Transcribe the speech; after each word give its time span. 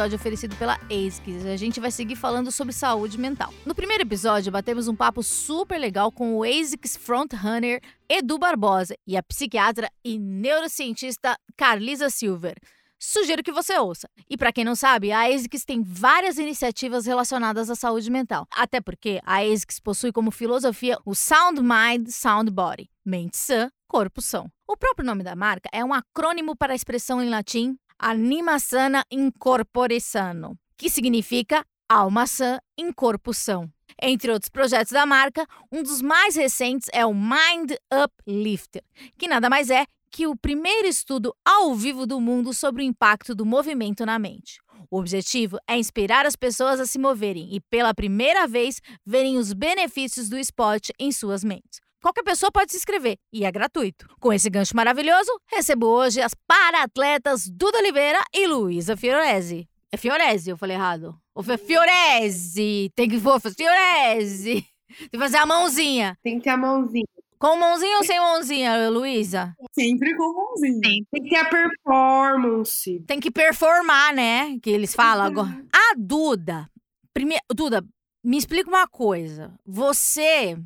episódio 0.00 0.16
oferecido 0.16 0.56
pela 0.56 0.78
ASICS. 0.84 1.44
A 1.44 1.56
gente 1.56 1.78
vai 1.78 1.90
seguir 1.90 2.16
falando 2.16 2.50
sobre 2.50 2.72
saúde 2.72 3.18
mental. 3.18 3.52
No 3.66 3.74
primeiro 3.74 4.02
episódio, 4.02 4.50
batemos 4.50 4.88
um 4.88 4.96
papo 4.96 5.22
super 5.22 5.78
legal 5.78 6.10
com 6.10 6.36
o 6.36 6.42
ASICS 6.42 6.96
frontrunner 6.96 7.82
Edu 8.08 8.38
Barbosa 8.38 8.96
e 9.06 9.14
a 9.14 9.22
psiquiatra 9.22 9.90
e 10.02 10.18
neurocientista 10.18 11.36
Carlisa 11.54 12.08
Silver. 12.08 12.56
Sugiro 12.98 13.42
que 13.42 13.52
você 13.52 13.76
ouça. 13.76 14.08
E 14.28 14.38
para 14.38 14.50
quem 14.50 14.64
não 14.64 14.74
sabe, 14.74 15.12
a 15.12 15.26
ASICS 15.26 15.66
tem 15.66 15.82
várias 15.82 16.38
iniciativas 16.38 17.04
relacionadas 17.04 17.68
à 17.68 17.74
saúde 17.74 18.10
mental. 18.10 18.46
Até 18.56 18.80
porque 18.80 19.20
a 19.22 19.42
ASICS 19.42 19.80
possui 19.80 20.12
como 20.12 20.30
filosofia 20.30 20.96
o 21.04 21.14
Sound 21.14 21.60
Mind, 21.60 22.08
Sound 22.08 22.50
Body. 22.50 22.88
Mente 23.04 23.36
sã, 23.36 23.70
corpo 23.86 24.22
são. 24.22 24.50
O 24.66 24.78
próprio 24.78 25.04
nome 25.04 25.22
da 25.22 25.36
marca 25.36 25.68
é 25.70 25.84
um 25.84 25.92
acrônimo 25.92 26.56
para 26.56 26.72
a 26.72 26.76
expressão 26.76 27.22
em 27.22 27.28
latim 27.28 27.76
Anima 28.02 28.58
sana 28.58 29.04
in 29.10 29.30
corpore 29.30 30.00
sano, 30.00 30.58
que 30.74 30.88
significa 30.88 31.62
alma 31.86 32.26
sã 32.26 32.58
em 32.78 32.90
corpo 32.90 33.34
são. 33.34 33.70
Entre 34.00 34.32
outros 34.32 34.48
projetos 34.48 34.90
da 34.90 35.04
marca, 35.04 35.46
um 35.70 35.82
dos 35.82 36.00
mais 36.00 36.34
recentes 36.34 36.88
é 36.94 37.04
o 37.04 37.12
Mind 37.12 37.72
Uplifter, 37.92 38.82
que 39.18 39.28
nada 39.28 39.50
mais 39.50 39.68
é 39.68 39.84
que 40.10 40.26
o 40.26 40.34
primeiro 40.34 40.88
estudo 40.88 41.34
ao 41.44 41.74
vivo 41.74 42.06
do 42.06 42.18
mundo 42.18 42.54
sobre 42.54 42.82
o 42.82 42.86
impacto 42.86 43.34
do 43.34 43.44
movimento 43.44 44.06
na 44.06 44.18
mente. 44.18 44.62
O 44.90 44.98
objetivo 44.98 45.58
é 45.68 45.76
inspirar 45.76 46.24
as 46.24 46.34
pessoas 46.34 46.80
a 46.80 46.86
se 46.86 46.98
moverem 46.98 47.54
e, 47.54 47.60
pela 47.60 47.92
primeira 47.92 48.46
vez, 48.46 48.80
verem 49.04 49.36
os 49.36 49.52
benefícios 49.52 50.30
do 50.30 50.38
esporte 50.38 50.90
em 50.98 51.12
suas 51.12 51.44
mentes. 51.44 51.82
Qualquer 52.00 52.22
pessoa 52.22 52.50
pode 52.50 52.72
se 52.72 52.78
inscrever 52.78 53.18
e 53.30 53.44
é 53.44 53.52
gratuito. 53.52 54.06
Com 54.18 54.32
esse 54.32 54.48
gancho 54.48 54.74
maravilhoso, 54.74 55.30
recebo 55.46 55.86
hoje 55.86 56.22
as 56.22 56.34
para-atletas 56.46 57.46
Duda 57.46 57.78
Oliveira 57.78 58.22
e 58.32 58.46
Luísa 58.46 58.96
Fiorese. 58.96 59.68
É 59.92 59.98
Fiorese, 59.98 60.48
eu 60.48 60.56
falei 60.56 60.76
errado. 60.76 61.14
Ou 61.34 61.42
foi 61.42 61.58
Fiorese. 61.58 62.90
Tem 62.94 63.08
que 63.08 63.20
for 63.20 63.38
Fiorese. 63.40 64.66
Tem 64.88 65.08
que 65.10 65.18
fazer 65.18 65.36
a 65.36 65.46
mãozinha. 65.46 66.16
Tem 66.22 66.38
que 66.38 66.44
ter 66.44 66.50
a 66.50 66.56
mãozinha. 66.56 67.04
Com 67.38 67.56
mãozinha 67.56 67.96
ou 67.98 68.04
sem 68.04 68.18
mãozinha, 68.18 68.88
Luísa? 68.88 69.54
Sempre 69.72 70.16
com 70.16 70.32
mãozinha. 70.32 71.04
Tem 71.10 71.22
que 71.22 71.28
ter 71.30 71.36
a 71.36 71.44
performance. 71.44 73.04
Tem 73.06 73.20
que 73.20 73.30
performar, 73.30 74.14
né? 74.14 74.58
Que 74.62 74.70
eles 74.70 74.94
falam 74.94 75.26
agora. 75.26 75.64
A 75.72 75.94
Duda. 75.98 76.68
Primeiro, 77.12 77.42
Duda, 77.54 77.84
me 78.24 78.38
explica 78.38 78.68
uma 78.68 78.86
coisa. 78.86 79.54
Você 79.66 80.56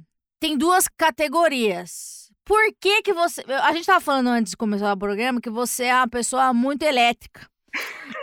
tem 0.44 0.58
duas 0.58 0.86
categorias. 0.86 2.30
Por 2.44 2.60
que 2.78 3.00
que 3.00 3.14
você... 3.14 3.42
A 3.62 3.72
gente 3.72 3.86
tava 3.86 3.98
falando 3.98 4.26
antes 4.26 4.50
de 4.50 4.56
começar 4.58 4.92
o 4.92 4.98
programa 4.98 5.40
que 5.40 5.48
você 5.48 5.84
é 5.84 5.94
uma 5.94 6.06
pessoa 6.06 6.52
muito 6.52 6.82
elétrica. 6.82 7.48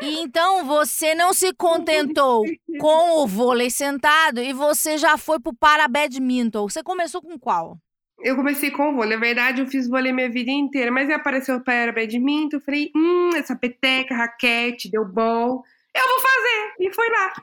E 0.03 0.19
então 0.19 0.64
você 0.64 1.16
não 1.16 1.33
se 1.33 1.52
contentou 1.55 2.44
com 2.80 3.23
o 3.23 3.25
vôlei 3.25 3.72
sentado 3.72 4.39
e 4.39 4.53
você 4.53 4.99
já 4.99 5.17
foi 5.17 5.39
pro 5.39 5.52
para 5.52 5.88
badminton. 5.88 6.69
Você 6.69 6.83
começou 6.83 7.23
com 7.23 7.39
qual? 7.39 7.75
Eu 8.19 8.36
comecei 8.36 8.69
com 8.69 8.92
o 8.92 8.94
vôlei. 8.94 9.17
Na 9.17 9.19
verdade, 9.19 9.61
eu 9.61 9.66
fiz 9.66 9.89
vôlei 9.89 10.14
minha 10.14 10.30
vida 10.30 10.52
inteira, 10.52 10.92
mas 10.92 11.09
aí 11.09 11.16
apareceu 11.16 11.55
o 11.55 11.64
para 11.64 11.92
badminton. 11.92 12.58
Eu 12.58 12.61
falei, 12.61 12.92
hum, 12.95 13.31
essa 13.36 13.55
peteca, 13.55 14.14
raquete, 14.14 14.92
deu 14.92 15.05
bom. 15.05 15.64
Eu 15.95 16.08
vou 16.08 16.19
fazer. 16.19 16.75
E 16.81 16.94
fui 16.94 17.09
lá. 17.09 17.33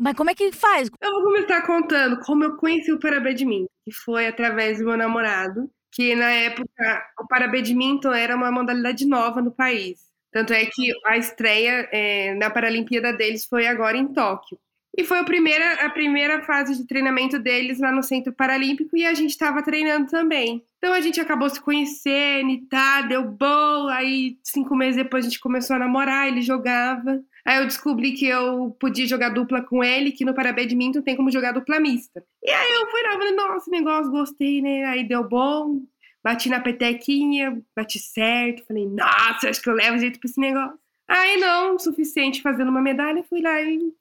Mas 0.00 0.14
como 0.14 0.30
é 0.30 0.34
que 0.34 0.52
faz? 0.52 0.88
Eu 1.00 1.12
vou 1.12 1.24
começar 1.24 1.62
contando 1.62 2.20
como 2.20 2.44
eu 2.44 2.56
conheci 2.56 2.92
o 2.92 2.98
parabadminton, 2.98 3.66
que 3.84 3.92
foi 3.92 4.26
através 4.26 4.78
do 4.78 4.84
meu 4.84 4.96
namorado, 4.96 5.70
que 5.92 6.14
na 6.14 6.30
época 6.30 7.06
o 7.20 7.26
parabadminton 7.26 8.12
era 8.12 8.34
uma 8.34 8.50
modalidade 8.50 9.06
nova 9.06 9.40
no 9.40 9.50
país. 9.50 10.00
Tanto 10.32 10.52
é 10.52 10.64
que 10.66 10.92
a 11.06 11.16
estreia 11.16 11.88
é, 11.92 12.34
na 12.34 12.50
Paralimpíada 12.50 13.12
deles 13.12 13.44
foi 13.44 13.68
agora 13.68 13.96
em 13.96 14.12
Tóquio. 14.12 14.58
E 14.96 15.04
foi 15.04 15.18
a 15.18 15.24
primeira, 15.24 15.74
a 15.86 15.90
primeira 15.90 16.42
fase 16.42 16.76
de 16.76 16.86
treinamento 16.86 17.38
deles 17.38 17.80
lá 17.80 17.90
no 17.90 18.02
Centro 18.02 18.32
Paralímpico 18.32 18.96
e 18.96 19.04
a 19.04 19.12
gente 19.12 19.30
estava 19.30 19.62
treinando 19.62 20.08
também. 20.08 20.64
Então 20.78 20.92
a 20.92 21.00
gente 21.00 21.20
acabou 21.20 21.48
se 21.50 21.60
conhecendo 21.60 22.50
e 22.50 22.66
tá, 22.66 23.02
deu 23.02 23.24
bom. 23.24 23.88
Aí 23.88 24.38
cinco 24.42 24.76
meses 24.76 24.96
depois 24.96 25.24
a 25.24 25.28
gente 25.28 25.40
começou 25.40 25.76
a 25.76 25.80
namorar, 25.80 26.28
ele 26.28 26.42
jogava. 26.42 27.20
Aí 27.46 27.58
eu 27.58 27.66
descobri 27.66 28.12
que 28.12 28.26
eu 28.26 28.74
podia 28.80 29.06
jogar 29.06 29.28
dupla 29.28 29.62
com 29.62 29.84
ele, 29.84 30.12
que 30.12 30.24
no 30.24 30.34
parabadminton 30.34 31.02
tem 31.02 31.14
como 31.14 31.30
jogar 31.30 31.52
dupla 31.52 31.78
mista. 31.78 32.24
E 32.42 32.50
aí 32.50 32.72
eu 32.72 32.90
fui 32.90 33.02
lá, 33.02 33.12
falei, 33.12 33.32
nossa, 33.32 33.70
negócio, 33.70 34.10
gostei, 34.10 34.62
né? 34.62 34.84
Aí 34.84 35.06
deu 35.06 35.28
bom, 35.28 35.82
bati 36.22 36.48
na 36.48 36.60
petequinha, 36.60 37.62
bati 37.76 37.98
certo, 37.98 38.64
falei, 38.66 38.86
nossa, 38.86 39.50
acho 39.50 39.60
que 39.60 39.68
eu 39.68 39.74
levo 39.74 39.98
jeito 39.98 40.18
pra 40.18 40.28
esse 40.28 40.40
negócio. 40.40 40.78
Aí 41.06 41.36
não, 41.36 41.78
suficiente 41.78 42.40
fazendo 42.40 42.70
uma 42.70 42.80
medalha, 42.80 43.22
fui 43.28 43.42
lá 43.42 43.60
e 43.60 43.92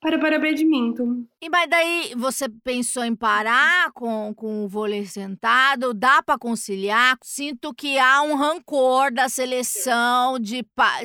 para 0.00 0.18
para 0.18 0.38
badminton. 0.38 1.24
E 1.42 1.50
mas 1.50 1.68
daí 1.68 2.14
você 2.16 2.48
pensou 2.48 3.04
em 3.04 3.14
parar 3.14 3.92
com, 3.92 4.32
com 4.34 4.64
o 4.64 4.68
vôlei 4.68 5.04
sentado? 5.04 5.92
Dá 5.92 6.22
para 6.22 6.38
conciliar? 6.38 7.18
Sinto 7.22 7.74
que 7.74 7.98
há 7.98 8.22
um 8.22 8.34
rancor 8.34 9.12
da 9.12 9.28
seleção 9.28 10.38
de, 10.38 10.64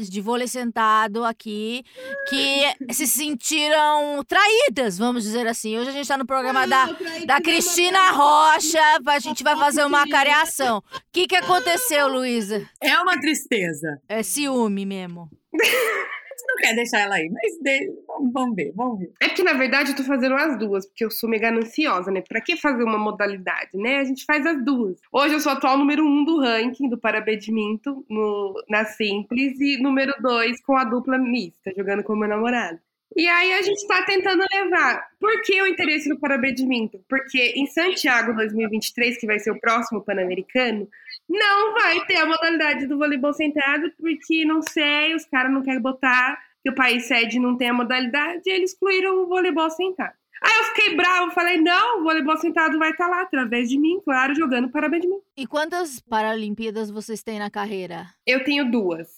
de 0.10 0.22
vôlei 0.22 0.48
sentado 0.48 1.26
aqui 1.26 1.84
que 2.30 2.64
se 2.94 3.06
sentiram 3.06 4.24
traídas, 4.26 4.98
vamos 4.98 5.24
dizer 5.24 5.46
assim. 5.46 5.78
Hoje 5.78 5.90
a 5.90 5.94
gente 5.94 6.04
está 6.04 6.18
no 6.18 6.26
programa 6.26 6.66
da, 6.66 6.86
da 7.26 7.42
Cristina 7.42 8.12
Rocha, 8.12 8.80
a 9.08 9.20
gente 9.20 9.44
vai 9.44 9.58
fazer 9.58 9.84
uma 9.84 10.08
careação. 10.08 10.78
O 10.78 10.84
que, 11.12 11.28
que 11.28 11.36
aconteceu, 11.36 12.08
Luísa? 12.08 12.66
É 12.82 12.98
uma 13.00 13.20
tristeza. 13.20 14.00
É 14.08 14.24
ciúme 14.24 14.86
mesmo. 14.86 15.30
não 16.48 16.56
quer 16.58 16.76
deixar 16.76 17.00
ela 17.02 17.16
aí, 17.16 17.30
mas 17.30 17.58
de... 17.62 17.92
vamos 18.32 18.56
ver, 18.56 18.72
vamos 18.76 19.00
ver. 19.00 19.12
É 19.22 19.28
porque, 19.28 19.44
na 19.44 19.54
verdade, 19.54 19.92
eu 19.92 19.96
tô 19.96 20.04
fazendo 20.04 20.36
as 20.36 20.58
duas, 20.58 20.86
porque 20.86 21.06
eu 21.06 21.12
sou 21.12 21.30
mega 21.30 21.46
gananciosa, 21.50 22.12
né? 22.12 22.22
Pra 22.28 22.42
que 22.42 22.58
fazer 22.58 22.84
uma 22.84 22.98
modalidade, 22.98 23.72
né? 23.76 24.00
A 24.00 24.04
gente 24.04 24.26
faz 24.26 24.46
as 24.46 24.64
duas. 24.64 25.00
Hoje 25.12 25.36
eu 25.36 25.40
sou 25.40 25.52
atual 25.52 25.78
número 25.78 26.06
um 26.06 26.24
do 26.24 26.40
ranking 26.40 26.90
do 26.90 26.98
Parabadminton 26.98 28.04
no, 28.10 28.64
na 28.70 28.86
Simples 28.86 29.60
e 29.60 29.82
número 29.82 30.14
dois 30.22 30.62
com 30.62 30.76
a 30.76 30.84
dupla 30.84 31.18
mista, 31.18 31.72
jogando 31.76 32.04
com 32.04 32.16
meu 32.16 32.30
namorado. 32.30 32.80
E 33.16 33.28
aí 33.28 33.54
a 33.54 33.62
gente 33.62 33.78
está 33.78 34.04
tentando 34.04 34.44
levar. 34.54 35.08
Por 35.20 35.42
que 35.42 35.62
o 35.62 35.68
interesse 35.68 36.10
no 36.10 36.20
Parabadminton? 36.20 37.00
Porque 37.08 37.54
em 37.56 37.66
Santiago 37.66 38.34
2023, 38.36 39.18
que 39.18 39.26
vai 39.26 39.40
ser 39.40 39.52
o 39.52 39.60
próximo 39.60 40.02
Pan-Americano, 40.02 40.88
não 41.30 41.74
vai 41.74 42.06
ter 42.06 42.18
a 42.18 42.26
modalidade 42.26 42.88
do 42.88 42.98
voleibol 42.98 43.34
sentado, 43.34 43.92
porque 43.98 44.46
não 44.46 44.62
sei, 44.62 45.16
os 45.16 45.26
caras 45.26 45.52
não 45.52 45.64
querem 45.64 45.82
botar, 45.82 46.38
que 46.64 46.70
o 46.70 46.76
país 46.76 47.06
sede 47.06 47.40
não 47.40 47.58
tem 47.58 47.70
a 47.70 47.74
modalidade, 47.74 48.42
e 48.46 48.52
eles 48.52 48.72
excluíram 48.72 49.24
o 49.24 49.28
voleibol 49.28 49.70
sentado. 49.70 50.14
Aí 50.42 50.58
eu 50.58 50.64
fiquei 50.66 50.96
bravo, 50.96 51.32
falei, 51.32 51.60
não, 51.60 52.00
o 52.00 52.04
voleibol 52.04 52.38
sentado 52.38 52.78
vai 52.78 52.92
estar 52.92 53.06
tá 53.06 53.10
lá, 53.10 53.22
através 53.22 53.70
de 53.70 53.80
mim, 53.80 54.00
claro, 54.04 54.36
jogando 54.36 54.70
Parabadminton. 54.70 55.22
E 55.36 55.48
quantas 55.48 56.00
Paralimpíadas 56.00 56.92
vocês 56.92 57.24
têm 57.24 57.40
na 57.40 57.50
carreira? 57.50 58.06
Eu 58.28 58.44
tenho 58.44 58.70
duas. 58.70 59.10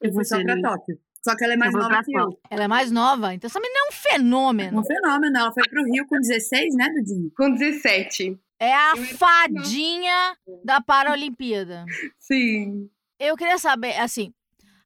Eu 0.00 0.12
vou 0.12 0.24
só 0.24 0.42
pra 0.42 0.60
Tóquio. 0.60 0.98
Só 1.24 1.36
que 1.36 1.44
ela 1.44 1.54
é 1.54 1.56
mais 1.56 1.74
nova 1.74 2.04
que 2.04 2.16
eu. 2.16 2.40
Ela 2.50 2.64
é 2.64 2.68
mais 2.68 2.90
nova? 2.90 3.34
Então 3.34 3.48
essa 3.48 3.60
menina 3.60 3.80
é 3.80 3.88
um 3.88 3.92
fenômeno. 3.92 4.80
Um 4.80 4.84
fenômeno. 4.84 5.36
Ela 5.36 5.52
foi 5.52 5.64
pro 5.68 5.84
Rio 5.84 6.06
com 6.06 6.16
16, 6.18 6.74
né, 6.76 6.88
Dudinho? 6.90 7.30
Com 7.36 7.50
17. 7.50 8.38
É 8.60 8.74
a 8.74 8.94
fadinha 8.96 10.36
da 10.64 10.80
Paralimpíada. 10.80 11.84
Sim. 12.18 12.90
Eu 13.18 13.36
queria 13.36 13.58
saber, 13.58 13.96
assim, 13.98 14.32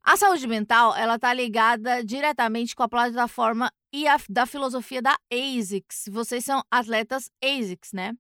a 0.05 0.17
saúde 0.17 0.47
mental, 0.49 0.97
ela 0.97 1.19
tá 1.19 1.33
ligada 1.33 2.05
diretamente 2.05 2.75
com 2.75 2.83
a 2.83 2.89
plataforma 2.89 3.71
e 3.93 4.09
a, 4.09 4.17
da 4.29 4.47
filosofia 4.47 5.03
da 5.03 5.17
ASICS. 5.31 6.09
Vocês 6.11 6.45
são 6.45 6.63
atletas 6.71 7.31
ASICS, 7.43 7.93
né? 7.93 8.15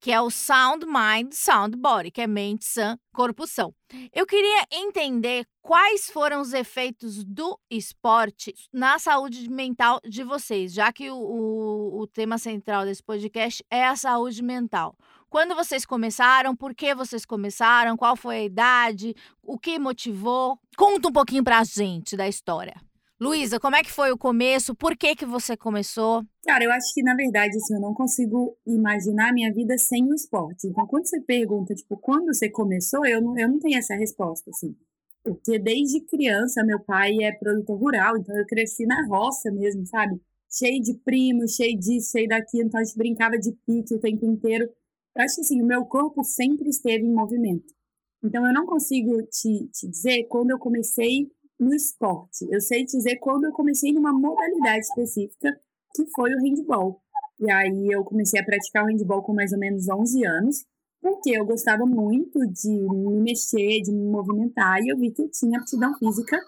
Que 0.00 0.12
é 0.12 0.20
o 0.20 0.30
Sound 0.30 0.84
Mind, 0.84 1.32
Sound 1.32 1.76
Body, 1.76 2.10
que 2.10 2.20
é 2.20 2.26
mente 2.26 2.64
sã, 2.64 2.98
corpo 3.14 3.46
são. 3.46 3.72
Eu 4.12 4.26
queria 4.26 4.66
entender 4.70 5.46
quais 5.62 6.10
foram 6.10 6.40
os 6.40 6.52
efeitos 6.52 7.24
do 7.24 7.58
esporte 7.70 8.52
na 8.72 8.98
saúde 8.98 9.48
mental 9.48 10.00
de 10.04 10.22
vocês, 10.22 10.74
já 10.74 10.92
que 10.92 11.10
o, 11.10 11.16
o, 11.16 12.00
o 12.00 12.06
tema 12.06 12.36
central 12.36 12.84
desse 12.84 13.02
podcast 13.02 13.64
é 13.70 13.86
a 13.86 13.96
saúde 13.96 14.42
mental. 14.42 14.96
Quando 15.28 15.54
vocês 15.54 15.84
começaram, 15.84 16.54
por 16.54 16.74
que 16.74 16.94
vocês 16.94 17.26
começaram, 17.26 17.96
qual 17.96 18.16
foi 18.16 18.36
a 18.36 18.44
idade, 18.44 19.14
o 19.42 19.58
que 19.58 19.78
motivou? 19.78 20.58
Conta 20.76 21.08
um 21.08 21.12
pouquinho 21.12 21.42
pra 21.42 21.64
gente 21.64 22.16
da 22.16 22.28
história. 22.28 22.74
Luísa, 23.18 23.58
como 23.58 23.74
é 23.74 23.82
que 23.82 23.90
foi 23.90 24.12
o 24.12 24.18
começo? 24.18 24.74
Por 24.74 24.94
que 24.94 25.16
que 25.16 25.24
você 25.24 25.56
começou? 25.56 26.22
Cara, 26.44 26.64
eu 26.64 26.70
acho 26.70 26.92
que, 26.92 27.02
na 27.02 27.14
verdade, 27.14 27.56
assim, 27.56 27.74
eu 27.74 27.80
não 27.80 27.94
consigo 27.94 28.56
imaginar 28.66 29.30
a 29.30 29.32
minha 29.32 29.52
vida 29.52 29.76
sem 29.78 30.04
o 30.04 30.14
esporte. 30.14 30.66
Então, 30.66 30.86
quando 30.86 31.06
você 31.08 31.20
pergunta, 31.22 31.74
tipo, 31.74 31.96
quando 31.96 32.26
você 32.26 32.50
começou, 32.50 33.06
eu 33.06 33.22
não, 33.22 33.38
eu 33.38 33.48
não 33.48 33.58
tenho 33.58 33.78
essa 33.78 33.94
resposta, 33.94 34.50
assim. 34.50 34.76
Porque 35.24 35.58
desde 35.58 36.02
criança, 36.02 36.62
meu 36.62 36.78
pai 36.78 37.10
é 37.22 37.32
produtor 37.32 37.78
rural, 37.78 38.18
então 38.18 38.36
eu 38.36 38.46
cresci 38.46 38.84
na 38.84 39.06
roça 39.08 39.50
mesmo, 39.50 39.86
sabe? 39.86 40.20
Cheio 40.48 40.80
de 40.82 40.94
primos, 40.98 41.54
cheio 41.54 41.76
disso, 41.78 42.12
cheio 42.12 42.28
daquilo, 42.28 42.68
então 42.68 42.80
a 42.80 42.84
gente 42.84 42.98
brincava 42.98 43.38
de 43.38 43.50
pique 43.66 43.94
o 43.94 43.98
tempo 43.98 44.26
inteiro. 44.26 44.68
Eu 45.16 45.24
acho 45.24 45.36
que, 45.36 45.40
assim, 45.40 45.62
o 45.62 45.66
meu 45.66 45.86
corpo 45.86 46.22
sempre 46.22 46.68
esteve 46.68 47.04
em 47.04 47.14
movimento. 47.14 47.74
Então, 48.22 48.46
eu 48.46 48.52
não 48.52 48.66
consigo 48.66 49.22
te, 49.22 49.68
te 49.72 49.88
dizer 49.88 50.24
quando 50.24 50.50
eu 50.50 50.58
comecei 50.58 51.30
no 51.58 51.74
esporte. 51.74 52.46
Eu 52.50 52.60
sei 52.60 52.84
dizer 52.84 53.16
quando 53.16 53.44
eu 53.44 53.52
comecei 53.52 53.92
numa 53.92 54.12
modalidade 54.12 54.80
específica, 54.80 55.58
que 55.94 56.04
foi 56.14 56.34
o 56.34 56.38
handball. 56.38 57.00
E 57.40 57.50
aí 57.50 57.88
eu 57.90 58.04
comecei 58.04 58.38
a 58.38 58.44
praticar 58.44 58.84
o 58.84 58.88
handball 58.88 59.22
com 59.22 59.32
mais 59.32 59.52
ou 59.52 59.58
menos 59.58 59.88
11 59.88 60.26
anos, 60.26 60.64
porque 61.00 61.30
eu 61.30 61.46
gostava 61.46 61.86
muito 61.86 62.38
de 62.48 62.70
me 62.70 63.20
mexer, 63.22 63.80
de 63.80 63.92
me 63.92 64.04
movimentar, 64.04 64.82
e 64.82 64.88
eu 64.88 64.98
vi 64.98 65.12
que 65.12 65.22
eu 65.22 65.30
tinha 65.30 65.58
aptidão 65.58 65.94
física 65.98 66.38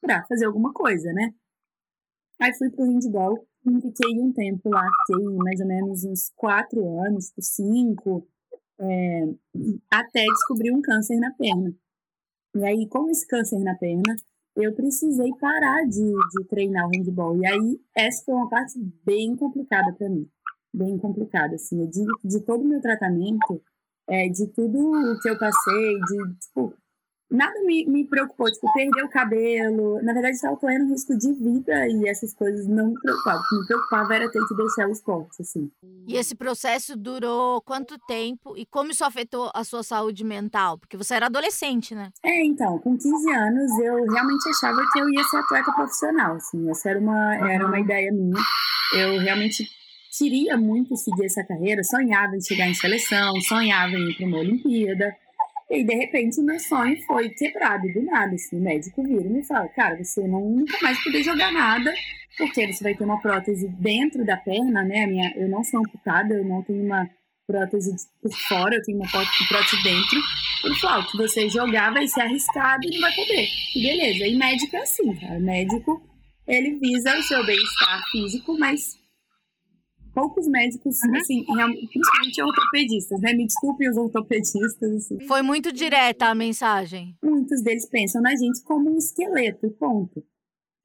para 0.00 0.24
fazer 0.26 0.46
alguma 0.46 0.72
coisa, 0.72 1.12
né? 1.12 1.34
Aí 2.40 2.54
fui 2.54 2.70
pro 2.70 2.84
handball, 2.84 3.46
fiquei 3.80 4.20
um 4.20 4.32
tempo 4.32 4.68
lá, 4.68 4.86
fiquei 5.06 5.24
mais 5.36 5.60
ou 5.60 5.66
menos 5.66 6.04
uns 6.04 6.30
quatro 6.36 7.00
anos, 7.00 7.32
cinco, 7.40 8.26
é, 8.78 9.28
até 9.90 10.24
descobrir 10.24 10.72
um 10.72 10.82
câncer 10.82 11.16
na 11.16 11.32
perna. 11.32 11.74
E 12.54 12.64
aí, 12.64 12.88
com 12.88 13.08
esse 13.10 13.26
câncer 13.26 13.58
na 13.60 13.74
perna, 13.74 14.16
eu 14.56 14.72
precisei 14.74 15.30
parar 15.40 15.84
de, 15.84 16.12
de 16.12 16.44
treinar 16.48 16.86
o 16.86 16.90
handball. 16.90 17.36
E 17.36 17.46
aí, 17.46 17.80
essa 17.96 18.24
foi 18.24 18.34
uma 18.34 18.48
parte 18.48 18.78
bem 19.04 19.34
complicada 19.36 19.92
para 19.92 20.08
mim. 20.08 20.28
Bem 20.72 20.96
complicada, 20.98 21.56
assim. 21.56 21.84
De, 21.86 22.04
de 22.22 22.40
todo 22.40 22.62
o 22.62 22.68
meu 22.68 22.80
tratamento, 22.80 23.60
é, 24.08 24.28
de 24.28 24.46
tudo 24.48 24.78
o 24.78 25.20
que 25.20 25.28
eu 25.28 25.38
passei, 25.38 25.98
de, 26.00 26.34
tipo, 26.38 26.74
nada 27.34 27.60
me, 27.64 27.86
me 27.86 28.04
preocupou, 28.06 28.50
tipo, 28.50 28.72
perder 28.72 29.04
o 29.04 29.08
cabelo. 29.08 30.00
Na 30.02 30.12
verdade, 30.12 30.36
estava 30.36 30.56
correndo 30.56 30.90
risco 30.90 31.16
de 31.16 31.32
vida 31.32 31.88
e 31.88 32.08
essas 32.08 32.32
coisas 32.34 32.66
não 32.66 32.88
me 32.88 33.00
preocupavam. 33.00 33.40
O 33.40 33.48
que 33.48 33.56
me 33.60 33.66
preocupava 33.66 34.14
era 34.14 34.30
ter 34.30 34.46
que 34.46 34.54
deixar 34.54 34.88
o 34.88 34.92
esporte, 34.92 35.42
assim. 35.42 35.70
E 36.06 36.16
esse 36.16 36.34
processo 36.34 36.96
durou 36.96 37.60
quanto 37.62 37.98
tempo 38.06 38.56
e 38.56 38.64
como 38.66 38.90
isso 38.90 39.04
afetou 39.04 39.50
a 39.54 39.64
sua 39.64 39.82
saúde 39.82 40.24
mental? 40.24 40.78
Porque 40.78 40.96
você 40.96 41.14
era 41.14 41.26
adolescente, 41.26 41.94
né? 41.94 42.10
É, 42.22 42.44
então, 42.44 42.78
com 42.78 42.96
15 42.96 43.30
anos 43.32 43.78
eu 43.78 44.04
realmente 44.04 44.48
achava 44.48 44.84
que 44.92 45.00
eu 45.00 45.10
ia 45.10 45.24
ser 45.24 45.38
atleta 45.38 45.72
profissional, 45.72 46.36
assim. 46.36 46.70
Essa 46.70 46.90
era 46.90 46.98
uma, 46.98 47.50
era 47.50 47.66
uma 47.66 47.80
ideia 47.80 48.12
minha. 48.12 48.40
Eu 48.94 49.18
realmente 49.18 49.68
queria 50.16 50.56
muito 50.56 50.96
seguir 50.96 51.26
essa 51.26 51.42
carreira, 51.42 51.82
sonhava 51.82 52.36
em 52.36 52.40
chegar 52.40 52.68
em 52.68 52.74
seleção, 52.74 53.40
sonhava 53.40 53.92
em 53.92 54.10
ir 54.10 54.16
para 54.16 54.26
uma 54.26 54.38
Olimpíada. 54.38 55.16
E 55.70 55.82
de 55.82 55.94
repente 55.94 56.40
meu 56.40 56.58
sonho 56.58 57.00
foi 57.06 57.30
quebrado 57.30 57.90
do 57.92 58.02
nada. 58.02 58.34
Assim, 58.34 58.58
o 58.58 58.62
médico 58.62 59.02
vira 59.02 59.26
e 59.26 59.30
me 59.30 59.44
fala: 59.44 59.68
Cara, 59.68 60.02
você 60.02 60.26
não 60.26 60.40
nunca 60.40 60.78
mais 60.82 61.02
poder 61.02 61.22
jogar 61.22 61.52
nada, 61.52 61.92
porque 62.36 62.72
você 62.72 62.84
vai 62.84 62.94
ter 62.94 63.04
uma 63.04 63.20
prótese 63.20 63.68
dentro 63.68 64.24
da 64.24 64.36
perna, 64.36 64.82
né? 64.82 65.06
Minha, 65.06 65.32
eu 65.36 65.48
não 65.48 65.64
sou 65.64 65.80
amputada, 65.80 66.34
eu 66.34 66.44
não 66.44 66.62
tenho 66.62 66.84
uma 66.84 67.08
prótese 67.46 67.94
por 68.22 68.32
fora, 68.48 68.76
eu 68.76 68.82
tenho 68.82 68.98
uma 68.98 69.08
prótese 69.08 69.82
dentro. 69.82 70.20
Ele 70.64 70.74
falou: 70.76 71.06
que 71.06 71.16
você 71.16 71.48
jogar 71.48 71.92
vai 71.92 72.06
ser 72.06 72.22
arriscado 72.22 72.86
e 72.86 72.90
não 72.90 73.00
vai 73.00 73.14
poder. 73.14 73.48
E 73.74 73.82
beleza. 73.82 74.26
E 74.26 74.36
médico 74.36 74.76
é 74.76 74.80
assim, 74.80 75.14
cara. 75.16 75.40
Médico, 75.40 76.02
ele 76.46 76.78
visa 76.78 77.16
o 77.16 77.22
seu 77.22 77.44
bem-estar 77.44 78.02
físico, 78.10 78.58
mas 78.58 79.03
poucos 80.14 80.46
médicos, 80.46 80.96
uhum. 81.02 81.16
assim, 81.16 81.44
principalmente 81.44 82.42
ortopedistas, 82.42 83.20
né? 83.20 83.32
Me 83.32 83.46
desculpem 83.46 83.90
os 83.90 83.96
ortopedistas. 83.96 84.82
Assim. 84.82 85.20
Foi 85.26 85.42
muito 85.42 85.72
direta 85.72 86.26
a 86.26 86.34
mensagem. 86.34 87.16
Muitos 87.22 87.62
deles 87.62 87.86
pensam 87.86 88.22
na 88.22 88.34
gente 88.36 88.62
como 88.62 88.90
um 88.90 88.96
esqueleto, 88.96 89.70
ponto. 89.72 90.24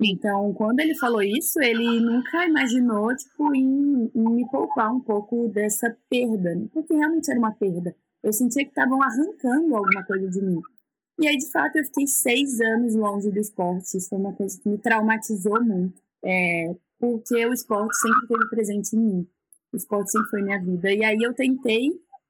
Então, 0.01 0.53
quando 0.53 0.79
ele 0.79 0.95
falou 0.95 1.21
isso, 1.21 1.61
ele 1.61 1.99
nunca 1.99 2.45
imaginou, 2.45 3.13
tipo, 3.15 3.53
em, 3.53 4.09
em 4.15 4.29
me 4.29 4.49
poupar 4.49 4.93
um 4.93 5.01
pouco 5.01 5.49
dessa 5.49 5.95
perda, 6.09 6.57
porque 6.73 6.93
realmente 6.93 7.29
era 7.29 7.39
uma 7.39 7.51
perda. 7.51 7.93
Eu 8.23 8.31
sentia 8.31 8.63
que 8.63 8.69
estavam 8.69 9.01
arrancando 9.01 9.75
alguma 9.75 10.03
coisa 10.05 10.29
de 10.29 10.41
mim. 10.41 10.61
E 11.19 11.27
aí, 11.27 11.35
de 11.35 11.51
fato, 11.51 11.77
eu 11.77 11.83
fiquei 11.83 12.07
seis 12.07 12.61
anos 12.61 12.95
longe 12.95 13.29
do 13.29 13.39
esporte. 13.39 13.97
Isso 13.97 14.07
foi 14.07 14.17
uma 14.17 14.33
coisa 14.33 14.57
que 14.61 14.69
me 14.69 14.77
traumatizou 14.77 15.61
muito. 15.61 16.01
É, 16.23 16.73
porque 16.99 17.45
o 17.45 17.53
esporte 17.53 17.95
sempre 17.97 18.21
esteve 18.23 18.49
presente 18.49 18.95
em 18.95 18.99
mim. 18.99 19.27
O 19.71 19.77
esporte 19.77 20.11
sempre 20.11 20.29
foi 20.29 20.41
minha 20.41 20.61
vida. 20.61 20.91
E 20.91 21.03
aí 21.03 21.17
eu 21.21 21.33
tentei 21.33 21.89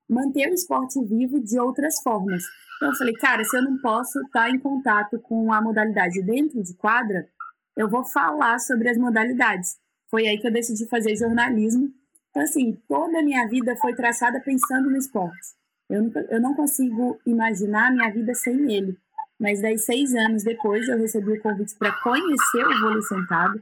manter 0.09 0.49
o 0.49 0.53
esporte 0.53 1.03
vivo 1.05 1.39
de 1.39 1.59
outras 1.59 2.01
formas. 2.01 2.43
Então 2.77 2.89
eu 2.89 2.95
falei, 2.95 3.13
cara, 3.15 3.43
se 3.43 3.57
eu 3.57 3.63
não 3.63 3.77
posso 3.79 4.19
estar 4.21 4.49
em 4.49 4.59
contato 4.59 5.19
com 5.19 5.51
a 5.51 5.61
modalidade 5.61 6.21
dentro 6.23 6.61
de 6.63 6.73
quadra, 6.75 7.27
eu 7.75 7.89
vou 7.89 8.05
falar 8.05 8.59
sobre 8.59 8.89
as 8.89 8.97
modalidades. 8.97 9.77
Foi 10.09 10.27
aí 10.27 10.37
que 10.39 10.47
eu 10.47 10.51
decidi 10.51 10.87
fazer 10.87 11.15
jornalismo. 11.15 11.89
Então, 12.29 12.43
assim, 12.43 12.77
toda 12.87 13.19
a 13.19 13.23
minha 13.23 13.47
vida 13.47 13.75
foi 13.77 13.95
traçada 13.95 14.39
pensando 14.39 14.89
no 14.89 14.97
esporte. 14.97 15.59
Eu, 15.89 16.03
nunca, 16.03 16.19
eu 16.29 16.41
não 16.41 16.53
consigo 16.53 17.19
imaginar 17.25 17.87
a 17.87 17.91
minha 17.91 18.11
vida 18.11 18.33
sem 18.33 18.71
ele. 18.71 18.97
Mas 19.39 19.61
daí, 19.61 19.77
seis 19.77 20.13
anos 20.13 20.43
depois, 20.43 20.87
eu 20.87 20.97
recebi 20.97 21.31
o 21.31 21.41
convite 21.41 21.75
para 21.77 21.93
conhecer 22.01 22.65
o 22.65 22.79
vôlei 22.81 23.01
sentado, 23.03 23.61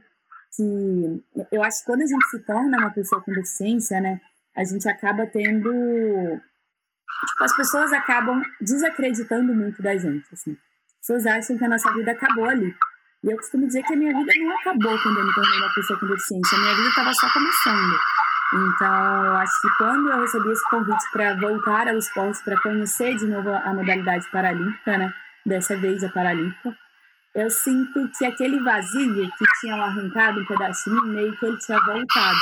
que 0.54 1.46
eu 1.52 1.62
acho 1.62 1.80
que 1.80 1.86
quando 1.86 2.02
a 2.02 2.06
gente 2.06 2.24
se 2.30 2.38
torna 2.40 2.78
uma 2.78 2.90
pessoa 2.90 3.22
com 3.22 3.32
deficiência, 3.32 4.00
né, 4.00 4.20
a 4.56 4.64
gente 4.64 4.88
acaba 4.88 5.26
tendo 5.26 6.40
tipo, 7.26 7.44
as 7.44 7.56
pessoas 7.56 7.92
acabam 7.92 8.42
desacreditando 8.60 9.54
muito 9.54 9.82
da 9.82 9.96
gente, 9.96 10.26
assim. 10.32 10.52
As 10.52 11.06
pessoas 11.06 11.26
acham 11.26 11.56
que 11.56 11.64
a 11.64 11.68
nossa 11.68 11.92
vida 11.92 12.12
acabou 12.12 12.44
ali. 12.44 12.74
E 13.24 13.30
eu 13.30 13.36
costumo 13.36 13.66
dizer 13.66 13.82
que 13.82 13.94
a 13.94 13.96
minha 13.96 14.16
vida 14.16 14.32
não 14.36 14.56
acabou 14.58 14.98
quando 15.02 15.18
eu 15.18 15.26
me 15.26 15.34
tornei 15.34 15.58
uma 15.58 15.74
pessoa 15.74 15.98
com 15.98 16.06
deficiência. 16.06 16.56
A 16.56 16.60
minha 16.60 16.74
vida 16.76 16.88
estava 16.88 17.14
só 17.14 17.32
começando. 17.32 17.98
Então, 18.54 19.26
eu 19.26 19.36
acho 19.36 19.60
que 19.60 19.68
quando 19.76 20.10
eu 20.10 20.20
recebi 20.20 20.50
esse 20.50 20.70
convite 20.70 21.04
para 21.12 21.34
voltar 21.36 21.88
ao 21.88 21.98
esporte, 21.98 22.42
para 22.44 22.60
conhecer 22.60 23.16
de 23.16 23.26
novo 23.26 23.50
a 23.50 23.74
modalidade 23.74 24.30
paralímpica, 24.30 24.96
né? 24.96 25.12
Dessa 25.44 25.76
vez 25.76 26.02
a 26.04 26.08
paralímpica, 26.10 26.76
eu 27.38 27.50
sinto 27.50 28.10
que 28.18 28.24
aquele 28.24 28.60
vazio 28.64 29.14
que 29.14 29.44
tinham 29.60 29.80
arrancado 29.80 30.40
um 30.40 30.46
pedaço 30.46 30.90
de 30.90 30.96
mim, 30.96 31.14
meio 31.14 31.38
que 31.38 31.46
ele 31.46 31.56
tinha 31.58 31.78
voltado. 31.78 32.38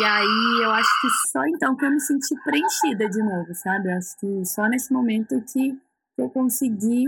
E 0.00 0.04
aí 0.04 0.62
eu 0.62 0.70
acho 0.72 0.90
que 1.00 1.08
só 1.30 1.40
então 1.46 1.76
que 1.76 1.84
eu 1.84 1.90
me 1.90 2.00
senti 2.00 2.34
preenchida 2.42 3.08
de 3.08 3.22
novo, 3.22 3.54
sabe? 3.54 3.88
Eu 3.88 3.96
acho 3.96 4.18
que 4.18 4.44
só 4.44 4.66
nesse 4.68 4.92
momento 4.92 5.40
que 5.52 5.78
eu 6.18 6.28
consegui 6.30 7.04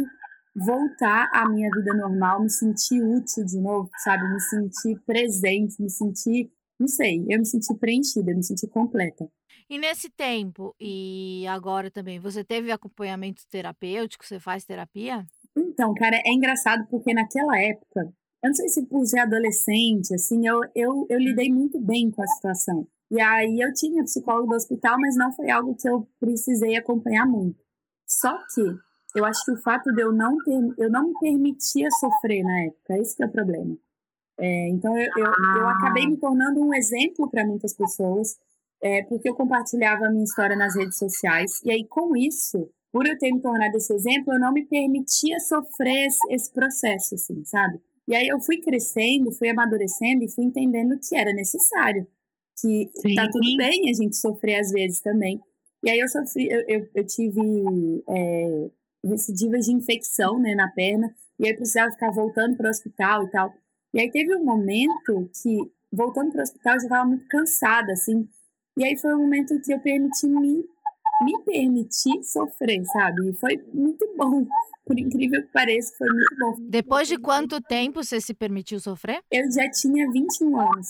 voltar 0.55 1.29
à 1.33 1.49
minha 1.49 1.69
vida 1.71 1.95
normal, 1.95 2.43
me 2.43 2.51
sentir 2.51 3.03
útil 3.03 3.45
de 3.45 3.61
novo, 3.61 3.91
sabe? 4.05 4.23
Me 4.33 4.41
sentir 4.41 5.01
presente, 5.05 5.83
me 5.83 5.91
sentir, 5.91 6.51
não 6.79 6.87
sei, 6.87 7.25
eu 7.29 7.39
me 7.39 7.47
senti 7.47 7.75
preenchida, 7.75 8.33
me 8.33 8.43
senti 8.43 8.69
completa. 8.69 9.29
E 9.69 9.79
nesse 9.79 10.11
tempo 10.11 10.75
e 10.81 11.45
agora 11.49 11.91
também, 11.91 12.19
você 12.19 12.43
teve 12.43 12.73
acompanhamento 12.73 13.43
terapêutico? 13.49 14.25
Você 14.25 14.41
faz 14.41 14.65
terapia? 14.65 15.25
Então, 15.57 15.95
cara, 15.95 16.17
é 16.25 16.33
engraçado 16.33 16.87
porque 16.89 17.13
naquela 17.13 17.59
época, 17.59 18.01
eu 18.43 18.49
não 18.49 18.55
sei 18.55 18.69
se 18.69 18.87
por 18.87 19.05
ser 19.05 19.21
adolescente, 19.21 20.15
assim, 20.15 20.47
eu, 20.47 20.61
eu, 20.75 21.07
eu 21.09 21.19
lidei 21.19 21.53
muito 21.53 21.81
bem 21.81 22.11
com 22.11 22.23
a 22.23 22.27
situação. 22.27 22.87
E 23.11 23.21
aí 23.21 23.61
eu 23.61 23.73
tinha 23.75 24.05
psicólogo 24.05 24.49
do 24.49 24.55
hospital, 24.55 24.97
mas 25.01 25.17
não 25.17 25.33
foi 25.33 25.51
algo 25.51 25.75
que 25.75 25.89
eu 25.89 26.07
precisei 26.21 26.77
acompanhar 26.77 27.27
muito. 27.27 27.59
Só 28.07 28.33
que 28.55 28.63
eu 29.19 29.25
acho 29.25 29.45
que 29.45 29.53
o 29.53 29.63
fato 29.63 29.93
de 29.93 30.01
eu 30.01 30.13
não 30.13 30.37
ter, 30.39 30.53
eu 30.79 30.91
não 30.91 31.09
me 31.09 31.19
permitia 31.19 31.89
sofrer 31.99 32.45
na 32.45 32.67
época, 32.67 32.99
esse 32.99 33.17
que 33.17 33.23
é 33.23 33.27
o 33.27 33.31
problema. 33.31 33.77
É, 34.39 34.69
então 34.69 34.97
eu, 34.97 35.11
eu, 35.17 35.33
eu, 35.59 35.69
acabei 35.69 36.07
me 36.07 36.17
tornando 36.17 36.61
um 36.61 36.73
exemplo 36.73 37.29
para 37.29 37.47
muitas 37.47 37.75
pessoas, 37.75 38.39
é, 38.83 39.03
porque 39.03 39.29
eu 39.29 39.35
compartilhava 39.35 40.07
a 40.07 40.11
minha 40.11 40.25
história 40.25 40.57
nas 40.57 40.75
redes 40.77 40.97
sociais, 40.97 41.61
e 41.65 41.71
aí 41.71 41.85
com 41.87 42.17
isso 42.17 42.71
por 42.93 43.07
eu 43.07 43.17
ter 43.19 43.33
me 43.33 43.41
tornado 43.41 43.77
esse 43.77 43.93
exemplo, 43.95 44.35
eu 44.35 44.41
não 44.41 44.53
me 44.53 44.65
permitia 44.67 45.39
sofrer 45.41 46.09
esse 46.31 46.53
processo, 46.53 47.15
assim, 47.15 47.45
sabe? 47.45 47.81
E 48.09 48.15
aí 48.15 48.27
eu 48.27 48.41
fui 48.41 48.59
crescendo, 48.61 49.31
fui 49.33 49.49
amadurecendo 49.49 50.25
e 50.25 50.31
fui 50.31 50.45
entendendo 50.45 50.99
que 50.99 51.17
era 51.17 51.33
necessário. 51.33 52.07
Que 52.61 52.91
Sim. 52.97 53.15
tá 53.15 53.29
tudo 53.31 53.57
bem 53.57 53.89
a 53.89 53.95
gente 53.95 54.17
sofrer 54.17 54.59
às 54.59 54.73
vezes 54.73 55.01
também. 55.01 55.41
E 55.85 55.91
aí 55.91 55.99
eu 55.99 56.09
sofri, 56.09 56.49
eu, 56.51 56.65
eu, 56.67 56.89
eu 56.95 57.07
tive 57.07 58.03
é, 58.09 58.71
recidivas 59.05 59.65
de 59.65 59.73
infecção 59.73 60.39
né, 60.39 60.55
na 60.55 60.69
perna, 60.69 61.15
e 61.39 61.47
aí 61.47 61.53
eu 61.53 61.57
precisava 61.57 61.93
ficar 61.93 62.11
voltando 62.11 62.57
para 62.57 62.67
o 62.67 62.71
hospital 62.71 63.25
e 63.25 63.31
tal. 63.31 63.55
E 63.95 64.01
aí 64.01 64.11
teve 64.11 64.35
um 64.35 64.45
momento 64.45 65.31
que, 65.43 65.59
voltando 65.93 66.33
para 66.33 66.41
o 66.41 66.43
hospital, 66.43 66.75
eu 66.75 66.81
já 66.81 66.87
estava 66.87 67.09
muito 67.09 67.27
cansada, 67.29 67.93
assim. 67.93 68.29
E 68.77 68.85
aí 68.85 68.97
foi 68.97 69.15
um 69.15 69.23
momento 69.23 69.61
que 69.61 69.73
eu 69.73 69.81
permiti 69.81 70.27
me 70.27 70.65
me 71.23 71.39
permitir 71.45 72.23
sofrer, 72.23 72.85
sabe? 72.87 73.31
E 73.31 73.33
foi 73.35 73.57
muito 73.73 74.07
bom. 74.17 74.47
Por 74.85 74.99
incrível 74.99 75.43
que 75.43 75.53
pareça, 75.53 75.95
foi 75.97 76.09
muito 76.09 76.37
bom. 76.39 76.57
Depois 76.69 77.07
de 77.07 77.19
quanto 77.19 77.61
tempo 77.61 78.03
você 78.03 78.21
se 78.21 78.35
permitiu 78.35 78.81
sofrer? 78.81 79.23
Eu 79.31 79.51
já 79.53 79.71
tinha 79.71 80.11
21 80.11 80.61
anos. 80.61 80.89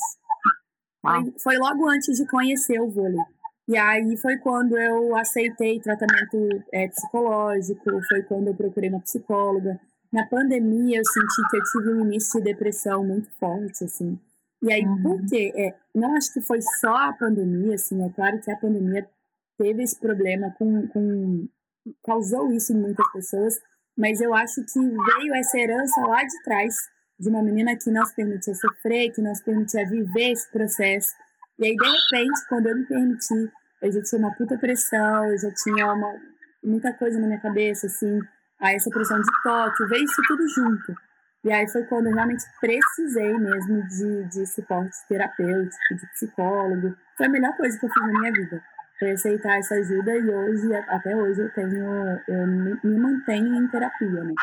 Foi, 1.02 1.34
foi 1.42 1.58
logo 1.58 1.88
antes 1.88 2.16
de 2.16 2.26
conhecer 2.26 2.80
o 2.80 2.90
vôlei. 2.90 3.20
E 3.68 3.76
aí 3.76 4.16
foi 4.16 4.36
quando 4.38 4.76
eu 4.76 5.14
aceitei 5.16 5.78
tratamento 5.78 6.48
é, 6.72 6.88
psicológico, 6.88 7.84
foi 8.08 8.22
quando 8.24 8.48
eu 8.48 8.54
procurei 8.54 8.90
uma 8.90 9.00
psicóloga. 9.00 9.78
Na 10.12 10.26
pandemia 10.26 10.98
eu 10.98 11.04
senti 11.04 11.50
que 11.50 11.56
eu 11.56 11.62
tive 11.62 11.94
um 11.94 12.06
início 12.06 12.40
de 12.40 12.46
depressão 12.46 13.04
muito 13.04 13.30
forte, 13.38 13.84
assim. 13.84 14.18
E 14.62 14.72
aí, 14.72 14.84
uhum. 14.84 15.02
por 15.02 15.26
quê? 15.26 15.52
É, 15.56 15.74
não 15.94 16.16
acho 16.16 16.32
que 16.32 16.40
foi 16.40 16.60
só 16.80 16.94
a 16.94 17.12
pandemia, 17.12 17.74
assim, 17.74 18.02
é 18.04 18.10
claro 18.10 18.40
que 18.40 18.50
a 18.50 18.56
pandemia 18.56 19.08
teve 19.60 19.82
esse 19.82 20.00
problema 20.00 20.50
com, 20.58 20.88
com 20.88 21.48
causou 22.02 22.50
isso 22.50 22.72
em 22.72 22.80
muitas 22.80 23.06
pessoas, 23.12 23.54
mas 23.96 24.18
eu 24.20 24.32
acho 24.34 24.64
que 24.64 24.80
veio 24.80 25.34
essa 25.34 25.58
herança 25.58 26.00
lá 26.00 26.24
de 26.24 26.42
trás 26.42 26.74
de 27.18 27.28
uma 27.28 27.42
menina 27.42 27.76
que 27.76 27.90
não 27.90 28.04
se 28.06 28.14
permitia 28.14 28.54
sofrer, 28.54 29.12
que 29.12 29.20
não 29.20 29.34
se 29.34 29.44
permitia 29.44 29.86
viver 29.86 30.32
esse 30.32 30.50
processo. 30.50 31.14
E 31.58 31.66
aí, 31.66 31.76
de 31.76 31.84
repente, 31.84 32.48
quando 32.48 32.66
eu 32.68 32.78
me 32.78 32.86
permiti, 32.86 33.52
eu 33.82 33.92
já 33.92 34.02
tinha 34.02 34.18
uma 34.20 34.34
puta 34.34 34.56
pressão, 34.56 35.26
eu 35.26 35.38
já 35.38 35.52
tinha 35.52 35.92
uma, 35.92 36.14
muita 36.64 36.94
coisa 36.94 37.20
na 37.20 37.26
minha 37.26 37.40
cabeça, 37.40 37.86
assim, 37.86 38.18
aí 38.58 38.76
essa 38.76 38.88
pressão 38.88 39.20
de 39.20 39.42
toque, 39.42 39.84
veio 39.86 40.04
isso 40.04 40.22
tudo 40.26 40.48
junto. 40.48 40.94
E 41.44 41.52
aí 41.52 41.68
foi 41.68 41.84
quando 41.84 42.06
eu 42.06 42.14
realmente 42.14 42.44
precisei 42.60 43.38
mesmo 43.38 43.86
de, 43.88 44.24
de 44.28 44.46
suporte 44.46 44.96
terapêutico, 45.08 45.96
de 45.96 46.06
psicólogo. 46.12 46.96
Foi 47.16 47.26
a 47.26 47.30
melhor 47.30 47.54
coisa 47.56 47.78
que 47.78 47.84
eu 47.84 47.90
fiz 47.90 48.06
na 48.06 48.20
minha 48.20 48.32
vida. 48.32 48.62
Foi 49.00 49.12
aceitar 49.12 49.58
essa 49.58 49.74
ajuda 49.76 50.14
e 50.14 50.30
hoje, 50.30 50.74
até 50.74 51.16
hoje, 51.16 51.40
eu 51.40 51.50
tenho, 51.54 52.20
eu 52.28 52.46
me, 52.46 52.98
mantenho 52.98 53.54
em 53.54 53.66
terapia, 53.68 54.22
né? 54.22 54.34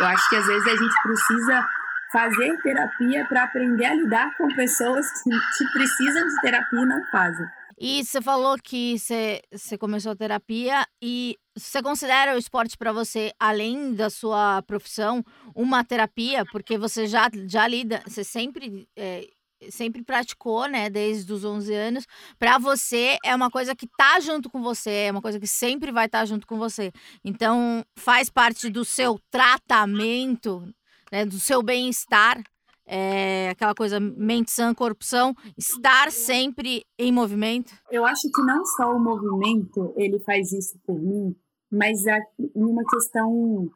Eu 0.00 0.06
acho 0.06 0.30
que 0.30 0.36
às 0.36 0.46
vezes 0.46 0.66
a 0.66 0.76
gente 0.76 1.02
precisa 1.02 1.68
fazer 2.10 2.56
terapia 2.62 3.26
para 3.26 3.44
aprender 3.44 3.84
a 3.84 3.94
lidar 3.94 4.34
com 4.38 4.48
pessoas 4.54 5.06
que, 5.22 5.30
precisam 5.72 6.26
de 6.26 6.40
terapia 6.40 6.80
e 6.80 6.86
não 6.86 7.04
fazem. 7.12 7.46
E 7.78 8.02
você 8.02 8.22
falou 8.22 8.56
que 8.56 8.98
você, 8.98 9.42
você 9.52 9.76
começou 9.76 10.16
terapia 10.16 10.86
e 11.02 11.36
você 11.54 11.82
considera 11.82 12.34
o 12.34 12.38
esporte 12.38 12.76
para 12.76 12.90
você, 12.90 13.32
além 13.38 13.92
da 13.92 14.08
sua 14.08 14.62
profissão, 14.62 15.22
uma 15.54 15.84
terapia? 15.84 16.42
Porque 16.50 16.78
você 16.78 17.06
já, 17.06 17.28
já 17.46 17.68
lida, 17.68 18.02
você 18.06 18.24
sempre, 18.24 18.88
é, 18.96 19.28
sempre 19.70 20.02
praticou, 20.02 20.68
né, 20.68 20.90
desde 20.90 21.32
os 21.32 21.44
11 21.44 21.74
anos. 21.74 22.06
Para 22.38 22.58
você 22.58 23.16
é 23.24 23.34
uma 23.34 23.50
coisa 23.50 23.74
que 23.74 23.86
tá 23.96 24.20
junto 24.20 24.50
com 24.50 24.62
você, 24.62 24.90
é 24.90 25.10
uma 25.10 25.22
coisa 25.22 25.40
que 25.40 25.46
sempre 25.46 25.90
vai 25.92 26.06
estar 26.06 26.20
tá 26.20 26.24
junto 26.24 26.46
com 26.46 26.58
você. 26.58 26.92
Então, 27.24 27.84
faz 27.96 28.28
parte 28.30 28.68
do 28.68 28.84
seu 28.84 29.18
tratamento, 29.30 30.62
né, 31.10 31.24
do 31.24 31.38
seu 31.40 31.62
bem-estar 31.62 32.42
é, 32.86 33.50
aquela 33.50 33.74
coisa 33.74 33.98
mente 33.98 34.52
sã, 34.52 34.72
corrupção, 34.72 35.34
estar 35.58 36.12
sempre 36.12 36.84
em 36.96 37.12
movimento? 37.12 37.74
Eu 37.90 38.06
acho 38.06 38.30
que 38.32 38.42
não 38.42 38.64
só 38.64 38.92
o 38.92 39.00
movimento 39.00 39.92
ele 39.96 40.20
faz 40.20 40.52
isso 40.52 40.78
por 40.86 40.98
mim, 40.98 41.34
mas 41.70 42.06
é 42.06 42.18
uma 42.54 42.84
questão 42.84 43.68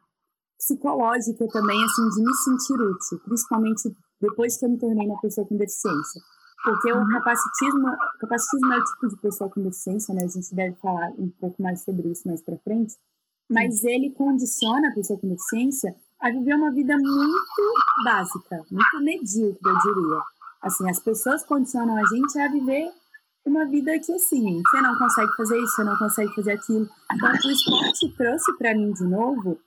psicológica 0.57 1.45
também, 1.47 1.77
assim, 1.83 2.09
de 2.09 2.23
me 2.23 2.33
sentir 2.35 2.81
útil, 2.81 3.19
principalmente 3.25 3.93
depois 4.21 4.57
que 4.57 4.65
eu 4.65 4.69
me 4.69 4.77
tornei 4.77 5.07
uma 5.07 5.19
pessoa 5.19 5.45
com 5.47 5.57
deficiência. 5.57 6.21
Porque 6.63 6.93
o 6.93 7.07
capacitismo, 7.07 7.87
capacitismo 8.19 8.73
é 8.73 8.77
o 8.77 8.83
tipo 8.83 9.07
de 9.07 9.17
pessoa 9.17 9.49
com 9.49 9.61
deficiência, 9.63 10.13
né? 10.13 10.23
A 10.23 10.27
gente 10.27 10.53
deve 10.53 10.75
falar 10.75 11.09
um 11.17 11.29
pouco 11.39 11.61
mais 11.61 11.81
sobre 11.81 12.07
isso 12.09 12.27
mais 12.27 12.41
para 12.41 12.57
frente. 12.59 12.95
Mas 13.49 13.83
ele 13.83 14.11
condiciona 14.11 14.89
a 14.89 14.93
pessoa 14.93 15.19
com 15.19 15.27
deficiência 15.27 15.95
a 16.19 16.29
viver 16.29 16.53
uma 16.53 16.71
vida 16.71 16.95
muito 16.95 17.73
básica, 18.05 18.63
muito 18.69 19.03
medíocre, 19.03 19.59
eu 19.65 19.79
diria. 19.79 20.21
Assim, 20.61 20.87
as 20.87 20.99
pessoas 20.99 21.43
condicionam 21.43 21.97
a 21.97 22.05
gente 22.05 22.39
a 22.39 22.47
viver 22.47 22.91
uma 23.43 23.65
vida 23.65 23.97
que, 23.99 24.13
assim, 24.13 24.61
você 24.61 24.81
não 24.81 24.95
consegue 24.99 25.35
fazer 25.35 25.57
isso, 25.57 25.75
você 25.75 25.83
não 25.83 25.97
consegue 25.97 26.35
fazer 26.35 26.51
aquilo. 26.51 26.87
Então, 27.11 27.31
o 27.31 27.51
esporte 27.51 28.15
trouxe 28.15 28.57
para 28.57 28.75
mim, 28.75 28.93
de 28.93 29.03
novo, 29.03 29.59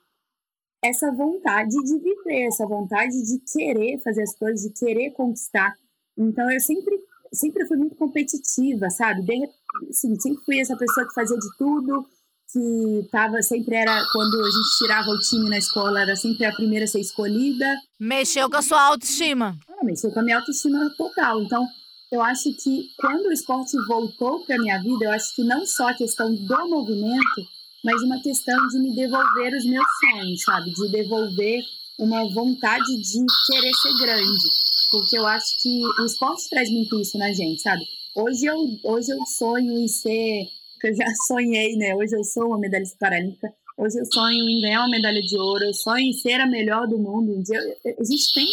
essa 0.87 1.11
vontade 1.11 1.71
de 1.71 1.99
viver, 1.99 2.47
essa 2.47 2.65
vontade 2.65 3.13
de 3.23 3.39
querer 3.51 3.99
fazer 4.01 4.23
as 4.23 4.35
coisas, 4.35 4.61
de 4.61 4.73
querer 4.73 5.11
conquistar. 5.11 5.73
Então, 6.17 6.49
eu 6.51 6.59
sempre, 6.59 6.95
sempre 7.33 7.65
fui 7.67 7.77
muito 7.77 7.95
competitiva, 7.95 8.89
sabe? 8.89 9.21
De, 9.23 9.49
assim, 9.89 10.19
sempre 10.19 10.43
fui 10.43 10.59
essa 10.59 10.75
pessoa 10.75 11.07
que 11.07 11.13
fazia 11.13 11.37
de 11.37 11.57
tudo, 11.57 12.05
que 12.51 13.07
tava 13.11 13.41
sempre 13.41 13.75
era 13.75 14.01
quando 14.11 14.39
a 14.39 14.49
gente 14.49 14.77
tirava 14.77 15.09
o 15.09 15.19
time 15.19 15.49
na 15.49 15.57
escola, 15.57 16.01
era 16.01 16.15
sempre 16.15 16.45
a 16.45 16.53
primeira 16.53 16.85
a 16.85 16.87
ser 16.87 16.99
escolhida. 16.99 17.65
Mexeu 17.99 18.49
com 18.49 18.57
a 18.57 18.61
sua 18.61 18.81
autoestima. 18.81 19.57
Ah, 19.67 19.83
mexeu 19.83 20.11
com 20.11 20.19
a 20.19 20.23
minha 20.23 20.37
autoestima 20.37 20.89
total. 20.97 21.41
Então, 21.41 21.67
eu 22.11 22.21
acho 22.21 22.53
que 22.63 22.89
quando 22.97 23.25
o 23.25 23.33
esporte 23.33 23.75
voltou 23.87 24.45
para 24.45 24.57
minha 24.57 24.81
vida, 24.81 25.05
eu 25.05 25.11
acho 25.11 25.35
que 25.35 25.43
não 25.43 25.65
só 25.65 25.89
a 25.89 25.93
questão 25.93 26.33
do 26.33 26.69
movimento, 26.69 27.41
mas 27.85 28.01
uma 28.01 28.19
questão 28.19 28.67
de 28.69 28.79
me 28.79 28.95
devolver 28.95 29.53
os 29.53 29.63
meus 29.63 29.85
sonhos, 29.99 30.41
sabe? 30.41 30.73
De 30.73 30.91
devolver 30.91 31.61
uma 31.99 32.27
vontade 32.33 32.83
de 32.83 33.23
querer 33.45 33.71
ser 33.75 33.93
grande. 34.03 34.49
Porque 34.89 35.17
eu 35.19 35.27
acho 35.27 35.61
que 35.61 35.81
o 36.01 36.05
esporte 36.05 36.49
traz 36.49 36.67
muito 36.71 36.99
isso 36.99 37.15
na 37.19 37.31
gente, 37.31 37.61
sabe? 37.61 37.85
Hoje 38.15 38.47
eu, 38.47 38.57
hoje 38.85 39.11
eu 39.11 39.23
sonho 39.27 39.77
em 39.77 39.87
ser 39.87 40.47
que 40.81 40.87
eu 40.89 40.95
já 40.95 41.05
sonhei, 41.27 41.75
né? 41.77 41.95
Hoje 41.95 42.15
eu 42.17 42.23
sou 42.23 42.47
uma 42.47 42.57
medalhista 42.57 42.97
paralímpica, 42.99 43.53
hoje 43.77 43.99
eu 43.99 44.05
sonho 44.11 44.49
em 44.49 44.61
ganhar 44.61 44.79
uma 44.79 44.89
medalha 44.89 45.21
de 45.21 45.37
ouro, 45.37 45.65
eu 45.65 45.73
sonho 45.73 46.07
em 46.07 46.13
ser 46.13 46.41
a 46.41 46.47
melhor 46.47 46.87
do 46.87 46.97
mundo. 46.97 47.33
A 47.35 48.03
gente 48.03 48.33
tem 48.33 48.47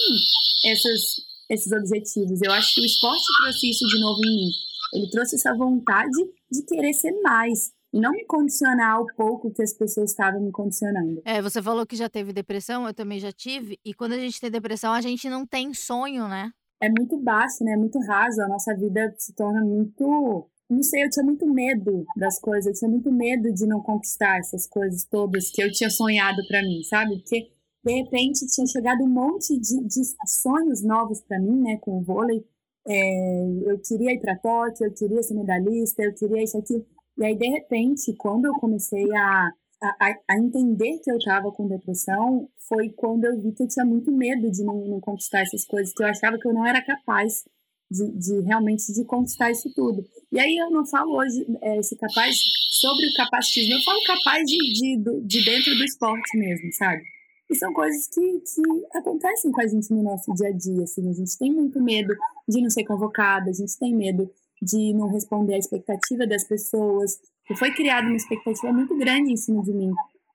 essas, 0.67 1.01
esses 1.49 1.73
objetivos. 1.73 2.43
Eu 2.43 2.53
acho 2.53 2.75
que 2.75 2.83
o 2.83 2.85
esporte 2.85 3.25
trouxe 3.41 3.71
isso 3.71 3.87
de 3.87 3.99
novo 3.99 4.21
em 4.27 4.37
mim. 4.37 4.51
Ele 4.93 5.11
trouxe 5.11 5.37
essa 5.37 5.55
vontade 5.55 6.23
de 6.51 6.63
querer 6.67 6.93
ser 6.93 7.13
mais 7.23 7.73
não 7.93 8.13
me 8.13 8.25
condicionar 8.25 8.97
ao 8.97 9.07
pouco 9.17 9.53
que 9.53 9.63
as 9.63 9.73
pessoas 9.73 10.11
estavam 10.11 10.41
me 10.41 10.51
condicionando. 10.51 11.21
É, 11.25 11.43
você 11.43 11.63
falou 11.63 11.87
que 11.87 11.97
já 11.97 12.09
teve 12.09 12.33
depressão, 12.33 12.87
eu 12.87 12.95
também 12.95 13.21
já 13.21 13.33
tive, 13.33 13.79
e 13.85 13.93
quando 13.93 14.13
a 14.13 14.19
gente 14.19 14.41
tem 14.41 14.51
depressão, 14.51 14.93
a 14.93 15.01
gente 15.01 15.29
não 15.29 15.47
tem 15.47 15.75
sonho, 15.75 16.27
né? 16.29 16.51
É 16.81 16.89
muito 16.89 17.17
baixo, 17.19 17.63
né? 17.63 17.73
É 17.73 17.77
muito 17.77 17.99
raso, 18.01 18.41
a 18.41 18.49
nossa 18.49 18.75
vida 18.75 19.15
se 19.19 19.33
torna 19.35 19.61
muito 19.61 20.49
não 20.73 20.83
sei, 20.83 21.05
eu 21.05 21.11
tinha 21.11 21.25
muito 21.25 21.47
medo 21.47 22.07
das 22.17 22.39
coisas, 22.41 22.67
eu 22.67 22.73
tinha 22.73 22.91
muito 22.91 23.13
medo 23.13 23.53
de 23.53 23.67
não 23.67 23.83
conquistar 23.83 24.39
essas 24.39 24.67
coisas 24.67 25.05
todas 25.05 25.51
que 25.51 25.63
eu 25.63 25.71
tinha 25.71 25.91
sonhado 25.91 26.39
para 26.49 26.63
mim, 26.63 26.83
sabe? 26.83 27.19
Porque 27.19 27.51
de 27.85 27.93
repente 27.93 28.47
tinha 28.47 28.67
chegado 28.67 29.03
um 29.03 29.09
monte 29.09 29.59
de, 29.59 29.85
de 29.85 30.03
sonhos 30.27 30.83
novos 30.83 31.21
para 31.21 31.39
mim, 31.39 31.61
né, 31.61 31.77
com 31.79 31.99
o 31.99 32.03
vôlei. 32.03 32.43
É, 32.89 33.45
eu 33.67 33.79
queria 33.81 34.13
ir 34.13 34.21
para 34.21 34.39
Tóquio, 34.39 34.87
eu 34.87 34.95
queria 34.95 35.23
ser 35.23 35.35
medalhista, 35.35 36.03
eu 36.03 36.15
queria 36.15 36.43
isso 36.43 36.57
aqui. 36.57 36.83
E 37.19 37.25
aí, 37.25 37.37
de 37.37 37.49
repente, 37.49 38.15
quando 38.17 38.47
eu 38.47 38.53
comecei 38.55 39.05
a, 39.15 39.53
a, 39.83 40.15
a 40.31 40.39
entender 40.39 40.99
que 40.99 41.11
eu 41.11 41.17
estava 41.17 41.51
com 41.53 41.69
depressão, 41.69 42.49
foi 42.69 42.91
quando 42.91 43.25
eu 43.25 43.41
vi 43.41 43.53
que 43.53 43.63
eu 43.63 43.69
tinha 43.69 43.85
muito 43.85 44.11
medo 44.11 44.51
de 44.51 44.65
não, 44.65 44.85
não 44.87 45.01
conquistar 45.01 45.41
essas 45.41 45.65
coisas, 45.65 45.93
que 45.93 46.03
eu 46.03 46.07
achava 46.07 46.39
que 46.39 46.49
eu 46.49 46.55
não 46.55 46.67
era 46.67 46.83
capaz 46.85 47.45
de, 47.91 48.11
de, 48.19 48.41
realmente 48.41 48.93
de 48.93 49.05
conquistar 49.05 49.51
isso 49.51 49.71
tudo. 49.75 50.03
E 50.33 50.41
aí 50.41 50.57
eu 50.57 50.71
não 50.71 50.87
falo 50.87 51.17
hoje 51.17 51.47
é, 51.61 51.79
esse 51.79 51.97
capaz 51.97 52.37
sobre 52.71 53.07
o 53.07 53.15
capacitismo, 53.15 53.75
eu 53.75 53.83
falo 53.85 54.03
capaz 54.05 54.45
de, 54.45 54.57
de, 54.57 55.21
de 55.27 55.45
dentro 55.45 55.75
do 55.75 55.85
esporte 55.85 56.39
mesmo, 56.39 56.73
sabe? 56.73 57.03
E 57.51 57.55
são 57.55 57.71
coisas 57.75 58.09
que, 58.09 58.21
que 58.21 58.97
acontecem 58.97 59.53
com 59.53 59.61
a 59.61 59.67
gente 59.67 59.91
no 59.91 60.03
nosso 60.03 60.33
dia 60.33 60.49
a 60.49 60.53
dia, 60.53 60.85
assim, 60.85 61.09
a 61.09 61.13
gente 61.13 61.39
tem 61.39 61.53
muito 61.53 61.83
medo 61.83 62.15
de 62.49 62.63
não 62.63 62.71
ser 62.71 62.85
convocada, 62.85 63.51
a 63.51 63.53
gente 63.53 63.79
tem 63.79 63.95
medo 63.95 64.31
de 64.63 64.95
não 64.95 65.09
responder 65.09 65.55
à 65.55 65.59
expectativa 65.59 66.25
das 66.25 66.45
pessoas, 66.45 67.19
que 67.45 67.57
foi 67.57 67.73
criada 67.73 68.07
uma 68.07 68.17
expectativa 68.17 68.73
muito 68.73 68.97
grande 68.97 69.33
em 69.33 69.37
cima 69.37 69.61
de 69.61 69.73
mim, 69.73 69.91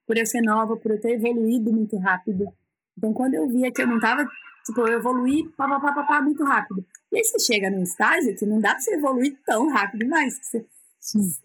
por 0.05 0.17
eu 0.17 0.25
ser 0.25 0.41
nova, 0.41 0.75
por 0.75 0.91
eu 0.91 0.99
ter 0.99 1.13
evoluído 1.13 1.71
muito 1.71 1.97
rápido. 1.97 2.45
Então, 2.97 3.13
quando 3.13 3.35
eu 3.35 3.47
via 3.47 3.71
que 3.71 3.81
eu 3.81 3.87
não 3.87 3.95
estava, 3.95 4.27
tipo, 4.65 4.81
eu 4.81 4.99
evoluí 4.99 5.47
pá, 5.55 5.67
pá, 5.67 5.79
pá, 5.79 6.03
pá, 6.03 6.21
muito 6.21 6.43
rápido, 6.43 6.85
e 7.09 7.17
aí 7.17 7.23
você 7.23 7.39
chega 7.39 7.71
num 7.71 7.83
estágio 7.83 8.35
que 8.35 8.45
não 8.45 8.59
dá 8.59 8.71
para 8.71 8.81
você 8.81 8.95
evoluir 8.95 9.37
tão 9.45 9.69
rápido 9.69 10.09
mais. 10.09 10.37
Você... 10.41 10.65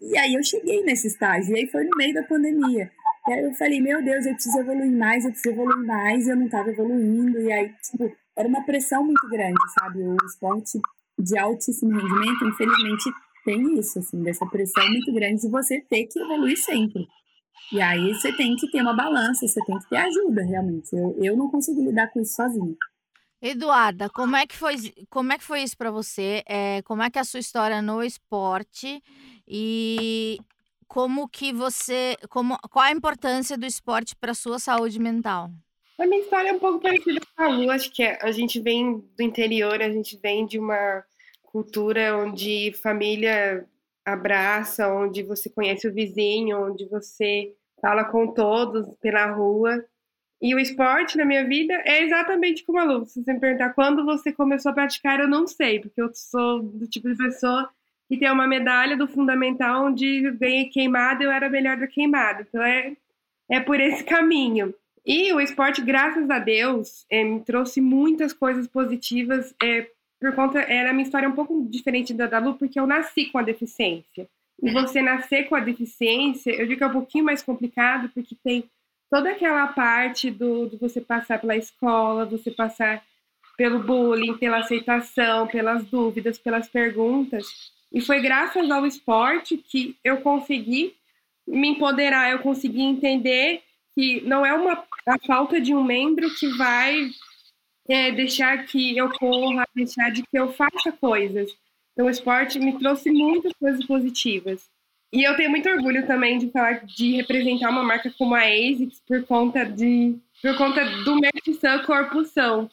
E 0.01 0.17
aí 0.17 0.33
eu 0.33 0.43
cheguei 0.43 0.83
nesse 0.83 1.07
estágio, 1.07 1.55
e 1.55 1.59
aí 1.61 1.67
foi 1.67 1.85
no 1.85 1.95
meio 1.95 2.13
da 2.13 2.23
pandemia. 2.23 2.91
E 3.29 3.31
aí 3.31 3.45
eu 3.45 3.53
falei, 3.53 3.79
meu 3.79 4.03
Deus, 4.03 4.25
eu 4.25 4.33
preciso 4.33 4.59
evoluir 4.59 4.91
mais, 4.91 5.23
eu 5.23 5.31
preciso 5.31 5.55
evoluir 5.55 5.85
mais, 5.85 6.27
e 6.27 6.31
eu 6.31 6.35
não 6.35 6.47
estava 6.47 6.69
evoluindo. 6.69 7.39
E 7.39 7.49
aí, 7.49 7.73
tipo, 7.81 8.11
era 8.35 8.45
uma 8.45 8.65
pressão 8.65 9.05
muito 9.05 9.25
grande, 9.29 9.55
sabe? 9.79 9.99
O 10.01 10.17
esporte 10.25 10.81
de 11.17 11.37
altíssimo 11.37 11.91
rendimento, 11.91 12.45
infelizmente, 12.45 13.11
tem 13.45 13.79
isso, 13.79 13.99
assim, 13.99 14.21
dessa 14.23 14.45
pressão 14.45 14.87
muito 14.89 15.13
grande 15.13 15.41
de 15.41 15.49
você 15.49 15.81
ter 15.81 16.05
que 16.05 16.19
evoluir 16.19 16.57
sempre. 16.57 17.07
E 17.71 17.81
aí 17.81 18.13
você 18.13 18.31
tem 18.33 18.55
que 18.55 18.69
ter 18.69 18.81
uma 18.81 18.95
balança, 18.95 19.47
você 19.47 19.59
tem 19.65 19.77
que 19.79 19.89
ter 19.89 19.97
ajuda, 19.97 20.43
realmente. 20.43 20.95
Eu, 20.95 21.15
eu 21.21 21.37
não 21.37 21.49
consigo 21.49 21.81
lidar 21.81 22.07
com 22.11 22.21
isso 22.21 22.35
sozinha. 22.35 22.75
Eduarda, 23.41 24.09
como 24.09 24.35
é 24.35 24.47
que 24.47 24.55
foi, 24.55 24.75
como 25.09 25.33
é 25.33 25.37
que 25.37 25.43
foi 25.43 25.63
isso 25.63 25.77
para 25.77 25.91
você? 25.91 26.43
É, 26.47 26.81
como 26.83 27.03
é 27.03 27.09
que 27.09 27.17
é 27.17 27.21
a 27.21 27.25
sua 27.25 27.39
história 27.39 27.81
no 27.81 28.01
esporte? 28.01 29.03
E 29.47 30.39
como 30.87 31.27
que 31.27 31.51
você, 31.51 32.15
como, 32.29 32.57
qual 32.69 32.85
a 32.85 32.91
importância 32.91 33.57
do 33.57 33.65
esporte 33.65 34.15
para 34.15 34.33
sua 34.33 34.59
saúde 34.59 34.99
mental? 34.99 35.51
A 35.99 36.07
minha 36.07 36.21
história 36.21 36.49
é 36.49 36.53
um 36.53 36.59
pouco 36.59 36.79
parecida 36.79 37.19
com 37.19 37.43
a 37.43 37.47
Lu, 37.47 37.69
acho 37.69 37.91
que 37.91 38.03
a 38.03 38.31
gente 38.31 38.59
vem 38.59 38.97
do 39.15 39.23
interior, 39.23 39.81
a 39.81 39.89
gente 39.89 40.17
vem 40.17 40.45
de 40.45 40.57
uma 40.57 41.03
cultura 41.43 42.17
onde 42.17 42.73
família 42.81 43.67
abraça, 44.03 44.91
onde 44.91 45.21
você 45.21 45.49
conhece 45.49 45.87
o 45.87 45.93
vizinho, 45.93 46.65
onde 46.65 46.85
você 46.89 47.53
fala 47.79 48.05
com 48.05 48.33
todos 48.33 48.87
pela 48.99 49.27
rua. 49.27 49.85
E 50.41 50.53
o 50.55 50.59
esporte 50.59 51.15
na 51.17 51.25
minha 51.25 51.47
vida 51.47 51.73
é 51.85 52.03
exatamente 52.03 52.65
como 52.65 52.79
a 52.79 52.83
Lu. 52.83 53.05
Se 53.05 53.23
você 53.23 53.33
me 53.33 53.39
perguntar 53.39 53.73
quando 53.73 54.03
você 54.03 54.31
começou 54.31 54.71
a 54.71 54.75
praticar, 54.75 55.19
eu 55.19 55.27
não 55.27 55.47
sei, 55.47 55.79
porque 55.79 56.01
eu 56.01 56.09
sou 56.13 56.61
do 56.61 56.87
tipo 56.87 57.07
de 57.07 57.15
pessoa 57.15 57.69
que 58.09 58.17
tem 58.17 58.29
uma 58.31 58.47
medalha 58.47 58.97
do 58.97 59.07
fundamental 59.07 59.85
onde 59.85 60.31
ganhei 60.31 60.65
queimada, 60.65 61.23
eu 61.23 61.31
era 61.31 61.49
melhor 61.49 61.77
do 61.77 61.87
queimado. 61.87 62.41
Então 62.41 62.61
é, 62.61 62.97
é 63.49 63.59
por 63.59 63.79
esse 63.79 64.03
caminho. 64.03 64.73
E 65.05 65.33
o 65.33 65.41
esporte, 65.41 65.81
graças 65.81 66.29
a 66.29 66.39
Deus, 66.39 67.05
é, 67.09 67.23
me 67.23 67.41
trouxe 67.41 67.81
muitas 67.81 68.31
coisas 68.31 68.67
positivas. 68.67 69.53
É, 69.61 69.87
por 70.19 70.33
conta, 70.33 70.59
era 70.59 70.91
a 70.91 70.93
minha 70.93 71.03
história 71.05 71.27
um 71.27 71.33
pouco 71.33 71.67
diferente 71.69 72.13
da 72.13 72.27
da 72.27 72.39
Lu, 72.39 72.55
porque 72.55 72.79
eu 72.79 72.87
nasci 72.87 73.25
com 73.25 73.37
a 73.37 73.43
deficiência. 73.43 74.27
E 74.61 74.71
você 74.71 75.01
nascer 75.01 75.49
com 75.49 75.55
a 75.55 75.59
deficiência, 75.59 76.51
eu 76.51 76.65
digo 76.65 76.77
que 76.77 76.83
é 76.83 76.87
um 76.87 76.93
pouquinho 76.93 77.25
mais 77.25 77.43
complicado, 77.43 78.09
porque 78.13 78.35
tem 78.41 78.63
toda 79.09 79.31
aquela 79.31 79.67
parte 79.67 80.31
do, 80.31 80.67
de 80.67 80.77
você 80.77 81.01
passar 81.01 81.39
pela 81.39 81.57
escola, 81.57 82.25
você 82.25 82.49
passar 82.49 83.03
pelo 83.57 83.79
bullying, 83.79 84.37
pela 84.37 84.59
aceitação, 84.59 85.47
pelas 85.47 85.83
dúvidas, 85.85 86.37
pelas 86.37 86.69
perguntas. 86.69 87.45
E 87.91 88.01
foi 88.01 88.21
graças 88.21 88.71
ao 88.71 88.85
esporte 88.85 89.57
que 89.57 89.97
eu 90.03 90.21
consegui 90.21 90.95
me 91.45 91.67
empoderar, 91.67 92.31
eu 92.31 92.39
consegui 92.39 92.81
entender 92.81 93.61
que 93.95 94.21
não 94.21 94.45
é 94.45 94.53
uma 94.53 94.83
a 95.05 95.19
falta 95.25 95.59
de 95.59 95.73
um 95.73 95.83
membro 95.83 96.33
que 96.35 96.47
vai 96.57 97.09
é, 97.89 98.11
deixar 98.11 98.65
que 98.65 98.97
eu 98.97 99.09
corra, 99.09 99.67
deixar 99.75 100.11
de 100.11 100.23
que 100.23 100.37
eu 100.37 100.51
faça 100.53 100.91
coisas. 100.91 101.51
Então, 101.91 102.07
o 102.07 102.09
esporte 102.09 102.59
me 102.59 102.77
trouxe 102.79 103.11
muitas 103.11 103.53
coisas 103.53 103.85
positivas. 103.85 104.69
E 105.11 105.21
eu 105.21 105.35
tenho 105.35 105.51
muito 105.51 105.69
orgulho 105.69 106.07
também 106.07 106.39
de 106.39 106.49
falar 106.49 106.83
de 106.85 107.17
representar 107.17 107.69
uma 107.69 107.83
marca 107.83 108.11
como 108.17 108.33
a 108.33 108.41
ASICS 108.41 108.99
por 109.07 109.23
conta 109.25 109.63
de 109.63 110.15
por 110.41 110.57
conta 110.57 110.83
do 111.03 111.15
Mertisan 111.17 111.79
Corpusão, 111.85 112.69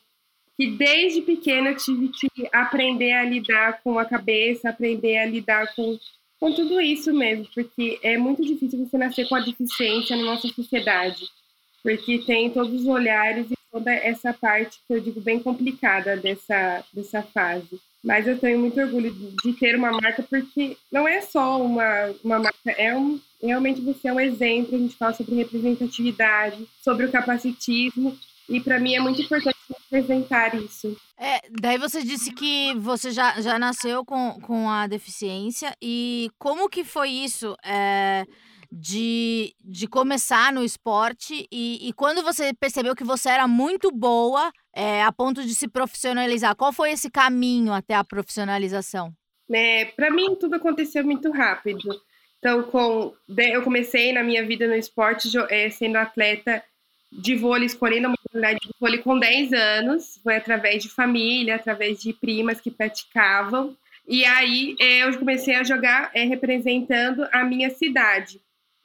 que 0.56 0.70
desde 0.70 1.20
pequena 1.20 1.70
eu 1.70 1.76
tive 1.76 2.08
que 2.08 2.48
aprender 2.52 3.12
a 3.12 3.22
lidar 3.22 3.80
com 3.82 3.98
a 3.98 4.04
cabeça, 4.04 4.70
aprender 4.70 5.18
a 5.18 5.26
lidar 5.26 5.74
com, 5.74 5.98
com 6.40 6.52
tudo 6.52 6.80
isso 6.80 7.12
mesmo, 7.12 7.46
porque 7.54 8.00
é 8.02 8.16
muito 8.16 8.42
difícil 8.42 8.78
você 8.78 8.96
nascer 8.96 9.28
com 9.28 9.36
a 9.36 9.40
deficiência 9.40 10.16
na 10.16 10.24
nossa 10.24 10.48
sociedade, 10.48 11.28
porque 11.82 12.18
tem 12.20 12.50
todos 12.50 12.80
os 12.80 12.86
olhares 12.86 13.46
e 13.50 13.54
toda 13.70 13.92
essa 13.92 14.32
parte 14.32 14.80
que 14.88 14.94
eu 14.94 15.00
digo 15.00 15.20
bem 15.20 15.38
complicada 15.38 16.16
dessa, 16.16 16.82
dessa 16.92 17.22
fase. 17.22 17.78
Mas 18.02 18.26
eu 18.26 18.38
tenho 18.38 18.58
muito 18.58 18.80
orgulho 18.80 19.12
de, 19.12 19.52
ter 19.52 19.76
uma 19.76 19.92
marca, 19.92 20.22
porque 20.22 20.78
não 20.90 21.06
é 21.06 21.20
só 21.20 21.62
uma, 21.62 22.10
uma 22.24 22.38
marca, 22.38 22.70
é 22.70 22.96
um, 22.96 23.20
realmente 23.42 23.82
você 23.82 24.08
é 24.08 24.12
um 24.12 24.18
exemplo. 24.20 24.74
A 24.74 24.78
gente 24.78 24.96
fala 24.96 25.12
sobre 25.12 25.34
representatividade, 25.34 26.66
sobre 26.82 27.04
o 27.04 27.12
capacitismo, 27.12 28.18
e 28.48 28.58
para 28.58 28.80
mim 28.80 28.94
é 28.94 29.00
muito 29.00 29.20
importante 29.20 29.59
representar 29.70 30.54
isso. 30.54 30.96
É, 31.18 31.40
daí 31.60 31.78
você 31.78 32.02
disse 32.02 32.32
que 32.32 32.74
você 32.76 33.10
já, 33.10 33.40
já 33.40 33.58
nasceu 33.58 34.04
com, 34.04 34.40
com 34.40 34.68
a 34.68 34.86
deficiência, 34.86 35.74
e 35.80 36.30
como 36.38 36.68
que 36.68 36.84
foi 36.84 37.10
isso? 37.10 37.56
É 37.64 38.26
de, 38.72 39.52
de 39.64 39.88
começar 39.88 40.52
no 40.52 40.62
esporte 40.62 41.46
e, 41.50 41.88
e 41.88 41.92
quando 41.92 42.22
você 42.22 42.54
percebeu 42.54 42.94
que 42.94 43.02
você 43.02 43.28
era 43.28 43.48
muito 43.48 43.90
boa 43.90 44.52
é, 44.72 45.02
a 45.02 45.10
ponto 45.10 45.42
de 45.42 45.54
se 45.54 45.66
profissionalizar, 45.66 46.54
qual 46.54 46.72
foi 46.72 46.92
esse 46.92 47.10
caminho 47.10 47.72
até 47.72 47.94
a 47.94 48.04
profissionalização? 48.04 49.12
É, 49.52 49.86
Para 49.86 50.10
mim, 50.10 50.36
tudo 50.36 50.54
aconteceu 50.54 51.04
muito 51.04 51.30
rápido. 51.32 51.88
Então, 52.38 52.62
com, 52.62 53.12
eu 53.36 53.62
comecei 53.62 54.12
na 54.12 54.22
minha 54.22 54.46
vida 54.46 54.66
no 54.68 54.74
esporte 54.74 55.28
é, 55.50 55.68
sendo 55.68 55.96
atleta 55.96 56.62
de 57.12 57.34
vôlei, 57.34 57.66
escolhendo 57.66 58.08
a 58.08 58.10
modalidade 58.10 58.60
de 58.60 58.74
vôlei 58.78 58.98
com 58.98 59.18
10 59.18 59.52
anos. 59.52 60.20
Foi 60.22 60.36
através 60.36 60.82
de 60.82 60.88
família, 60.88 61.56
através 61.56 62.00
de 62.00 62.12
primas 62.12 62.60
que 62.60 62.70
praticavam. 62.70 63.76
E 64.06 64.24
aí 64.24 64.76
é, 64.80 65.04
eu 65.04 65.18
comecei 65.18 65.54
a 65.54 65.64
jogar 65.64 66.10
é, 66.14 66.24
representando 66.24 67.26
a 67.32 67.44
minha 67.44 67.70
cidade. 67.70 68.40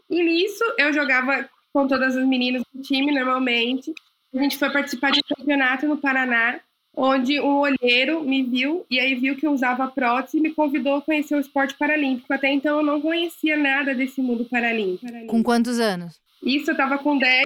E 0.10 0.23
nisso 0.23 0.63
eu 0.78 0.93
jogava 0.93 1.50
com 1.73 1.88
todas 1.88 2.15
as 2.15 2.26
meninas 2.26 2.63
do 2.73 2.82
time 2.82 3.13
normalmente. 3.13 3.93
A 4.34 4.38
gente 4.38 4.58
foi 4.58 4.69
participar 4.71 5.12
de 5.12 5.19
um 5.19 5.36
campeonato 5.36 5.88
no 5.88 5.97
Paraná, 5.97 6.60
onde 6.95 7.39
um 7.39 7.58
olheiro 7.58 8.23
me 8.23 8.43
viu 8.43 8.86
e 8.89 9.00
aí 9.00 9.15
viu 9.15 9.36
que 9.36 9.45
eu 9.45 9.52
usava 9.52 9.88
prótese 9.88 10.38
e 10.38 10.41
me 10.41 10.54
convidou 10.54 10.97
a 10.97 11.02
conhecer 11.02 11.36
o 11.36 11.39
esporte 11.39 11.73
paralímpico. 11.76 12.32
Até 12.34 12.52
então 12.52 12.80
eu 12.80 12.86
não 12.86 13.02
conhecia 13.02 13.58
nada 13.58 13.95
desse 13.95 14.21
mundo 14.21 14.45
paralímpico. 14.45 15.28
Com 15.28 15.43
quantos 15.43 15.80
anos? 15.80 16.19
Isso 16.43 16.69
eu 16.69 16.73
estava 16.73 16.97
com 16.97 17.17
10, 17.17 17.44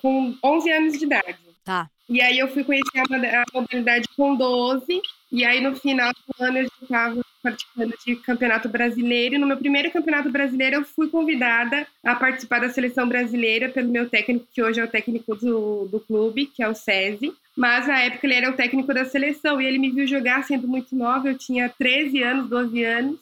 com 0.00 0.34
11 0.42 0.70
anos 0.70 0.98
de 0.98 1.04
idade. 1.04 1.38
Tá. 1.64 1.88
E 2.08 2.22
aí 2.22 2.38
eu 2.38 2.48
fui 2.48 2.64
conhecer 2.64 2.98
a 2.98 3.44
modalidade 3.52 4.08
com 4.16 4.34
12, 4.34 5.02
e 5.30 5.44
aí 5.44 5.60
no 5.60 5.76
final 5.76 6.10
do 6.12 6.44
ano 6.44 6.58
eu 6.58 6.64
já 6.64 6.70
estava 6.82 7.20
participando 7.42 7.94
de 8.04 8.16
campeonato 8.16 8.68
brasileiro. 8.68 9.34
E 9.34 9.38
no 9.38 9.46
meu 9.46 9.56
primeiro 9.56 9.90
campeonato 9.90 10.30
brasileiro, 10.30 10.76
eu 10.76 10.84
fui 10.84 11.08
convidada 11.08 11.86
a 12.04 12.14
participar 12.14 12.60
da 12.60 12.70
seleção 12.70 13.08
brasileira 13.08 13.68
pelo 13.68 13.90
meu 13.90 14.08
técnico, 14.08 14.46
que 14.52 14.62
hoje 14.62 14.80
é 14.80 14.84
o 14.84 14.88
técnico 14.88 15.34
do, 15.34 15.86
do 15.86 16.00
clube, 16.00 16.46
que 16.46 16.62
é 16.62 16.68
o 16.68 16.74
SESI. 16.74 17.32
Mas 17.56 17.86
na 17.86 18.00
época 18.00 18.26
ele 18.26 18.34
era 18.34 18.50
o 18.50 18.56
técnico 18.56 18.94
da 18.94 19.04
seleção 19.04 19.60
e 19.60 19.66
ele 19.66 19.78
me 19.78 19.90
viu 19.90 20.06
jogar 20.06 20.44
sendo 20.44 20.66
muito 20.66 20.94
nova. 20.94 21.28
Eu 21.28 21.36
tinha 21.38 21.68
13 21.68 22.22
anos, 22.22 22.48
12 22.48 22.84
anos. 22.84 23.18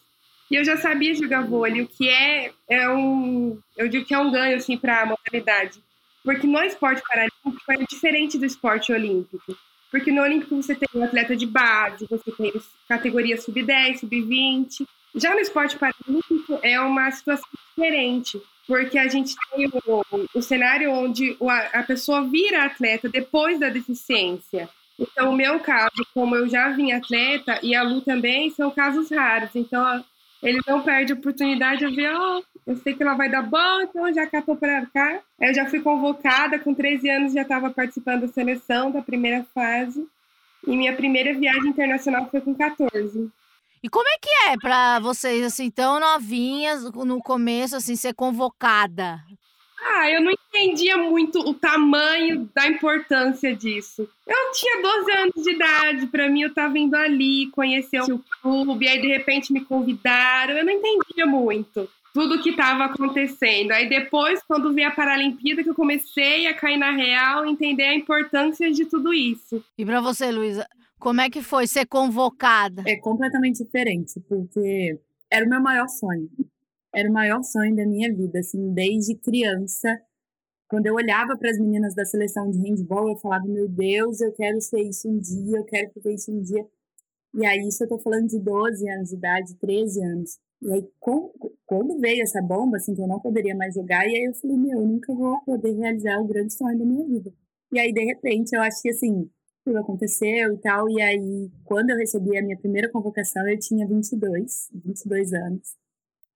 E 0.51 0.55
eu 0.55 0.65
já 0.65 0.77
sabia 0.77 1.15
jogar 1.15 1.43
vôlei, 1.43 1.83
o 1.83 1.89
que 1.89 2.09
é, 2.09 2.53
é 2.69 2.89
um. 2.89 3.59
Eu 3.77 3.89
digo 3.89 4.05
que 4.05 4.15
é 4.15 4.19
um 4.19 4.31
ganho 4.31 4.57
assim, 4.57 4.77
para 4.77 5.03
a 5.03 5.07
modalidade. 5.07 5.81
Porque 6.27 6.45
no 6.45 6.61
esporte 6.65 7.01
paralímpico 7.09 7.71
é 7.71 7.77
diferente 7.89 8.37
do 8.37 8.45
esporte 8.45 8.93
olímpico. 8.93 9.57
Porque 9.93 10.11
no 10.11 10.23
Olímpico 10.23 10.61
você 10.61 10.75
tem 10.75 10.89
um 10.93 11.05
atleta 11.05 11.37
de 11.37 11.47
base, 11.47 12.05
você 12.11 12.33
tem 12.33 12.53
categoria 12.89 13.41
sub-10, 13.41 13.99
sub-20. 13.99 14.85
Já 15.15 15.33
no 15.33 15.39
esporte 15.39 15.79
paralímpico 15.79 16.59
é 16.63 16.81
uma 16.81 17.09
situação 17.13 17.49
diferente, 17.69 18.43
porque 18.67 18.99
a 18.99 19.07
gente 19.07 19.37
tem 19.55 19.71
o, 19.87 20.03
o 20.35 20.43
cenário 20.43 20.91
onde 20.91 21.37
a, 21.73 21.85
pessoa 21.85 22.25
vira 22.25 22.65
atleta 22.65 23.09
depois 23.09 23.61
da 23.61 23.69
deficiência. 23.69 24.69
Então, 24.99 25.31
o 25.31 25.37
meu 25.37 25.61
caso, 25.61 26.05
como 26.13 26.35
eu 26.35 26.49
já 26.49 26.71
vim 26.71 26.91
atleta, 26.91 27.61
e 27.63 27.73
a 27.73 27.85
Lu 27.85 28.01
também, 28.01 28.51
são 28.51 28.69
casos 28.73 29.13
raros. 29.13 29.55
Então, 29.55 30.05
ele 30.43 30.61
não 30.67 30.83
perde 30.83 31.13
a 31.13 31.17
oportunidade 31.17 31.87
de 31.87 31.95
ver, 31.95 32.13
oh, 32.13 32.43
eu 32.67 32.77
sei 32.79 32.95
que 32.95 33.03
ela 33.03 33.15
vai 33.15 33.31
dar 33.31 33.43
bom, 33.43 33.81
então 33.83 34.13
já 34.13 34.27
catou 34.27 34.57
para 34.57 34.85
cá. 34.87 35.21
Eu 35.41 35.55
já 35.55 35.67
fui 35.67 35.81
convocada, 35.81 36.59
com 36.59 36.75
13 36.75 37.09
anos 37.09 37.33
já 37.33 37.43
estava 37.43 37.71
participando 37.71 38.23
da 38.23 38.29
seleção 38.29 38.91
da 38.91 39.01
primeira 39.01 39.47
fase. 39.55 40.05
E 40.67 40.77
minha 40.77 40.97
primeira 40.97 41.33
viagem 41.33 41.69
internacional 41.69 42.29
foi 42.29 42.41
com 42.41 42.53
14. 42.55 43.31
E 43.83 43.89
como 43.89 44.09
é 44.09 44.19
que 44.21 44.31
é 44.49 44.57
para 44.61 44.99
vocês, 44.99 45.45
assim, 45.45 45.71
tão 45.71 46.01
novinhas, 46.01 46.83
no 46.83 47.23
começo, 47.23 47.77
assim, 47.77 47.95
ser 47.95 48.15
convocada? 48.15 49.21
Ah, 49.81 50.11
eu 50.11 50.21
não 50.21 50.33
entendia 50.33 50.97
muito 50.97 51.39
o 51.39 51.55
tamanho 51.55 52.51
da 52.53 52.67
importância 52.67 53.55
disso. 53.55 54.09
Eu 54.27 54.53
tinha 54.53 54.83
12 54.83 55.13
anos 55.13 55.45
de 55.45 55.51
idade, 55.53 56.07
para 56.09 56.29
mim 56.29 56.43
eu 56.43 56.53
tava 56.53 56.77
indo 56.77 56.97
ali 56.97 57.49
conhecer 57.53 58.01
o 58.01 58.19
clube, 58.43 58.89
aí 58.89 59.01
de 59.01 59.07
repente 59.07 59.53
me 59.53 59.65
convidaram, 59.65 60.55
eu 60.55 60.65
não 60.65 60.73
entendia 60.73 61.27
muito 61.27 61.89
tudo 62.17 62.43
que 62.43 62.49
estava 62.49 62.87
acontecendo. 62.87 63.73
Aí 63.73 63.91
depois, 63.91 64.43
quando 64.45 64.73
vi 64.73 64.83
a 64.83 64.91
Paralimpíada, 64.91 65.63
que 65.63 65.69
eu 65.69 65.75
comecei 65.75 66.47
a 66.47 66.55
cair 66.55 66.79
na 66.79 66.91
real, 66.91 67.45
entender 67.45 67.83
a 67.83 67.95
importância 67.95 68.73
de 68.73 68.87
tudo 68.87 69.13
isso. 69.13 69.63
E 69.77 69.85
para 69.85 70.01
você, 70.01 70.33
Luísa, 70.33 70.67
como 70.99 71.21
é 71.21 71.29
que 71.29 71.43
foi 71.43 71.67
ser 71.67 71.85
convocada? 71.85 72.83
É 72.87 72.97
completamente 72.97 73.63
diferente, 73.63 74.19
porque 74.27 74.99
era 75.31 75.45
o 75.45 75.49
meu 75.49 75.61
maior 75.61 75.89
sonho. 75.89 76.31
Era 76.95 77.11
o 77.11 77.13
maior 77.13 77.43
sonho 77.43 77.77
da 77.77 77.85
minha 77.85 78.11
vida, 78.15 78.39
assim, 78.39 78.73
desde 78.73 79.15
criança. 79.17 80.01
Quando 80.69 80.87
eu 80.87 80.95
olhava 80.95 81.37
para 81.37 81.51
as 81.51 81.59
meninas 81.59 81.95
da 81.95 82.07
seleção 82.07 82.51
de 82.51 82.59
handball, 82.59 83.11
eu 83.11 83.17
falava: 83.17 83.45
Meu 83.45 83.69
Deus, 83.69 84.23
eu 84.23 84.33
quero 84.33 84.59
ser 84.63 84.81
isso 84.81 85.07
um 85.07 85.19
dia, 85.19 85.59
eu 85.59 85.65
quero 85.65 85.91
fazer 85.93 86.15
isso 86.15 86.33
um 86.33 86.41
dia. 86.41 86.65
E 87.37 87.45
aí, 87.45 87.69
isso 87.69 87.85
eu 87.85 87.89
tô 87.89 87.99
falando 87.99 88.27
de 88.29 88.39
12 88.41 88.89
anos 88.89 89.11
de 89.11 89.17
idade, 89.17 89.55
13 89.57 90.03
anos. 90.03 90.39
E 90.63 90.73
aí, 90.73 90.89
quando 91.67 92.01
veio 92.01 92.23
essa 92.23 92.41
bomba, 92.41 92.79
assim, 92.79 92.95
que 92.95 93.03
eu 93.03 93.07
não 93.07 93.21
poderia 93.21 93.55
mais 93.55 93.75
jogar, 93.75 94.09
e 94.09 94.17
aí 94.17 94.25
eu 94.25 94.35
falei, 94.35 94.57
meu, 94.57 94.81
eu 94.81 94.87
nunca 94.87 95.15
vou 95.15 95.39
poder 95.45 95.73
realizar 95.73 96.19
o 96.19 96.27
grande 96.27 96.55
sonho 96.55 96.79
da 96.79 96.85
minha 96.85 97.07
vida. 97.07 97.31
E 97.71 97.79
aí, 97.79 97.93
de 97.93 98.05
repente, 98.05 98.57
eu 98.57 98.63
acho 98.63 98.81
que, 98.81 98.89
assim, 98.89 99.31
tudo 99.63 99.79
aconteceu 99.79 100.55
e 100.55 100.59
tal, 100.59 100.89
e 100.89 101.03
aí, 101.03 101.51
quando 101.65 101.91
eu 101.91 101.99
recebi 101.99 102.39
a 102.39 102.43
minha 102.43 102.57
primeira 102.57 102.91
convocação, 102.91 103.47
eu 103.47 103.59
tinha 103.59 103.87
22, 103.87 104.71
22 104.73 105.33
anos. 105.35 105.77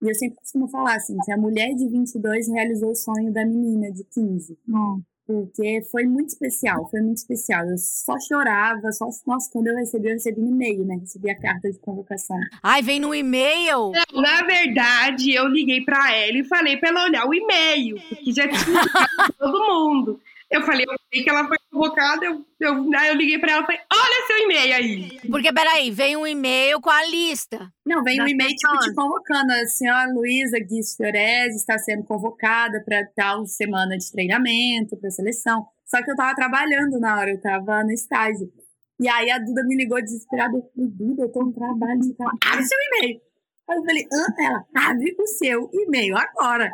E 0.03 0.07
eu 0.07 0.13
sempre 0.13 0.37
costumo 0.37 0.67
falar 0.67 0.95
assim, 0.95 1.17
a 1.31 1.37
mulher 1.37 1.73
de 1.73 1.87
22 1.87 2.47
realizou 2.49 2.91
o 2.91 2.95
sonho 2.95 3.31
da 3.31 3.43
menina 3.45 3.91
de 3.91 4.03
15. 4.03 4.57
Hum. 4.67 5.01
Porque 5.25 5.81
foi 5.91 6.03
muito 6.05 6.29
especial, 6.29 6.89
foi 6.89 7.01
muito 7.01 7.17
especial. 7.17 7.65
Eu 7.69 7.77
só 7.77 8.19
chorava, 8.19 8.91
só. 8.91 9.07
Nossa, 9.25 9.49
quando 9.51 9.67
eu 9.67 9.75
recebi, 9.75 10.07
eu 10.07 10.13
recebi 10.13 10.41
um 10.41 10.49
e-mail, 10.49 10.83
né? 10.85 10.97
Recebi 10.99 11.29
a 11.29 11.39
carta 11.39 11.71
de 11.71 11.79
convocação. 11.79 12.37
Ai, 12.61 12.81
vem 12.81 12.99
no 12.99 13.13
e-mail! 13.13 13.91
Não, 13.91 14.21
na 14.21 14.43
verdade, 14.43 15.33
eu 15.33 15.47
liguei 15.47 15.81
pra 15.85 16.15
ela 16.15 16.37
e 16.37 16.43
falei 16.43 16.77
pra 16.77 16.89
ela 16.89 17.03
olhar 17.05 17.25
o 17.27 17.33
e-mail, 17.33 17.97
porque 18.09 18.31
já 18.31 18.47
tinha 18.47 18.81
todo 19.37 19.59
mundo. 19.59 20.19
Eu 20.51 20.61
falei, 20.63 20.85
eu 20.85 20.93
sei 21.13 21.23
que 21.23 21.29
ela 21.29 21.47
foi 21.47 21.57
convocada, 21.71 22.25
eu, 22.25 22.45
eu, 22.59 22.89
aí 22.93 23.07
eu 23.07 23.15
liguei 23.15 23.39
pra 23.39 23.53
ela 23.53 23.63
e 23.63 23.65
falei, 23.65 23.81
olha 23.93 24.27
seu 24.27 24.37
e-mail 24.39 24.75
aí. 24.75 25.19
Porque, 25.31 25.53
peraí, 25.53 25.89
vem 25.89 26.17
um 26.17 26.27
e-mail 26.27 26.81
com 26.81 26.89
a 26.89 27.05
lista. 27.05 27.71
Não, 27.85 28.03
vem 28.03 28.21
um 28.21 28.27
e-mail 28.27 28.49
tipo, 28.49 28.79
te 28.79 28.93
convocando. 28.93 29.53
A 29.53 29.65
senhora 29.67 30.11
Luísa 30.11 30.59
Guiz 30.59 30.93
Fiorez 30.97 31.55
está 31.55 31.77
sendo 31.77 32.03
convocada 32.03 32.83
para 32.83 33.07
tal 33.15 33.45
semana 33.45 33.97
de 33.97 34.11
treinamento, 34.11 34.97
para 34.97 35.09
seleção. 35.09 35.65
Só 35.85 36.03
que 36.03 36.11
eu 36.11 36.15
tava 36.17 36.35
trabalhando 36.35 36.99
na 36.99 37.17
hora, 37.17 37.31
eu 37.31 37.41
tava 37.41 37.81
no 37.85 37.91
estágio. 37.91 38.51
E 38.99 39.07
aí 39.07 39.31
a 39.31 39.39
Duda 39.39 39.63
me 39.63 39.77
ligou 39.77 40.01
desesperada. 40.01 40.57
Eu 40.57 40.69
falei, 40.75 40.89
Duda, 40.91 41.23
eu 41.23 41.31
tô 41.31 41.43
no 41.43 41.53
trabalho, 41.53 42.01
abre 42.45 42.65
seu 42.65 42.77
e-mail. 42.77 43.21
Aí 43.69 43.77
eu 43.77 43.83
falei, 43.85 44.07
ah, 44.11 44.43
ela, 44.43 44.89
abre 44.89 45.15
o 45.17 45.27
seu 45.27 45.69
e-mail 45.73 46.17
agora. 46.17 46.69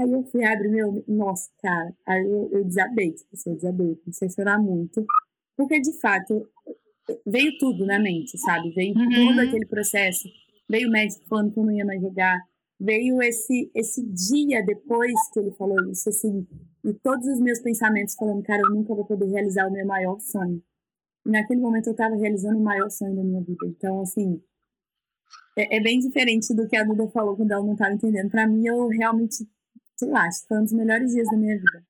Aí 0.00 0.10
eu 0.10 0.24
fui 0.24 0.44
abrir 0.44 0.70
meu. 0.70 1.04
Nossa, 1.06 1.50
cara. 1.62 1.94
Aí 2.06 2.24
eu, 2.24 2.48
eu 2.52 2.64
desabei, 2.64 3.12
tipo 3.12 3.28
assim, 3.34 3.50
eu 3.50 3.56
desabei, 3.56 3.96
comecei 3.96 4.28
a 4.28 4.30
chorar 4.30 4.58
muito. 4.58 5.04
Porque, 5.56 5.78
de 5.80 5.92
fato, 6.00 6.48
veio 7.26 7.58
tudo 7.58 7.84
na 7.84 7.98
mente, 7.98 8.38
sabe? 8.38 8.70
Veio 8.70 8.96
uhum. 8.96 9.26
todo 9.28 9.40
aquele 9.40 9.66
processo. 9.66 10.28
Veio 10.68 10.88
o 10.88 10.90
médico 10.90 11.26
falando 11.28 11.52
que 11.52 11.58
eu 11.58 11.64
não 11.64 11.72
ia 11.72 11.84
mais 11.84 12.00
jogar. 12.00 12.40
Veio 12.78 13.20
esse, 13.20 13.70
esse 13.74 14.02
dia 14.06 14.64
depois 14.64 15.12
que 15.32 15.40
ele 15.40 15.50
falou 15.52 15.78
isso, 15.90 16.08
assim. 16.08 16.46
E 16.82 16.94
todos 16.94 17.26
os 17.26 17.38
meus 17.40 17.58
pensamentos 17.60 18.14
falando, 18.14 18.42
cara, 18.42 18.62
eu 18.62 18.70
nunca 18.70 18.94
vou 18.94 19.04
poder 19.04 19.26
realizar 19.26 19.66
o 19.66 19.72
meu 19.72 19.86
maior 19.86 20.18
sonho. 20.18 20.62
E 21.26 21.30
naquele 21.30 21.60
momento 21.60 21.88
eu 21.88 21.92
estava 21.92 22.16
realizando 22.16 22.58
o 22.58 22.64
maior 22.64 22.88
sonho 22.90 23.14
da 23.14 23.22
minha 23.22 23.42
vida. 23.42 23.66
Então, 23.66 24.00
assim, 24.00 24.40
é, 25.58 25.76
é, 25.76 25.80
bem 25.80 25.98
diferente 25.98 26.54
do 26.54 26.66
que 26.66 26.76
a 26.76 26.84
Duda 26.84 27.06
falou 27.08 27.36
quando 27.36 27.50
ela 27.50 27.62
não 27.62 27.74
estava 27.74 27.92
entendendo. 27.92 28.30
Para 28.30 28.46
mim, 28.46 28.66
eu 28.66 28.88
realmente 28.88 29.46
sei 30.00 30.08
lá, 30.08 30.22
acho 30.26 30.42
que 30.42 30.48
foi 30.48 30.58
um 30.58 30.64
dos 30.64 30.72
melhores 30.72 31.12
dias 31.12 31.30
da 31.30 31.36
minha 31.36 31.56
vida. 31.56 31.82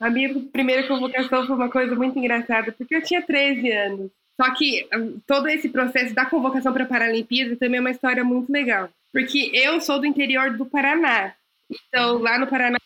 A 0.00 0.10
minha 0.10 0.40
primeira 0.50 0.88
convocação 0.88 1.46
foi 1.46 1.54
uma 1.54 1.70
coisa 1.70 1.94
muito 1.94 2.18
engraçada, 2.18 2.72
porque 2.72 2.96
eu 2.96 3.02
tinha 3.02 3.22
13 3.22 3.70
anos. 3.70 4.10
Só 4.40 4.52
que 4.54 4.88
hum, 4.94 5.20
todo 5.26 5.48
esse 5.48 5.68
processo 5.68 6.14
da 6.14 6.26
convocação 6.26 6.72
para 6.72 6.84
a 6.84 6.88
Paralimpíada 6.88 7.54
também 7.56 7.78
é 7.78 7.80
uma 7.80 7.90
história 7.90 8.24
muito 8.24 8.50
legal. 8.50 8.88
Porque 9.12 9.50
eu 9.52 9.80
sou 9.80 10.00
do 10.00 10.06
interior 10.06 10.56
do 10.56 10.66
Paraná. 10.66 11.34
Então, 11.70 12.18
lá 12.18 12.38
no 12.38 12.46
Paraná 12.46 12.78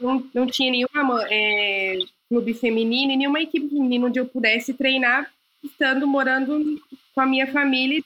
não, 0.00 0.24
não 0.32 0.46
tinha 0.46 0.70
nenhuma 0.70 1.26
é, 1.28 1.98
clube 2.28 2.54
feminino 2.54 3.12
e 3.12 3.16
nenhuma 3.16 3.42
equipe 3.42 3.68
feminina 3.68 4.06
onde 4.06 4.18
eu 4.18 4.26
pudesse 4.26 4.72
treinar, 4.72 5.30
estando 5.62 6.06
morando 6.06 6.80
com 7.14 7.20
a 7.20 7.26
minha 7.26 7.46
família. 7.48 8.02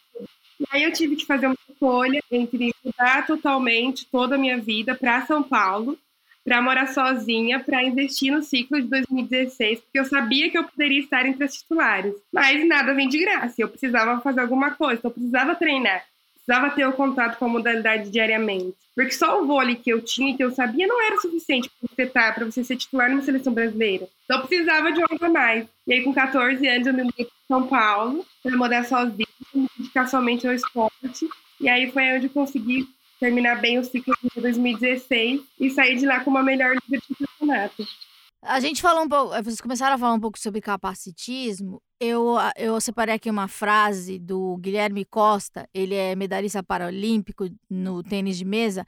E 0.58 0.64
aí 0.70 0.82
eu 0.82 0.92
tive 0.92 1.14
que 1.16 1.26
fazer 1.26 1.46
uma 1.46 1.56
escolha 1.82 2.22
entre 2.30 2.72
mudar 2.84 3.26
totalmente 3.26 4.06
toda 4.06 4.36
a 4.36 4.38
minha 4.38 4.58
vida 4.58 4.94
para 4.94 5.26
São 5.26 5.42
Paulo, 5.42 5.98
para 6.44 6.62
morar 6.62 6.86
sozinha, 6.88 7.58
para 7.58 7.82
investir 7.82 8.32
no 8.32 8.42
ciclo 8.42 8.80
de 8.80 8.88
2016, 8.88 9.80
porque 9.80 9.98
eu 9.98 10.04
sabia 10.04 10.50
que 10.50 10.58
eu 10.58 10.64
poderia 10.64 11.00
estar 11.00 11.26
entre 11.26 11.44
as 11.44 11.54
titulares. 11.54 12.14
Mas 12.32 12.66
nada 12.66 12.94
vem 12.94 13.08
de 13.08 13.18
graça, 13.18 13.56
eu 13.58 13.68
precisava 13.68 14.20
fazer 14.20 14.40
alguma 14.40 14.70
coisa, 14.72 14.98
então 14.98 15.10
eu 15.10 15.14
precisava 15.14 15.54
treinar, 15.56 16.04
precisava 16.34 16.74
ter 16.74 16.86
o 16.86 16.92
contato 16.92 17.36
com 17.38 17.46
a 17.46 17.48
modalidade 17.48 18.10
diariamente. 18.10 18.76
Porque 18.94 19.12
só 19.12 19.40
o 19.40 19.46
vôlei 19.46 19.76
que 19.76 19.90
eu 19.90 20.02
tinha 20.02 20.32
e 20.32 20.36
que 20.36 20.44
eu 20.44 20.50
sabia 20.50 20.86
não 20.86 21.02
era 21.02 21.16
suficiente 21.16 21.70
para 21.70 21.88
você, 21.88 22.06
tá, 22.06 22.44
você 22.44 22.62
ser 22.62 22.76
titular 22.76 23.08
numa 23.08 23.22
seleção 23.22 23.52
brasileira. 23.52 24.06
Então 24.24 24.38
eu 24.38 24.46
precisava 24.46 24.92
de 24.92 25.00
algo 25.00 25.24
a 25.24 25.28
mais. 25.30 25.66
E 25.86 25.94
aí, 25.94 26.04
com 26.04 26.12
14 26.12 26.66
anos, 26.68 26.86
eu 26.86 26.92
me 26.92 27.04
mudei 27.04 27.24
para 27.24 27.34
São 27.48 27.66
Paulo, 27.66 28.26
para 28.42 28.56
morar 28.56 28.84
sozinha, 28.84 29.26
me 29.54 29.66
dedicar 29.78 30.06
somente 30.08 30.46
ao 30.46 30.52
esporte. 30.52 31.26
E 31.62 31.68
aí 31.68 31.90
foi 31.92 32.16
onde 32.16 32.28
consegui 32.28 32.88
terminar 33.20 33.60
bem 33.60 33.78
o 33.78 33.84
ciclo 33.84 34.14
de 34.34 34.40
2016 34.40 35.40
e 35.60 35.70
sair 35.70 35.96
de 35.96 36.04
lá 36.04 36.20
com 36.24 36.30
uma 36.30 36.42
melhor 36.42 36.74
liga 36.74 37.00
de 37.08 37.14
campeonato. 37.24 37.86
A 38.44 38.58
gente 38.58 38.82
falou 38.82 39.04
um 39.04 39.08
pouco, 39.08 39.28
vocês 39.44 39.60
começaram 39.60 39.94
a 39.94 39.98
falar 39.98 40.14
um 40.14 40.20
pouco 40.20 40.36
sobre 40.36 40.60
capacitismo. 40.60 41.80
Eu, 42.00 42.34
eu 42.56 42.80
separei 42.80 43.14
aqui 43.14 43.30
uma 43.30 43.46
frase 43.46 44.18
do 44.18 44.56
Guilherme 44.56 45.04
Costa, 45.04 45.68
ele 45.72 45.94
é 45.94 46.16
medalhista 46.16 46.60
paralímpico 46.60 47.48
no 47.70 48.02
tênis 48.02 48.36
de 48.36 48.44
mesa. 48.44 48.84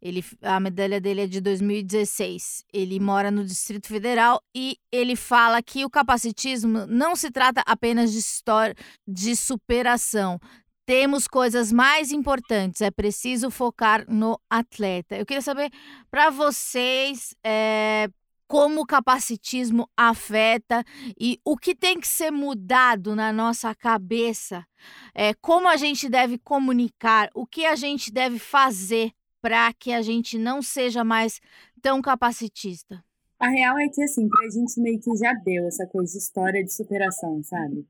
Ele, 0.00 0.24
a 0.42 0.60
medalha 0.60 1.00
dele 1.00 1.22
é 1.22 1.26
de 1.26 1.40
2016. 1.40 2.64
Ele 2.72 3.00
mora 3.00 3.30
no 3.30 3.44
Distrito 3.44 3.88
Federal 3.88 4.42
e 4.54 4.76
ele 4.92 5.16
fala 5.16 5.62
que 5.62 5.84
o 5.84 5.90
capacitismo 5.90 6.86
não 6.86 7.16
se 7.16 7.30
trata 7.30 7.62
apenas 7.66 8.12
de 8.12 8.18
história 8.18 8.74
de 9.08 9.34
superação, 9.34 10.38
temos 10.86 11.26
coisas 11.26 11.72
mais 11.72 12.12
importantes, 12.12 12.80
é 12.80 12.90
preciso 12.90 13.50
focar 13.50 14.04
no 14.08 14.38
atleta. 14.48 15.16
Eu 15.16 15.26
queria 15.26 15.42
saber 15.42 15.70
para 16.10 16.30
vocês 16.30 17.34
é, 17.44 18.08
como 18.46 18.82
o 18.82 18.86
capacitismo 18.86 19.88
afeta 19.96 20.84
e 21.18 21.40
o 21.44 21.56
que 21.56 21.74
tem 21.74 21.98
que 21.98 22.08
ser 22.08 22.30
mudado 22.30 23.16
na 23.16 23.32
nossa 23.32 23.74
cabeça, 23.74 24.64
é, 25.14 25.32
como 25.34 25.68
a 25.68 25.76
gente 25.76 26.08
deve 26.08 26.38
comunicar, 26.38 27.30
o 27.34 27.46
que 27.46 27.64
a 27.64 27.76
gente 27.76 28.12
deve 28.12 28.38
fazer 28.38 29.12
para 29.40 29.72
que 29.74 29.92
a 29.92 30.02
gente 30.02 30.38
não 30.38 30.62
seja 30.62 31.04
mais 31.04 31.40
tão 31.82 32.00
capacitista. 32.00 33.04
A 33.38 33.48
real 33.48 33.78
é 33.78 33.88
que, 33.88 34.02
assim, 34.02 34.26
pra 34.28 34.48
gente 34.48 34.80
meio 34.80 34.98
que 35.00 35.14
já 35.16 35.32
deu 35.44 35.66
essa 35.66 35.86
coisa 35.86 36.16
história 36.16 36.64
de 36.64 36.72
superação, 36.72 37.42
sabe? 37.42 37.86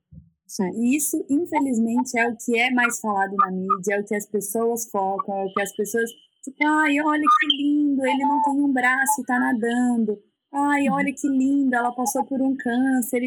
E 0.63 0.97
isso, 0.97 1.25
infelizmente, 1.29 2.17
é 2.17 2.29
o 2.29 2.37
que 2.37 2.59
é 2.59 2.71
mais 2.71 3.01
falado 3.01 3.35
na 3.37 3.51
mídia, 3.51 3.95
é 3.95 4.01
o 4.01 4.05
que 4.05 4.15
as 4.15 4.27
pessoas 4.27 4.89
focam, 4.91 5.35
é 5.37 5.45
o 5.45 5.53
que 5.53 5.61
as 5.61 5.75
pessoas. 5.75 6.11
Tipo, 6.45 6.65
ai, 6.67 7.01
olha 7.01 7.23
que 7.41 7.57
lindo, 7.57 8.07
ele 8.07 8.23
não 8.23 8.43
tem 8.43 8.61
um 8.63 8.73
braço 8.73 9.21
e 9.21 9.25
tá 9.25 9.39
nadando. 9.39 10.17
Ai, 10.53 10.89
olha 10.89 11.13
que 11.13 11.27
lindo, 11.27 11.75
ela 11.75 11.93
passou 11.93 12.25
por 12.25 12.41
um 12.41 12.55
câncer. 12.57 13.21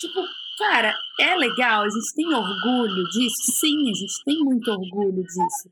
Tipo, 0.00 0.20
cara, 0.58 0.94
é 1.20 1.34
legal, 1.36 1.82
a 1.82 1.90
gente 1.90 2.14
tem 2.14 2.26
orgulho 2.26 3.04
disso? 3.10 3.58
Sim, 3.60 3.90
a 3.90 3.94
gente 3.94 4.24
tem 4.24 4.38
muito 4.42 4.70
orgulho 4.70 5.22
disso. 5.22 5.70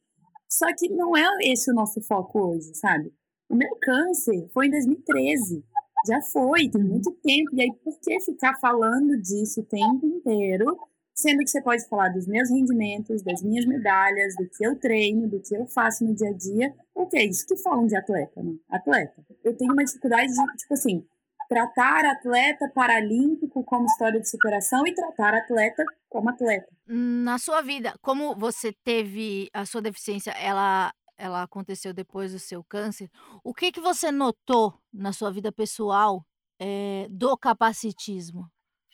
Só 0.51 0.67
que 0.77 0.89
não 0.89 1.17
é 1.17 1.25
esse 1.43 1.71
o 1.71 1.75
nosso 1.75 2.03
foco 2.03 2.39
hoje, 2.39 2.75
sabe? 2.75 3.13
O 3.49 3.55
meu 3.55 3.71
câncer 3.81 4.47
foi 4.53 4.67
em 4.67 4.71
2013. 4.71 5.65
Já 6.07 6.21
foi, 6.33 6.69
tem 6.69 6.83
muito 6.83 7.11
tempo. 7.23 7.55
E 7.55 7.63
aí, 7.63 7.73
por 7.83 7.99
que 8.01 8.21
ficar 8.21 8.59
falando 8.61 9.17
disso 9.23 9.61
o 9.61 9.65
tempo 9.65 10.07
inteiro 10.07 10.79
sendo 11.19 11.41
que 11.41 11.51
você 11.51 11.61
pode 11.61 11.87
falar 11.89 12.11
dos 12.11 12.29
meus 12.29 12.49
rendimentos, 12.49 13.23
das 13.25 13.43
minhas 13.43 13.67
medalhas, 13.67 14.37
do 14.37 14.49
que 14.49 14.65
eu 14.65 14.79
treino, 14.79 15.29
do 15.29 15.41
que 15.41 15.57
eu 15.57 15.67
faço 15.67 16.05
no 16.05 16.15
dia 16.15 16.31
a 16.31 16.33
dia. 16.33 16.73
O 16.95 17.07
que 17.09 17.19
é 17.19 17.25
isso 17.25 17.45
que 17.45 17.57
falam 17.57 17.87
de 17.87 17.97
atleta, 17.97 18.41
né? 18.41 18.53
Atleta. 18.71 19.21
Eu 19.43 19.57
tenho 19.57 19.73
uma 19.73 19.83
dificuldade 19.85 20.29
de, 20.29 20.57
tipo 20.57 20.75
assim, 20.75 21.05
tratar 21.49 22.05
atleta 22.05 22.71
paralímpico 22.73 23.65
como 23.65 23.87
história 23.87 24.21
de 24.21 24.31
superação 24.31 24.87
e 24.87 24.95
tratar 24.95 25.35
atleta 25.35 25.83
como 26.09 26.31
atleta. 26.31 26.69
Na 26.87 27.37
sua 27.37 27.63
vida, 27.63 27.95
como 28.01 28.37
você 28.37 28.73
teve 28.85 29.51
a 29.53 29.67
sua 29.67 29.83
deficiência, 29.83 30.31
ela 30.33 30.93
ela 31.21 31.43
aconteceu 31.43 31.93
depois 31.93 32.31
do 32.31 32.39
seu 32.39 32.63
câncer. 32.63 33.11
O 33.43 33.53
que 33.53 33.73
que 33.73 33.81
você 33.81 34.13
notou 34.13 34.73
na 34.93 35.13
sua 35.13 35.33
vida 35.33 35.51
pessoal 35.51 36.25
é, 36.61 37.09
do 37.11 37.37
capacitismo? 37.37 38.49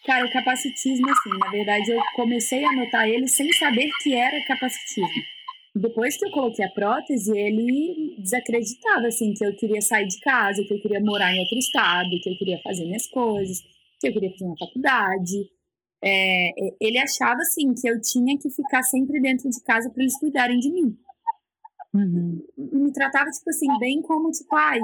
Cara, 0.04 0.26
o 0.26 0.30
capacitismo, 0.30 1.10
assim, 1.10 1.30
na 1.38 1.50
verdade, 1.50 1.90
eu 1.90 2.00
comecei 2.14 2.62
a 2.64 2.72
notar 2.72 3.08
ele 3.08 3.26
sem 3.26 3.50
saber 3.54 3.88
que 4.02 4.14
era 4.14 4.44
capacitismo. 4.44 5.22
Depois 5.74 6.16
que 6.16 6.26
eu 6.26 6.30
coloquei 6.30 6.64
a 6.64 6.70
prótese, 6.70 7.36
ele 7.36 8.14
desacreditava, 8.18 9.06
assim, 9.08 9.32
que 9.32 9.44
eu 9.44 9.56
queria 9.56 9.80
sair 9.80 10.06
de 10.06 10.20
casa, 10.20 10.62
que 10.62 10.74
eu 10.74 10.80
queria 10.80 11.00
morar 11.00 11.34
em 11.34 11.40
outro 11.40 11.58
estado, 11.58 12.10
que 12.22 12.30
eu 12.30 12.36
queria 12.36 12.60
fazer 12.62 12.84
minhas 12.84 13.08
coisas, 13.08 13.60
que 13.98 14.08
eu 14.08 14.12
queria 14.12 14.30
fazer 14.30 14.44
uma 14.44 14.58
faculdade. 14.58 15.50
É, 16.02 16.50
ele 16.80 16.98
achava, 16.98 17.40
assim, 17.40 17.72
que 17.74 17.88
eu 17.88 18.00
tinha 18.00 18.38
que 18.38 18.50
ficar 18.50 18.82
sempre 18.82 19.20
dentro 19.20 19.48
de 19.48 19.60
casa 19.64 19.90
para 19.90 20.02
eles 20.02 20.18
cuidarem 20.18 20.58
de 20.58 20.70
mim. 20.70 20.96
Uhum. 21.94 22.42
Me 22.56 22.92
tratava, 22.92 23.30
tipo 23.30 23.48
assim, 23.48 23.66
bem 23.78 24.02
como, 24.02 24.30
tipo, 24.30 24.54
ai, 24.54 24.80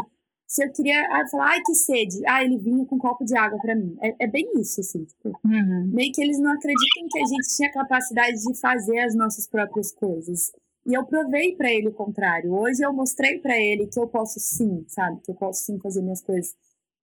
se 0.50 0.64
eu 0.64 0.72
queria 0.72 1.00
ah, 1.12 1.28
falar, 1.30 1.50
ai, 1.52 1.60
que 1.64 1.76
sede, 1.76 2.20
ah, 2.26 2.42
ele 2.42 2.58
vinha 2.58 2.84
com 2.84 2.96
um 2.96 2.98
copo 2.98 3.24
de 3.24 3.36
água 3.38 3.56
para 3.60 3.72
mim. 3.72 3.96
É, 4.02 4.24
é, 4.24 4.26
bem 4.26 4.50
isso, 4.56 4.80
assim. 4.80 5.04
Tipo, 5.04 5.28
uhum. 5.44 5.90
Meio 5.94 6.12
que 6.12 6.20
eles 6.20 6.40
não 6.40 6.50
acreditam 6.50 7.06
que 7.08 7.20
a 7.20 7.24
gente 7.24 7.56
tinha 7.56 7.70
capacidade 7.70 8.36
de 8.36 8.58
fazer 8.58 8.98
as 8.98 9.14
nossas 9.14 9.46
próprias 9.46 9.92
coisas. 9.92 10.50
E 10.84 10.92
eu 10.92 11.06
provei 11.06 11.54
para 11.54 11.72
ele 11.72 11.86
o 11.86 11.94
contrário. 11.94 12.52
Hoje 12.52 12.84
eu 12.84 12.92
mostrei 12.92 13.38
para 13.38 13.56
ele 13.56 13.86
que 13.86 14.00
eu 14.00 14.08
posso 14.08 14.40
sim, 14.40 14.84
sabe? 14.88 15.20
Que 15.22 15.30
eu 15.30 15.36
posso 15.36 15.62
sim 15.62 15.78
fazer 15.78 16.02
minhas 16.02 16.20
coisas. 16.20 16.52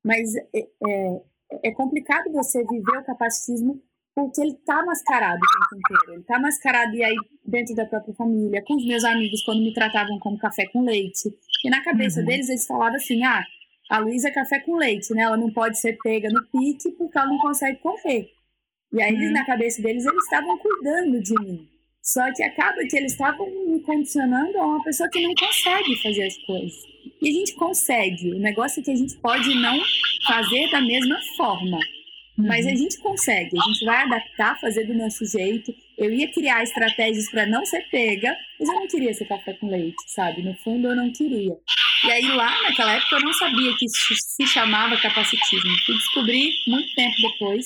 Mas 0.03 0.35
é, 0.35 0.67
é, 0.85 1.21
é 1.69 1.71
complicado 1.71 2.29
você 2.33 2.65
viver 2.65 2.97
o 2.97 3.05
capacitismo 3.05 3.81
porque 4.13 4.41
ele 4.41 4.55
tá 4.65 4.83
mascarado 4.83 5.37
o 5.37 5.39
tempo 5.39 5.79
inteiro. 5.79 6.13
Ele 6.15 6.23
tá 6.23 6.39
mascarado 6.39 6.93
e 6.95 7.03
aí 7.03 7.15
dentro 7.45 7.75
da 7.75 7.85
própria 7.85 8.13
família, 8.15 8.63
com 8.65 8.75
os 8.75 8.85
meus 8.85 9.03
amigos, 9.03 9.43
quando 9.43 9.61
me 9.61 9.71
tratavam 9.73 10.19
como 10.19 10.37
café 10.37 10.65
com 10.73 10.81
leite. 10.81 11.29
E 11.65 11.69
na 11.69 11.83
cabeça 11.83 12.19
uhum. 12.19 12.25
deles, 12.25 12.49
eles 12.49 12.65
falavam 12.65 12.95
assim: 12.95 13.23
ah, 13.23 13.43
a 13.89 13.99
Luísa 13.99 14.29
é 14.29 14.31
café 14.31 14.59
com 14.59 14.75
leite, 14.75 15.13
né? 15.13 15.23
Ela 15.23 15.37
não 15.37 15.51
pode 15.51 15.79
ser 15.79 15.97
pega 16.03 16.29
no 16.29 16.45
pique 16.45 16.91
porque 16.97 17.17
ela 17.17 17.27
não 17.27 17.37
consegue 17.39 17.79
correr. 17.79 18.29
E 18.93 19.01
aí, 19.01 19.13
uhum. 19.13 19.31
na 19.31 19.45
cabeça 19.45 19.81
deles, 19.81 20.05
eles 20.05 20.23
estavam 20.23 20.57
cuidando 20.57 21.21
de 21.21 21.33
mim. 21.41 21.67
Só 22.01 22.31
que 22.33 22.41
acaba 22.41 22.77
que 22.89 22.95
eles 22.95 23.11
estavam 23.11 23.45
me 23.67 23.81
condicionando 23.81 24.57
a 24.57 24.65
uma 24.65 24.83
pessoa 24.83 25.09
que 25.09 25.21
não 25.21 25.35
consegue 25.35 26.01
fazer 26.01 26.23
as 26.23 26.37
coisas. 26.45 26.73
E 27.21 27.29
a 27.29 27.33
gente 27.33 27.53
consegue. 27.55 28.33
O 28.33 28.39
negócio 28.39 28.79
é 28.79 28.83
que 28.83 28.91
a 28.91 28.95
gente 28.95 29.17
pode 29.17 29.53
não 29.55 29.77
fazer 30.25 30.69
da 30.69 30.81
mesma 30.81 31.17
forma. 31.35 31.77
Mas 32.37 32.65
a 32.65 32.69
uhum. 32.69 32.77
gente 32.77 32.97
consegue, 32.99 33.57
a 33.57 33.63
gente 33.63 33.83
vai 33.83 34.03
adaptar, 34.03 34.59
fazer 34.59 34.85
do 34.85 34.93
nosso 34.93 35.25
jeito. 35.25 35.73
Eu 35.97 36.13
ia 36.13 36.31
criar 36.31 36.61
estratégias 36.61 37.29
para 37.31 37.47
não 37.47 37.65
ser 37.65 37.81
pega, 37.89 38.37
mas 38.59 38.69
eu 38.69 38.75
não 38.75 38.87
queria 38.87 39.13
ser 39.13 39.25
café 39.25 39.53
com 39.53 39.67
leite, 39.67 39.97
sabe? 40.07 40.43
No 40.43 40.53
fundo, 40.57 40.89
eu 40.89 40.95
não 40.95 41.11
queria. 41.11 41.57
E 42.05 42.11
aí, 42.11 42.27
lá 42.27 42.61
naquela 42.61 42.93
época, 42.93 43.15
eu 43.15 43.21
não 43.21 43.33
sabia 43.33 43.75
que 43.77 43.85
isso 43.85 44.13
se 44.15 44.45
chamava 44.45 44.95
capacitismo. 44.97 45.71
Fui 45.85 45.95
descobrir 45.95 46.51
muito 46.67 46.93
tempo 46.93 47.15
depois. 47.21 47.65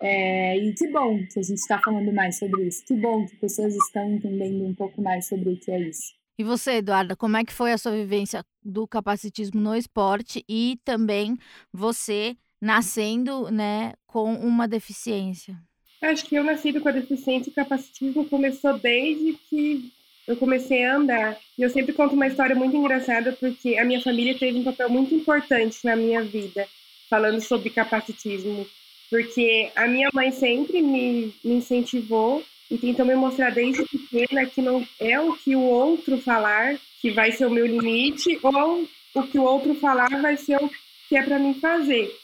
É, 0.00 0.56
e 0.56 0.72
que 0.74 0.86
bom 0.88 1.18
que 1.26 1.40
a 1.40 1.42
gente 1.42 1.58
está 1.58 1.80
falando 1.80 2.12
mais 2.12 2.38
sobre 2.38 2.68
isso. 2.68 2.84
Que 2.86 2.94
bom 2.94 3.26
que 3.26 3.34
pessoas 3.36 3.74
estão 3.74 4.08
entendendo 4.08 4.64
um 4.64 4.74
pouco 4.74 5.02
mais 5.02 5.26
sobre 5.26 5.50
o 5.50 5.58
que 5.58 5.72
é 5.72 5.80
isso. 5.80 6.14
E 6.38 6.44
você, 6.44 6.74
Eduarda, 6.74 7.16
como 7.16 7.36
é 7.36 7.44
que 7.44 7.52
foi 7.52 7.72
a 7.72 7.78
sua 7.78 7.90
vivência 7.90 8.44
do 8.62 8.86
capacitismo 8.86 9.60
no 9.60 9.74
esporte 9.74 10.44
e 10.48 10.78
também 10.84 11.36
você 11.72 12.36
nascendo, 12.60 13.50
né, 13.50 13.94
com 14.06 14.34
uma 14.34 14.68
deficiência? 14.68 15.60
Acho 16.00 16.26
que 16.26 16.36
eu 16.36 16.44
nasci 16.44 16.72
com 16.78 16.88
a 16.88 16.92
deficiência 16.92 17.50
e 17.50 17.52
o 17.52 17.54
capacitismo 17.54 18.24
começou 18.26 18.78
desde 18.78 19.36
que 19.50 19.90
eu 20.28 20.36
comecei 20.36 20.84
a 20.84 20.96
andar. 20.96 21.36
E 21.56 21.62
eu 21.62 21.70
sempre 21.70 21.92
conto 21.92 22.14
uma 22.14 22.26
história 22.26 22.54
muito 22.54 22.76
engraçada 22.76 23.32
porque 23.32 23.76
a 23.76 23.84
minha 23.84 24.00
família 24.00 24.38
teve 24.38 24.58
um 24.58 24.64
papel 24.64 24.88
muito 24.88 25.14
importante 25.14 25.78
na 25.84 25.96
minha 25.96 26.22
vida, 26.22 26.68
falando 27.10 27.40
sobre 27.40 27.70
capacitismo. 27.70 28.66
Porque 29.10 29.70
a 29.74 29.88
minha 29.88 30.08
mãe 30.12 30.30
sempre 30.30 30.82
me, 30.82 31.34
me 31.42 31.54
incentivou 31.54 32.44
e 32.70 32.76
tentou 32.76 33.06
me 33.06 33.14
mostrar 33.16 33.50
desde 33.50 33.82
pequena 33.84 34.46
que 34.46 34.60
não 34.60 34.86
é 35.00 35.18
o 35.18 35.34
que 35.34 35.56
o 35.56 35.62
outro 35.62 36.18
falar 36.18 36.78
que 37.00 37.10
vai 37.10 37.32
ser 37.32 37.46
o 37.46 37.50
meu 37.50 37.66
limite 37.66 38.38
ou 38.42 38.86
o 39.14 39.22
que 39.22 39.38
o 39.38 39.44
outro 39.44 39.74
falar 39.74 40.10
vai 40.20 40.36
ser 40.36 40.62
o 40.62 40.70
que 41.08 41.16
é 41.16 41.22
para 41.22 41.38
mim 41.38 41.54
fazer. 41.54 42.14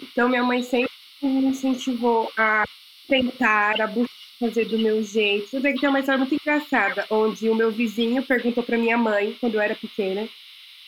Então 0.00 0.28
minha 0.28 0.42
mãe 0.42 0.62
sempre 0.62 0.90
me 1.22 1.46
incentivou 1.46 2.30
a 2.36 2.64
tentar, 3.08 3.80
a 3.80 3.86
buscar 3.86 4.22
fazer 4.42 4.64
do 4.64 4.78
meu 4.78 5.02
jeito. 5.02 5.50
Tudo 5.50 5.62
bem 5.62 5.74
que 5.74 5.80
tem 5.80 5.88
uma 5.88 6.00
história 6.00 6.18
muito 6.18 6.34
engraçada, 6.34 7.06
onde 7.08 7.48
o 7.48 7.54
meu 7.54 7.70
vizinho 7.70 8.22
perguntou 8.22 8.62
para 8.62 8.76
minha 8.76 8.98
mãe, 8.98 9.36
quando 9.40 9.54
eu 9.54 9.60
era 9.60 9.74
pequena, 9.74 10.28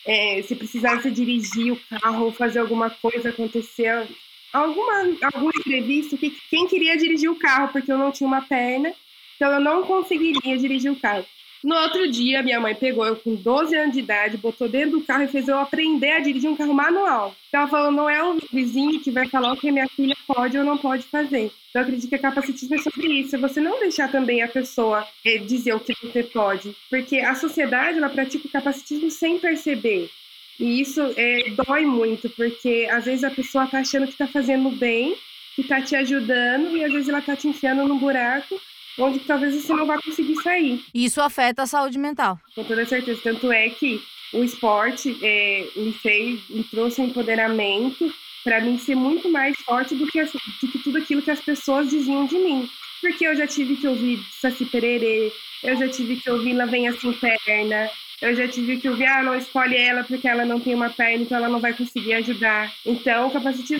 é, 0.05 0.41
se 0.41 0.55
precisasse 0.55 1.09
dirigir 1.09 1.71
o 1.71 1.79
carro 1.89 2.25
ou 2.25 2.31
fazer 2.31 2.59
alguma 2.59 2.89
coisa 2.89 3.29
acontecer, 3.29 4.07
alguma, 4.51 5.17
algum 5.33 5.49
imprevisto, 5.49 6.17
que, 6.17 6.31
quem 6.49 6.67
queria 6.67 6.97
dirigir 6.97 7.29
o 7.29 7.39
carro, 7.39 7.71
porque 7.71 7.91
eu 7.91 7.97
não 7.97 8.11
tinha 8.11 8.27
uma 8.27 8.41
perna, 8.41 8.93
então 9.35 9.51
eu 9.51 9.59
não 9.59 9.83
conseguiria 9.83 10.57
dirigir 10.57 10.91
o 10.91 10.99
carro. 10.99 11.25
No 11.65 11.75
outro 11.77 12.07
dia, 12.11 12.43
minha 12.43 12.59
mãe 12.59 12.75
pegou 12.75 13.03
eu 13.07 13.15
com 13.15 13.33
12 13.33 13.75
anos 13.75 13.93
de 13.93 13.99
idade, 13.99 14.37
botou 14.37 14.69
dentro 14.69 14.99
do 14.99 15.03
carro 15.03 15.23
e 15.23 15.27
fez 15.27 15.47
eu 15.47 15.57
aprender 15.57 16.11
a 16.11 16.19
dirigir 16.19 16.47
um 16.47 16.55
carro 16.55 16.75
manual. 16.75 17.35
Então 17.47 17.61
ela 17.61 17.69
falou, 17.69 17.91
não 17.91 18.07
é 18.07 18.23
o 18.23 18.37
vizinho 18.53 18.99
que 18.99 19.09
vai 19.09 19.27
falar 19.27 19.51
o 19.51 19.57
que 19.57 19.71
minha 19.71 19.87
filha 19.87 20.15
pode 20.27 20.55
ou 20.55 20.63
não 20.63 20.77
pode 20.77 21.07
fazer. 21.07 21.51
Então 21.69 21.81
eu 21.81 21.81
acredito 21.81 22.07
que 22.07 22.13
a 22.13 22.19
capacitismo 22.19 22.75
é 22.75 22.77
sobre 22.77 23.07
isso. 23.07 23.35
Você 23.39 23.59
não 23.59 23.79
deixar 23.79 24.11
também 24.11 24.43
a 24.43 24.47
pessoa 24.47 25.07
é, 25.25 25.39
dizer 25.39 25.73
o 25.73 25.79
que 25.79 25.95
você 25.99 26.21
pode. 26.21 26.75
Porque 26.87 27.17
a 27.17 27.33
sociedade, 27.33 27.97
ela 27.97 28.09
pratica 28.09 28.47
o 28.47 28.51
capacitismo 28.51 29.09
sem 29.09 29.39
perceber. 29.39 30.11
E 30.59 30.79
isso 30.79 31.01
é, 31.17 31.49
dói 31.65 31.83
muito, 31.83 32.29
porque 32.29 32.87
às 32.91 33.05
vezes 33.05 33.23
a 33.23 33.31
pessoa 33.31 33.65
tá 33.65 33.79
achando 33.79 34.05
que 34.05 34.15
tá 34.15 34.27
fazendo 34.27 34.69
bem, 34.69 35.15
que 35.55 35.63
tá 35.63 35.81
te 35.81 35.95
ajudando, 35.95 36.77
e 36.77 36.85
às 36.85 36.93
vezes 36.93 37.09
ela 37.09 37.23
tá 37.23 37.35
te 37.35 37.47
enfiando 37.47 37.87
num 37.87 37.97
buraco 37.97 38.55
onde 38.97 39.19
talvez 39.19 39.55
você 39.55 39.73
não 39.73 39.85
vá 39.85 40.01
conseguir 40.01 40.35
sair. 40.41 40.83
Isso 40.93 41.21
afeta 41.21 41.63
a 41.63 41.67
saúde 41.67 41.97
mental. 41.97 42.39
Com 42.53 42.63
toda 42.63 42.85
certeza. 42.85 43.19
Tanto 43.23 43.51
é 43.51 43.69
que 43.69 44.01
o 44.33 44.43
esporte 44.43 45.17
é, 45.21 45.67
me 45.75 45.93
fez, 45.93 46.39
me 46.49 46.63
trouxe 46.63 47.01
um 47.01 47.05
empoderamento 47.05 48.13
para 48.43 48.61
mim 48.61 48.77
ser 48.77 48.95
muito 48.95 49.29
mais 49.29 49.57
forte 49.61 49.95
do 49.95 50.05
que, 50.05 50.23
do 50.23 50.67
que 50.71 50.79
tudo 50.79 50.99
aquilo 50.99 51.21
que 51.21 51.31
as 51.31 51.41
pessoas 51.41 51.89
diziam 51.89 52.25
de 52.25 52.35
mim. 52.35 52.69
Porque 53.01 53.27
eu 53.27 53.35
já 53.35 53.47
tive 53.47 53.75
que 53.75 53.87
ouvir 53.87 54.19
Saci 54.39 54.65
Pererê, 54.65 55.31
eu 55.63 55.75
já 55.75 55.87
tive 55.89 56.17
que 56.17 56.29
ouvir 56.29 56.53
Lá 56.53 56.65
Vem 56.65 56.87
Assim 56.87 57.11
Perna, 57.13 57.89
eu 58.21 58.35
já 58.35 58.47
tive 58.47 58.77
que 58.77 58.87
ouvir, 58.87 59.05
ah, 59.07 59.23
não 59.23 59.35
escolhe 59.35 59.75
ela 59.75 60.03
porque 60.03 60.27
ela 60.27 60.45
não 60.45 60.59
tem 60.59 60.73
uma 60.73 60.89
perna, 60.89 61.23
então 61.23 61.37
ela 61.37 61.49
não 61.49 61.59
vai 61.59 61.73
conseguir 61.73 62.13
ajudar. 62.13 62.71
Então, 62.85 63.27
o 63.27 63.31
capacitismo 63.31 63.79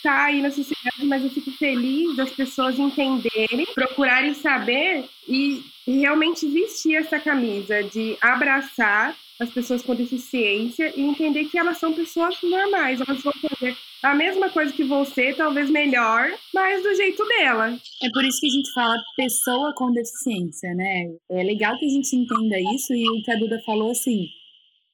está 0.00 0.24
aí 0.24 0.40
na 0.40 0.50
sociedade, 0.50 1.04
mas 1.04 1.22
eu 1.22 1.30
fico 1.30 1.50
feliz 1.52 2.16
das 2.16 2.30
pessoas 2.30 2.78
entenderem, 2.78 3.66
procurarem 3.74 4.32
saber 4.34 5.04
e 5.28 5.62
realmente 5.86 6.46
vestir 6.46 6.96
essa 6.96 7.20
camisa 7.20 7.82
de 7.82 8.16
abraçar 8.20 9.14
as 9.38 9.50
pessoas 9.50 9.82
com 9.82 9.94
deficiência 9.94 10.92
e 10.94 11.02
entender 11.02 11.46
que 11.46 11.58
elas 11.58 11.78
são 11.78 11.94
pessoas 11.94 12.36
normais, 12.42 13.00
elas 13.00 13.22
vão 13.22 13.32
fazer 13.32 13.74
a 14.02 14.14
mesma 14.14 14.50
coisa 14.50 14.72
que 14.72 14.84
você, 14.84 15.32
talvez 15.32 15.70
melhor, 15.70 16.30
mas 16.52 16.82
do 16.82 16.94
jeito 16.94 17.24
dela. 17.26 17.78
É 18.02 18.10
por 18.10 18.24
isso 18.24 18.40
que 18.40 18.46
a 18.46 18.50
gente 18.50 18.72
fala 18.72 18.96
pessoa 19.16 19.72
com 19.74 19.92
deficiência, 19.92 20.74
né? 20.74 21.06
É 21.30 21.42
legal 21.42 21.76
que 21.78 21.86
a 21.86 21.88
gente 21.88 22.14
entenda 22.14 22.58
isso 22.74 22.92
e 22.92 23.08
o 23.08 23.22
que 23.22 23.30
a 23.30 23.38
Duda 23.38 23.60
falou 23.64 23.90
assim, 23.90 24.26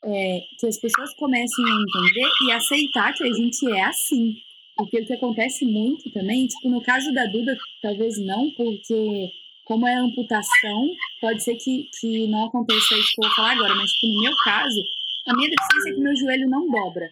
é, 0.04 0.40
que 0.60 0.66
as 0.66 0.78
pessoas 0.80 1.12
comecem 1.16 1.64
a 1.64 1.68
entender 1.68 2.28
e 2.46 2.52
aceitar 2.52 3.12
que 3.14 3.24
a 3.24 3.32
gente 3.32 3.70
é 3.72 3.82
assim. 3.82 4.45
Porque 4.76 5.00
o 5.00 5.06
que 5.06 5.14
acontece 5.14 5.64
muito 5.64 6.10
também, 6.12 6.46
tipo, 6.46 6.68
no 6.68 6.82
caso 6.82 7.12
da 7.12 7.24
Duda, 7.24 7.56
talvez 7.80 8.18
não, 8.18 8.50
porque 8.56 9.30
como 9.64 9.86
é 9.86 9.94
amputação, 9.94 10.88
pode 11.20 11.42
ser 11.42 11.56
que, 11.56 11.88
que 11.98 12.28
não 12.28 12.46
aconteça 12.46 12.94
isso 12.94 13.14
que 13.14 13.24
eu 13.24 13.28
vou 13.28 13.36
falar 13.36 13.52
agora, 13.52 13.74
mas 13.74 13.90
tipo, 13.90 14.12
no 14.12 14.22
meu 14.22 14.32
caso, 14.44 14.80
a 15.26 15.36
minha 15.36 15.50
deficiência 15.50 15.90
é 15.90 15.94
que 15.94 16.00
meu 16.00 16.16
joelho 16.16 16.48
não 16.48 16.70
dobra. 16.70 17.10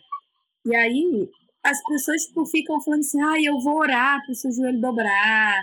E 0.66 0.76
aí, 0.76 1.28
as 1.64 1.82
pessoas 1.84 2.26
tipo, 2.26 2.46
ficam 2.46 2.80
falando 2.80 3.00
assim, 3.00 3.20
ah, 3.20 3.42
eu 3.42 3.58
vou 3.58 3.78
orar 3.78 4.22
para 4.22 4.32
o 4.32 4.34
seu 4.34 4.52
joelho 4.52 4.80
dobrar, 4.80 5.56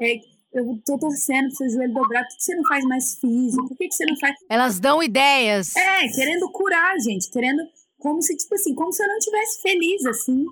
é, 0.00 0.16
eu 0.52 0.78
tô 0.84 0.98
torcendo 0.98 1.46
pro 1.48 1.56
seu 1.56 1.70
joelho 1.70 1.94
dobrar, 1.94 2.24
por 2.24 2.36
que 2.36 2.42
você 2.42 2.54
não 2.56 2.64
faz 2.64 2.84
mais 2.84 3.18
físico? 3.18 3.68
Por 3.68 3.76
que, 3.78 3.88
que 3.88 3.94
você 3.94 4.04
não 4.04 4.16
faz... 4.16 4.34
Elas 4.50 4.78
dão 4.78 5.02
ideias. 5.02 5.74
É, 5.76 6.08
querendo 6.08 6.50
curar, 6.50 6.94
gente, 7.00 7.30
querendo, 7.30 7.62
como 7.98 8.20
se, 8.20 8.36
tipo 8.36 8.54
assim, 8.54 8.74
como 8.74 8.92
se 8.92 9.02
eu 9.02 9.08
não 9.08 9.16
estivesse 9.16 9.62
feliz, 9.62 10.04
assim, 10.04 10.44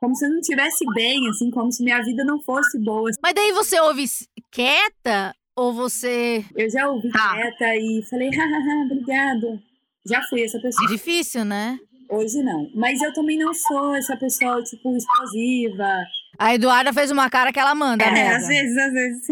como 0.00 0.14
se 0.14 0.26
eu 0.26 0.30
não 0.30 0.38
estivesse 0.38 0.84
bem, 0.94 1.28
assim, 1.28 1.50
como 1.50 1.72
se 1.72 1.82
minha 1.82 2.02
vida 2.02 2.24
não 2.24 2.40
fosse 2.40 2.78
boa. 2.78 3.10
Mas 3.22 3.34
daí 3.34 3.52
você 3.52 3.80
ouve 3.80 4.04
quieta 4.50 5.34
ou 5.54 5.72
você. 5.72 6.44
Eu 6.54 6.70
já 6.70 6.88
ouvi 6.88 7.10
ah. 7.14 7.34
quieta 7.34 7.76
e 7.76 8.02
falei, 8.08 8.30
hahaha, 8.30 8.84
obrigado. 8.84 9.62
Já 10.06 10.22
fui 10.22 10.44
essa 10.44 10.60
pessoa. 10.60 10.88
Difícil, 10.88 11.44
né? 11.44 11.78
Hoje 12.08 12.42
não. 12.42 12.70
Mas 12.74 13.00
eu 13.02 13.12
também 13.12 13.38
não 13.38 13.52
sou 13.52 13.94
essa 13.94 14.16
pessoa, 14.16 14.62
tipo, 14.62 14.96
explosiva. 14.96 16.04
A 16.38 16.54
Eduarda 16.54 16.92
fez 16.92 17.10
uma 17.10 17.28
cara 17.28 17.52
que 17.52 17.58
ela 17.58 17.74
manda, 17.74 18.04
é, 18.04 18.10
né? 18.12 18.28
às 18.36 18.46
vezes, 18.46 18.76
às 18.76 18.92
vezes. 18.92 19.28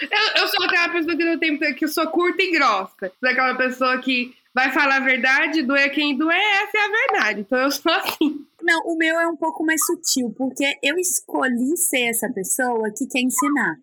eu, 0.00 0.42
eu 0.42 0.48
sou 0.48 0.64
aquela 0.64 0.88
pessoa 0.90 1.16
que 1.16 1.24
não 1.24 1.38
tem 1.38 1.58
que 1.74 1.84
eu 1.84 1.88
sou 1.88 2.06
curta 2.06 2.42
e 2.42 2.52
grossa. 2.52 3.12
Sou 3.20 3.28
aquela 3.28 3.54
pessoa 3.56 3.98
que 4.00 4.32
vai 4.56 4.72
falar 4.72 4.96
a 4.96 5.04
verdade, 5.04 5.62
doer 5.62 5.90
quem 5.90 6.16
doer, 6.16 6.34
essa 6.34 6.78
é 6.78 6.80
a 6.80 6.88
verdade. 6.88 7.40
Então 7.42 7.58
eu 7.58 7.70
sou 7.70 7.92
assim. 7.92 8.46
Não, 8.62 8.80
o 8.86 8.96
meu 8.96 9.20
é 9.20 9.28
um 9.28 9.36
pouco 9.36 9.62
mais 9.62 9.84
sutil, 9.84 10.34
porque 10.34 10.64
eu 10.82 10.96
escolhi 10.96 11.76
ser 11.76 12.08
essa 12.08 12.32
pessoa 12.32 12.90
que 12.90 13.06
quer 13.06 13.20
ensinar. 13.20 13.76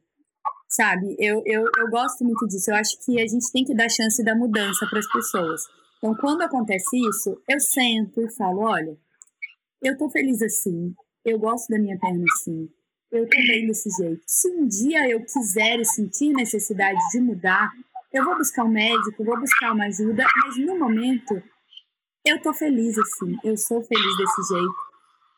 Sabe? 0.68 1.16
Eu, 1.20 1.44
eu, 1.46 1.70
eu 1.78 1.90
gosto 1.92 2.26
muito 2.26 2.48
disso. 2.48 2.72
Eu 2.72 2.76
acho 2.76 2.98
que 3.06 3.22
a 3.22 3.28
gente 3.28 3.52
tem 3.52 3.64
que 3.64 3.76
dar 3.76 3.88
chance 3.88 4.24
da 4.24 4.36
mudança 4.36 4.88
para 4.90 4.98
as 4.98 5.08
pessoas. 5.12 5.62
Então, 6.00 6.16
quando 6.16 6.42
acontece 6.42 6.98
isso, 7.08 7.40
eu 7.48 7.60
sento 7.60 8.20
e 8.20 8.36
falo: 8.36 8.62
olha, 8.62 8.98
eu 9.80 9.96
tô 9.96 10.10
feliz 10.10 10.42
assim, 10.42 10.96
eu 11.24 11.38
gosto 11.38 11.70
da 11.70 11.78
minha 11.78 12.00
perna 12.00 12.26
assim, 12.40 12.68
eu 13.12 13.30
tô 13.30 13.38
bem 13.38 13.68
desse 13.68 13.92
jeito. 13.92 14.24
Se 14.26 14.50
um 14.50 14.68
dia 14.68 15.08
eu 15.08 15.20
quiser 15.24 15.80
e 15.80 15.86
sentir 15.86 16.34
necessidade 16.34 17.00
de 17.12 17.20
mudar, 17.20 17.70
eu 18.14 18.24
vou 18.24 18.38
buscar 18.38 18.64
um 18.64 18.70
médico, 18.70 19.24
vou 19.24 19.40
buscar 19.40 19.74
uma 19.74 19.86
ajuda, 19.86 20.26
mas 20.44 20.58
no 20.58 20.78
momento 20.78 21.42
eu 22.26 22.42
tô 22.42 22.54
feliz 22.54 22.98
assim, 22.98 23.38
eu 23.44 23.58
sou 23.58 23.84
feliz 23.84 24.18
desse 24.18 24.54
jeito. 24.54 24.94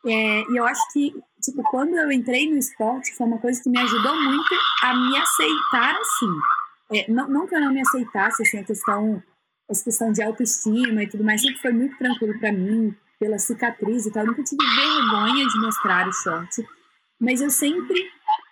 É, 0.06 0.52
e 0.52 0.56
eu 0.56 0.64
acho 0.64 0.92
que, 0.92 1.12
tipo, 1.42 1.62
quando 1.64 1.96
eu 1.96 2.12
entrei 2.12 2.48
no 2.48 2.56
esporte, 2.56 3.16
foi 3.16 3.26
uma 3.26 3.38
coisa 3.38 3.60
que 3.60 3.68
me 3.68 3.80
ajudou 3.80 4.14
muito 4.14 4.54
a 4.82 4.94
me 4.94 5.16
aceitar 5.16 5.96
assim. 5.96 6.32
É, 6.92 7.10
não, 7.10 7.28
não 7.28 7.46
que 7.46 7.56
eu 7.56 7.60
não 7.60 7.72
me 7.72 7.80
aceitasse, 7.80 8.42
assim, 8.42 8.58
a 8.58 8.64
questão, 8.64 9.20
a 9.68 9.74
questão 9.74 10.12
de 10.12 10.22
autoestima 10.22 11.02
e 11.02 11.08
tudo 11.08 11.24
mais, 11.24 11.40
sempre 11.40 11.60
foi 11.60 11.72
muito 11.72 11.96
tranquilo 11.98 12.38
para 12.38 12.52
mim, 12.52 12.94
pela 13.18 13.38
cicatriz 13.38 14.06
e 14.06 14.12
tal. 14.12 14.22
Eu 14.22 14.28
nunca 14.28 14.44
tive 14.44 14.64
vergonha 14.64 15.44
de 15.44 15.60
mostrar 15.60 16.06
o 16.06 16.12
short, 16.12 16.64
mas 17.18 17.40
eu 17.40 17.50
sempre 17.50 18.08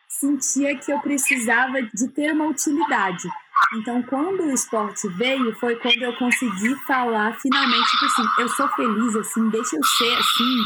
sentia 0.09 0.77
que 0.77 0.93
eu 0.93 0.99
precisava 1.01 1.83
de 1.83 2.09
ter 2.09 2.33
uma 2.33 2.49
utilidade. 2.49 3.29
Então, 3.77 4.03
quando 4.05 4.43
o 4.43 4.51
esporte 4.51 5.09
veio, 5.17 5.55
foi 5.59 5.77
quando 5.77 6.03
eu 6.03 6.17
consegui 6.17 6.75
falar 6.87 7.39
finalmente, 7.41 7.91
tipo 7.91 8.05
assim, 8.05 8.43
eu 8.43 8.49
sou 8.49 8.69
feliz 8.69 9.17
assim, 9.17 9.49
deixa 9.51 9.77
eu 9.77 9.85
ser 9.85 10.13
assim, 10.13 10.57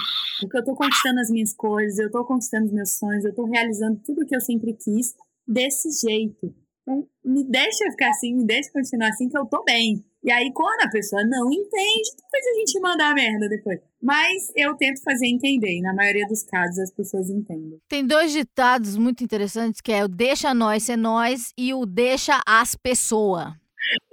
porque 0.40 0.58
eu 0.58 0.64
tô 0.64 0.74
conquistando 0.74 1.20
as 1.20 1.30
minhas 1.30 1.54
coisas, 1.54 1.98
eu 1.98 2.10
tô 2.10 2.24
conquistando 2.24 2.66
os 2.66 2.72
meus 2.72 2.98
sonhos, 2.98 3.24
eu 3.24 3.34
tô 3.34 3.44
realizando 3.46 4.00
tudo 4.04 4.26
que 4.26 4.34
eu 4.34 4.40
sempre 4.40 4.72
quis 4.74 5.14
desse 5.46 5.88
jeito. 6.06 6.54
Então, 6.82 7.06
me 7.24 7.44
deixa 7.44 7.90
ficar 7.90 8.10
assim, 8.10 8.34
me 8.34 8.46
deixa 8.46 8.70
continuar 8.72 9.08
assim, 9.08 9.28
que 9.28 9.38
eu 9.38 9.46
tô 9.46 9.62
bem. 9.64 10.04
E 10.22 10.30
aí, 10.32 10.50
quando 10.52 10.82
a 10.82 10.90
pessoa 10.90 11.22
não 11.24 11.50
entende, 11.52 12.10
depois 12.16 12.46
a 12.46 12.58
gente 12.58 12.80
manda 12.80 13.08
a 13.08 13.14
merda 13.14 13.48
depois. 13.48 13.80
Mas 14.02 14.52
eu 14.56 14.74
tento 14.76 15.02
fazer 15.02 15.26
entender, 15.26 15.78
e 15.78 15.80
na 15.80 15.94
maioria 15.94 16.26
dos 16.26 16.42
casos 16.42 16.78
as 16.78 16.90
pessoas 16.90 17.30
entendem. 17.30 17.80
Tem 17.88 18.06
dois 18.06 18.32
ditados 18.32 18.96
muito 18.96 19.22
interessantes, 19.22 19.80
que 19.80 19.92
é 19.92 20.04
o 20.04 20.08
deixa 20.08 20.52
nós 20.52 20.82
ser 20.82 20.96
nós 20.96 21.52
e 21.56 21.72
o 21.72 21.86
deixa 21.86 22.40
as 22.46 22.74
pessoas. 22.74 23.52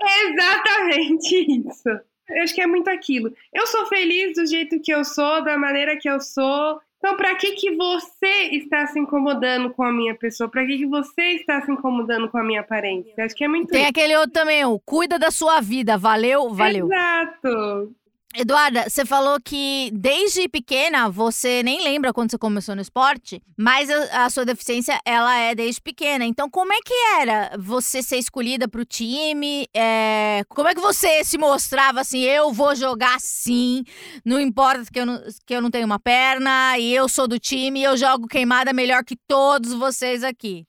É 0.02 0.32
exatamente 0.32 1.68
isso. 1.68 1.90
Eu 2.30 2.44
acho 2.44 2.56
que 2.56 2.62
é 2.62 2.68
muito 2.68 2.90
aquilo. 2.90 3.32
Eu 3.54 3.68
sou 3.68 3.86
feliz 3.88 4.36
do 4.36 4.46
jeito 4.48 4.80
que 4.82 4.94
eu 4.94 5.04
sou, 5.06 5.44
da 5.44 5.58
maneira 5.58 5.98
que 5.98 6.10
eu 6.10 6.20
sou. 6.20 6.80
Então, 7.06 7.18
para 7.18 7.36
que 7.36 7.52
que 7.52 7.76
você 7.76 8.50
está 8.54 8.88
se 8.88 9.00
incomodando 9.00 9.70
com 9.70 9.84
a 9.84 9.92
minha 9.92 10.16
pessoa? 10.16 10.50
Para 10.50 10.66
que 10.66 10.80
que 10.80 10.88
você 10.88 11.22
está 11.34 11.62
se 11.62 11.72
incomodando 11.72 12.28
com 12.28 12.40
a 12.40 12.44
minha 12.44 12.62
aparência? 12.62 13.24
Acho 13.24 13.36
que 13.36 13.44
é 13.44 13.48
muito 13.48 13.68
Tem 13.68 13.82
isso. 13.82 13.92
aquele 13.92 14.18
outro 14.18 14.32
também, 14.32 14.66
o 14.66 14.80
cuida 14.80 15.20
da 15.20 15.30
sua 15.30 15.62
vida. 15.62 16.00
Valeu, 16.00 16.52
valeu. 16.52 16.88
Exato. 16.88 17.94
Eduarda, 18.38 18.90
você 18.90 19.06
falou 19.06 19.40
que 19.40 19.90
desde 19.94 20.50
pequena 20.50 21.08
você 21.08 21.64
nem 21.64 21.82
lembra 21.82 22.12
quando 22.12 22.32
você 22.32 22.38
começou 22.38 22.76
no 22.76 22.82
esporte, 22.82 23.42
mas 23.58 23.90
a, 23.90 24.26
a 24.26 24.30
sua 24.30 24.44
deficiência 24.44 25.00
ela 25.06 25.38
é 25.38 25.56
desde 25.56 25.82
pequena. 25.82 26.26
Então, 26.26 26.50
como 26.50 26.74
é 26.74 26.80
que 26.84 26.94
era 27.18 27.56
você 27.58 28.04
ser 28.04 28.18
escolhida 28.18 28.68
para 28.68 28.82
o 28.82 28.86
time? 28.86 29.68
É, 29.74 30.44
como 30.50 30.68
é 30.68 30.76
que 30.76 30.82
você 30.82 31.24
se 31.24 31.38
mostrava 31.38 32.02
assim? 32.02 32.24
Eu 32.24 32.52
vou 32.52 32.76
jogar 32.76 33.22
sim, 33.22 33.86
não 34.26 34.38
importa 34.38 34.84
que 34.92 35.00
eu 35.00 35.06
não, 35.06 35.22
que 35.46 35.56
eu 35.56 35.62
não 35.62 35.72
tenho 35.72 35.86
uma 35.86 36.00
perna 36.00 36.78
e 36.78 36.94
eu 36.94 37.08
sou 37.08 37.30
do 37.30 37.40
time, 37.40 37.84
eu 37.84 37.96
jogo 37.96 38.28
queimada 38.28 38.74
melhor 38.74 39.06
que 39.06 39.16
todos 39.16 39.72
vocês 39.72 40.26
aqui. 40.26 40.66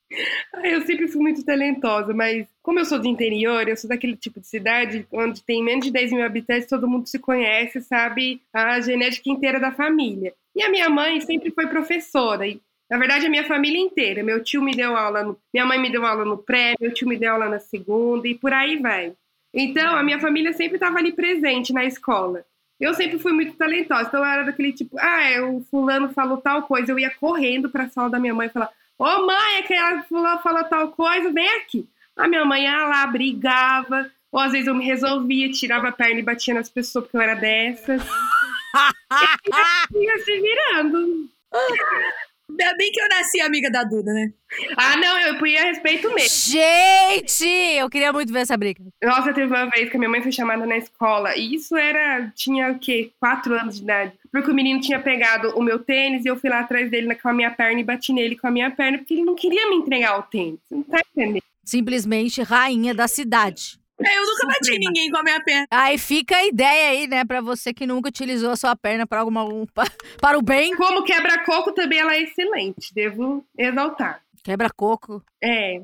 Eu 0.62 0.82
sempre 0.82 1.08
fui 1.08 1.20
muito 1.20 1.44
talentosa, 1.44 2.14
mas 2.14 2.46
como 2.62 2.78
eu 2.78 2.84
sou 2.84 2.98
do 2.98 3.08
interior, 3.08 3.68
eu 3.68 3.76
sou 3.76 3.88
daquele 3.88 4.16
tipo 4.16 4.40
de 4.40 4.46
cidade 4.46 5.06
onde 5.10 5.42
tem 5.42 5.62
menos 5.62 5.84
de 5.84 5.90
10 5.90 6.12
mil 6.12 6.24
habitantes, 6.24 6.68
todo 6.68 6.88
mundo 6.88 7.08
se 7.08 7.18
conhece, 7.18 7.80
sabe 7.80 8.40
a 8.52 8.80
genética 8.80 9.28
inteira 9.28 9.58
da 9.58 9.72
família. 9.72 10.32
E 10.54 10.62
a 10.62 10.70
minha 10.70 10.88
mãe 10.88 11.20
sempre 11.20 11.50
foi 11.50 11.66
professora, 11.66 12.46
e 12.46 12.60
na 12.88 12.98
verdade 12.98 13.26
a 13.26 13.30
minha 13.30 13.44
família 13.44 13.80
inteira. 13.80 14.22
Meu 14.22 14.42
tio 14.42 14.62
me 14.62 14.72
deu 14.72 14.96
aula, 14.96 15.22
no, 15.24 15.38
minha 15.52 15.66
mãe 15.66 15.80
me 15.80 15.90
deu 15.90 16.06
aula 16.06 16.24
no 16.24 16.38
pré, 16.38 16.74
meu 16.80 16.94
tio 16.94 17.08
me 17.08 17.16
deu 17.16 17.32
aula 17.32 17.48
na 17.48 17.58
segunda, 17.58 18.28
e 18.28 18.34
por 18.34 18.52
aí 18.52 18.76
vai. 18.76 19.12
Então 19.52 19.96
a 19.96 20.02
minha 20.02 20.20
família 20.20 20.52
sempre 20.52 20.76
estava 20.76 20.98
ali 20.98 21.12
presente 21.12 21.72
na 21.72 21.84
escola. 21.84 22.44
Eu 22.78 22.92
sempre 22.94 23.18
fui 23.18 23.32
muito 23.32 23.54
talentosa, 23.54 24.08
então 24.08 24.20
eu 24.20 24.26
era 24.26 24.44
daquele 24.44 24.72
tipo, 24.72 24.96
ah, 24.98 25.22
é, 25.22 25.40
o 25.40 25.62
fulano 25.70 26.10
falou 26.10 26.36
tal 26.36 26.62
coisa, 26.62 26.92
eu 26.92 26.98
ia 26.98 27.10
correndo 27.10 27.70
para 27.70 27.84
a 27.84 27.88
sala 27.88 28.10
da 28.10 28.20
minha 28.20 28.34
mãe 28.34 28.48
e 28.48 28.50
falar, 28.50 28.70
Ô 28.98 29.26
mãe, 29.26 29.58
aquela 29.58 30.02
fulano 30.04 30.40
falou 30.40 30.64
tal 30.64 30.88
coisa, 30.92 31.30
vem 31.30 31.48
aqui. 31.56 31.86
A 32.16 32.26
minha 32.26 32.44
mãe 32.44 32.64
ia 32.64 32.86
lá, 32.86 33.06
brigava, 33.06 34.10
ou 34.32 34.40
às 34.40 34.52
vezes 34.52 34.66
eu 34.66 34.74
me 34.74 34.84
resolvia, 34.84 35.50
tirava 35.50 35.88
a 35.88 35.92
perna 35.92 36.20
e 36.20 36.22
batia 36.22 36.54
nas 36.54 36.68
pessoas 36.68 37.04
porque 37.04 37.16
eu 37.16 37.20
era 37.20 37.34
dessas. 37.34 38.02
Ia 39.94 40.18
se 40.18 40.40
virando. 40.40 41.28
Ainda 42.48 42.76
bem 42.76 42.92
que 42.92 43.00
eu 43.00 43.08
nasci 43.08 43.40
amiga 43.40 43.70
da 43.70 43.82
Duda, 43.82 44.12
né? 44.12 44.32
Ah, 44.76 44.96
não, 44.96 45.18
eu 45.20 45.38
punha 45.38 45.62
respeito 45.64 46.12
mesmo. 46.14 46.52
Gente, 46.52 47.44
eu 47.76 47.90
queria 47.90 48.12
muito 48.12 48.32
ver 48.32 48.40
essa 48.40 48.56
briga. 48.56 48.82
Nossa, 49.02 49.34
teve 49.34 49.46
uma 49.46 49.68
vez 49.68 49.90
que 49.90 49.96
a 49.96 49.98
minha 49.98 50.08
mãe 50.08 50.22
foi 50.22 50.32
chamada 50.32 50.64
na 50.64 50.76
escola, 50.76 51.36
e 51.36 51.54
isso 51.54 51.76
era, 51.76 52.30
tinha 52.34 52.70
o 52.72 52.78
quê? 52.78 53.10
Quatro 53.18 53.54
anos 53.54 53.76
de 53.76 53.82
idade. 53.82 54.12
Porque 54.30 54.50
o 54.50 54.54
menino 54.54 54.80
tinha 54.80 55.00
pegado 55.00 55.50
o 55.56 55.62
meu 55.62 55.78
tênis 55.78 56.24
e 56.24 56.28
eu 56.28 56.36
fui 56.36 56.48
lá 56.48 56.60
atrás 56.60 56.90
dele 56.90 57.14
com 57.16 57.28
a 57.28 57.32
minha 57.32 57.50
perna 57.50 57.80
e 57.80 57.84
bati 57.84 58.12
nele 58.12 58.36
com 58.36 58.46
a 58.46 58.50
minha 58.50 58.70
perna, 58.70 58.98
porque 58.98 59.14
ele 59.14 59.24
não 59.24 59.34
queria 59.34 59.68
me 59.68 59.76
entregar 59.76 60.18
o 60.18 60.22
tênis. 60.22 60.60
Não 60.70 60.82
tá 60.82 61.00
entendendo? 61.12 61.42
Simplesmente 61.64 62.42
rainha 62.42 62.94
da 62.94 63.08
cidade. 63.08 63.78
Eu 63.98 64.26
nunca 64.26 64.46
bati 64.46 64.58
Suprema. 64.66 64.78
ninguém 64.86 65.10
com 65.10 65.16
a 65.18 65.22
minha 65.22 65.40
perna. 65.42 65.66
Aí 65.70 65.96
fica 65.96 66.36
a 66.36 66.44
ideia 66.46 66.90
aí, 66.90 67.06
né, 67.06 67.24
pra 67.24 67.40
você 67.40 67.72
que 67.72 67.86
nunca 67.86 68.08
utilizou 68.08 68.50
a 68.50 68.56
sua 68.56 68.76
perna 68.76 69.06
para 69.06 69.20
alguma 69.20 69.44
pa- 69.72 69.86
para 70.20 70.38
o 70.38 70.42
bem. 70.42 70.74
Como 70.76 71.02
quebra-coco 71.02 71.72
também 71.72 71.98
ela 72.00 72.14
é 72.14 72.20
excelente, 72.22 72.92
devo 72.94 73.44
exaltar. 73.58 74.20
Quebra 74.44 74.68
coco. 74.70 75.22
É. 75.42 75.80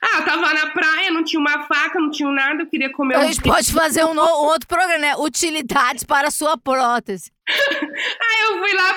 Ah, 0.00 0.18
eu 0.18 0.24
tava 0.24 0.54
na 0.54 0.70
praia, 0.70 1.10
não 1.10 1.24
tinha 1.24 1.40
uma 1.40 1.66
faca, 1.66 1.98
não 1.98 2.10
tinha 2.10 2.30
nada, 2.30 2.62
eu 2.62 2.66
queria 2.66 2.92
comer 2.92 3.16
A 3.16 3.20
um 3.20 3.26
gente 3.26 3.42
pode 3.42 3.72
fazer 3.72 4.04
um, 4.04 4.14
no- 4.14 4.22
um 4.22 4.44
outro 4.46 4.68
programa, 4.68 4.98
né? 4.98 5.16
Utilidades 5.16 6.04
para 6.04 6.28
a 6.28 6.30
sua 6.30 6.56
prótese. 6.56 7.32
Aí 7.48 8.40
eu 8.42 8.58
fui 8.58 8.72
lá, 8.74 8.94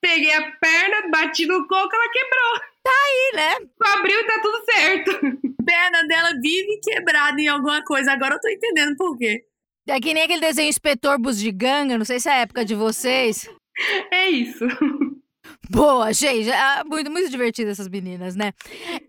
peguei 0.00 0.32
a 0.32 0.42
perna, 0.60 1.08
bati 1.10 1.46
no 1.46 1.66
coco, 1.66 1.90
ela 1.94 2.10
quebrou. 2.12 2.60
Aí, 2.88 3.32
né? 3.34 3.54
Abriu 3.82 4.18
e 4.18 4.24
tá 4.24 4.40
tudo 4.40 4.64
certo. 4.64 5.10
A 5.10 5.62
perna 5.64 6.06
dela 6.06 6.30
vive 6.40 6.80
quebrada 6.82 7.40
em 7.40 7.48
alguma 7.48 7.82
coisa. 7.84 8.12
Agora 8.12 8.34
eu 8.34 8.40
tô 8.40 8.48
entendendo 8.48 8.96
por 8.96 9.16
quê. 9.16 9.44
É 9.88 10.00
que 10.00 10.12
nem 10.12 10.24
aquele 10.24 10.40
desenho 10.40 10.68
Inspetor 10.68 11.18
Bugiganga, 11.18 11.96
não 11.96 12.04
sei 12.04 12.18
se 12.18 12.28
é 12.28 12.32
a 12.32 12.38
época 12.38 12.64
de 12.64 12.74
vocês. 12.74 13.48
É 14.10 14.28
isso. 14.28 14.64
Boa, 15.70 16.12
gente. 16.12 16.50
é 16.50 16.84
muito, 16.84 17.10
muito 17.10 17.30
divertida 17.30 17.70
essas 17.70 17.88
meninas, 17.88 18.34
né? 18.34 18.52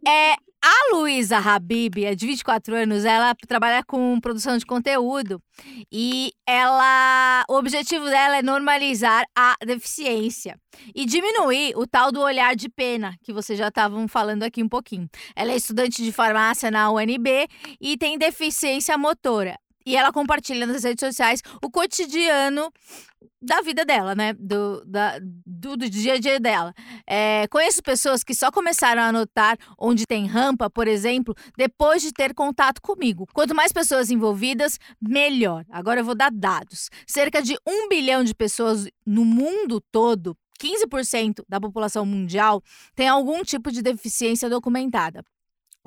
É, 0.08 0.36
a 0.64 0.96
Luísa 0.96 1.38
Habib, 1.38 2.04
é 2.04 2.16
de 2.16 2.26
24 2.26 2.76
anos, 2.76 3.06
ela 3.06 3.36
trabalha 3.48 3.84
com 3.84 4.20
produção 4.20 4.58
de 4.58 4.66
conteúdo 4.66 5.42
e 5.92 6.32
ela, 6.48 7.44
o 7.50 7.56
objetivo 7.56 8.06
dela 8.06 8.38
é 8.38 8.42
normalizar 8.42 9.26
a 9.36 9.56
deficiência 9.66 10.60
e 10.96 11.06
diminuir 11.06 11.74
o 11.76 11.86
tal 11.86 12.12
do 12.12 12.22
olhar 12.22 12.56
de 12.56 12.70
pena, 12.70 13.16
que 13.24 13.32
vocês 13.32 13.58
já 13.58 13.68
estavam 13.68 14.08
falando 14.08 14.44
aqui 14.44 14.64
um 14.64 14.70
pouquinho. 14.70 15.10
Ela 15.36 15.52
é 15.52 15.56
estudante 15.56 16.04
de 16.04 16.12
farmácia 16.12 16.72
na 16.72 16.92
UNB 16.92 17.48
e 17.80 17.98
tem 17.98 18.18
deficiência 18.18 18.98
motora. 18.98 19.58
E 19.88 19.96
ela 19.96 20.12
compartilha 20.12 20.68
nas 20.68 20.84
redes 20.84 21.00
sociais 21.00 21.42
o 21.64 21.72
cotidiano 21.72 22.70
da 23.42 23.62
vida 23.62 23.86
dela, 23.86 24.14
né? 24.14 24.34
Do, 24.34 24.84
da, 24.86 25.18
do, 25.46 25.78
do 25.78 25.90
dia 25.90 26.16
a 26.16 26.20
dia 26.20 26.42
dela. 26.42 26.74
É, 27.08 27.48
conheço 27.48 27.82
pessoas 27.82 28.22
que 28.22 28.36
só 28.36 28.52
começaram 28.52 29.02
a 29.02 29.14
notar 29.14 29.58
onde 29.80 30.06
tem 30.06 30.26
rampa, 30.26 30.70
por 30.70 30.90
exemplo, 30.90 31.34
depois 31.58 32.02
de 32.02 32.12
ter 32.12 32.34
contato 32.34 32.82
comigo. 32.82 33.26
Quanto 33.34 33.56
mais 33.56 33.72
pessoas 33.72 34.12
envolvidas, 34.12 34.78
melhor. 35.02 35.64
Agora 35.72 36.02
eu 36.02 36.04
vou 36.04 36.16
dar 36.16 36.32
dados. 36.32 36.90
Cerca 37.08 37.42
de 37.42 37.58
um 37.66 37.88
bilhão 37.88 38.26
de 38.26 38.36
pessoas 38.36 38.90
no 39.06 39.24
mundo 39.24 39.80
todo. 39.90 40.36
15% 40.62 41.46
da 41.48 41.62
população 41.62 42.06
mundial 42.06 42.62
tem 42.94 43.08
algum 43.08 43.42
tipo 43.42 43.72
de 43.72 43.82
deficiência 43.82 44.50
documentada. 44.50 45.24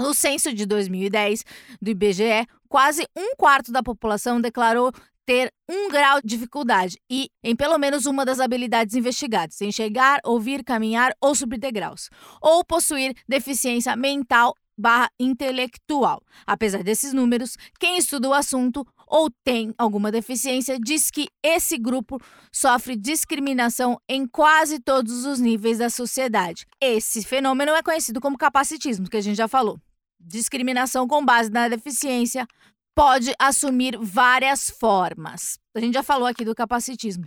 No 0.00 0.14
censo 0.14 0.54
de 0.54 0.64
2010 0.64 1.44
do 1.80 1.90
IBGE, 1.90 2.46
quase 2.70 3.06
um 3.14 3.36
quarto 3.36 3.70
da 3.70 3.82
população 3.82 4.40
declarou 4.40 4.90
ter 5.26 5.52
um 5.70 5.90
grau 5.90 6.22
de 6.22 6.28
dificuldade 6.28 6.98
e 7.08 7.28
em 7.44 7.54
pelo 7.54 7.76
menos 7.76 8.06
uma 8.06 8.24
das 8.24 8.40
habilidades 8.40 8.96
investigadas, 8.96 9.60
enxergar, 9.60 10.18
ouvir, 10.24 10.64
caminhar 10.64 11.12
ou 11.20 11.34
subir 11.34 11.58
degraus, 11.58 12.08
ou 12.40 12.64
possuir 12.64 13.14
deficiência 13.28 13.94
mental 13.94 14.54
barra 14.76 15.10
intelectual. 15.20 16.22
Apesar 16.46 16.82
desses 16.82 17.12
números, 17.12 17.58
quem 17.78 17.98
estuda 17.98 18.30
o 18.30 18.32
assunto 18.32 18.86
ou 19.06 19.28
tem 19.44 19.74
alguma 19.76 20.10
deficiência 20.10 20.78
diz 20.80 21.10
que 21.10 21.28
esse 21.42 21.76
grupo 21.76 22.18
sofre 22.50 22.96
discriminação 22.96 24.00
em 24.08 24.26
quase 24.26 24.80
todos 24.80 25.26
os 25.26 25.38
níveis 25.38 25.76
da 25.76 25.90
sociedade. 25.90 26.64
Esse 26.80 27.22
fenômeno 27.22 27.72
é 27.72 27.82
conhecido 27.82 28.18
como 28.18 28.38
capacitismo, 28.38 29.10
que 29.10 29.18
a 29.18 29.20
gente 29.20 29.36
já 29.36 29.46
falou. 29.46 29.78
Discriminação 30.20 31.08
com 31.08 31.24
base 31.24 31.50
na 31.50 31.68
deficiência 31.68 32.46
pode 32.94 33.32
assumir 33.38 33.96
várias 33.98 34.70
formas. 34.70 35.58
A 35.74 35.80
gente 35.80 35.94
já 35.94 36.02
falou 36.02 36.26
aqui 36.26 36.44
do 36.44 36.54
capacitismo. 36.54 37.24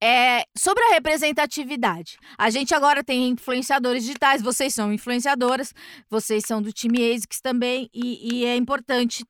É, 0.00 0.44
sobre 0.56 0.82
a 0.84 0.94
representatividade, 0.94 2.18
a 2.38 2.50
gente 2.50 2.74
agora 2.74 3.02
tem 3.02 3.30
influenciadores 3.30 4.04
digitais, 4.04 4.42
vocês 4.42 4.74
são 4.74 4.92
influenciadoras, 4.92 5.72
vocês 6.08 6.44
são 6.46 6.60
do 6.60 6.72
time 6.72 7.12
ASICS 7.12 7.40
também, 7.40 7.88
e, 7.92 8.34
e 8.34 8.44
é 8.44 8.56
importante 8.56 9.24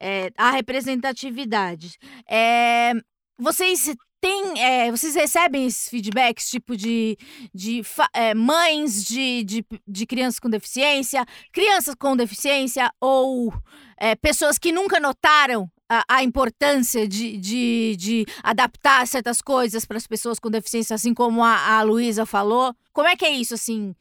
é, 0.00 0.30
a 0.36 0.50
representatividade. 0.50 1.98
É, 2.28 2.92
vocês 3.38 3.94
têm, 4.24 4.58
é, 4.58 4.90
vocês 4.90 5.14
recebem 5.14 5.66
esses 5.66 5.86
feedbacks, 5.86 6.48
tipo 6.48 6.74
de, 6.74 7.18
de 7.54 7.82
é, 8.14 8.32
mães 8.32 9.04
de, 9.04 9.44
de, 9.44 9.66
de 9.86 10.06
crianças 10.06 10.40
com 10.40 10.48
deficiência, 10.48 11.26
crianças 11.52 11.94
com 11.94 12.16
deficiência 12.16 12.90
ou 12.98 13.52
é, 13.98 14.14
pessoas 14.14 14.58
que 14.58 14.72
nunca 14.72 14.98
notaram 14.98 15.70
a, 15.90 16.02
a 16.08 16.24
importância 16.24 17.06
de, 17.06 17.36
de, 17.36 17.96
de 17.98 18.26
adaptar 18.42 19.06
certas 19.06 19.42
coisas 19.42 19.84
para 19.84 19.98
as 19.98 20.06
pessoas 20.06 20.38
com 20.38 20.50
deficiência, 20.50 20.94
assim 20.94 21.12
como 21.12 21.44
a, 21.44 21.76
a 21.76 21.82
Luísa 21.82 22.24
falou. 22.24 22.74
Como 22.94 23.06
é 23.06 23.16
que 23.16 23.26
é 23.26 23.30
isso, 23.30 23.52
assim? 23.52 23.94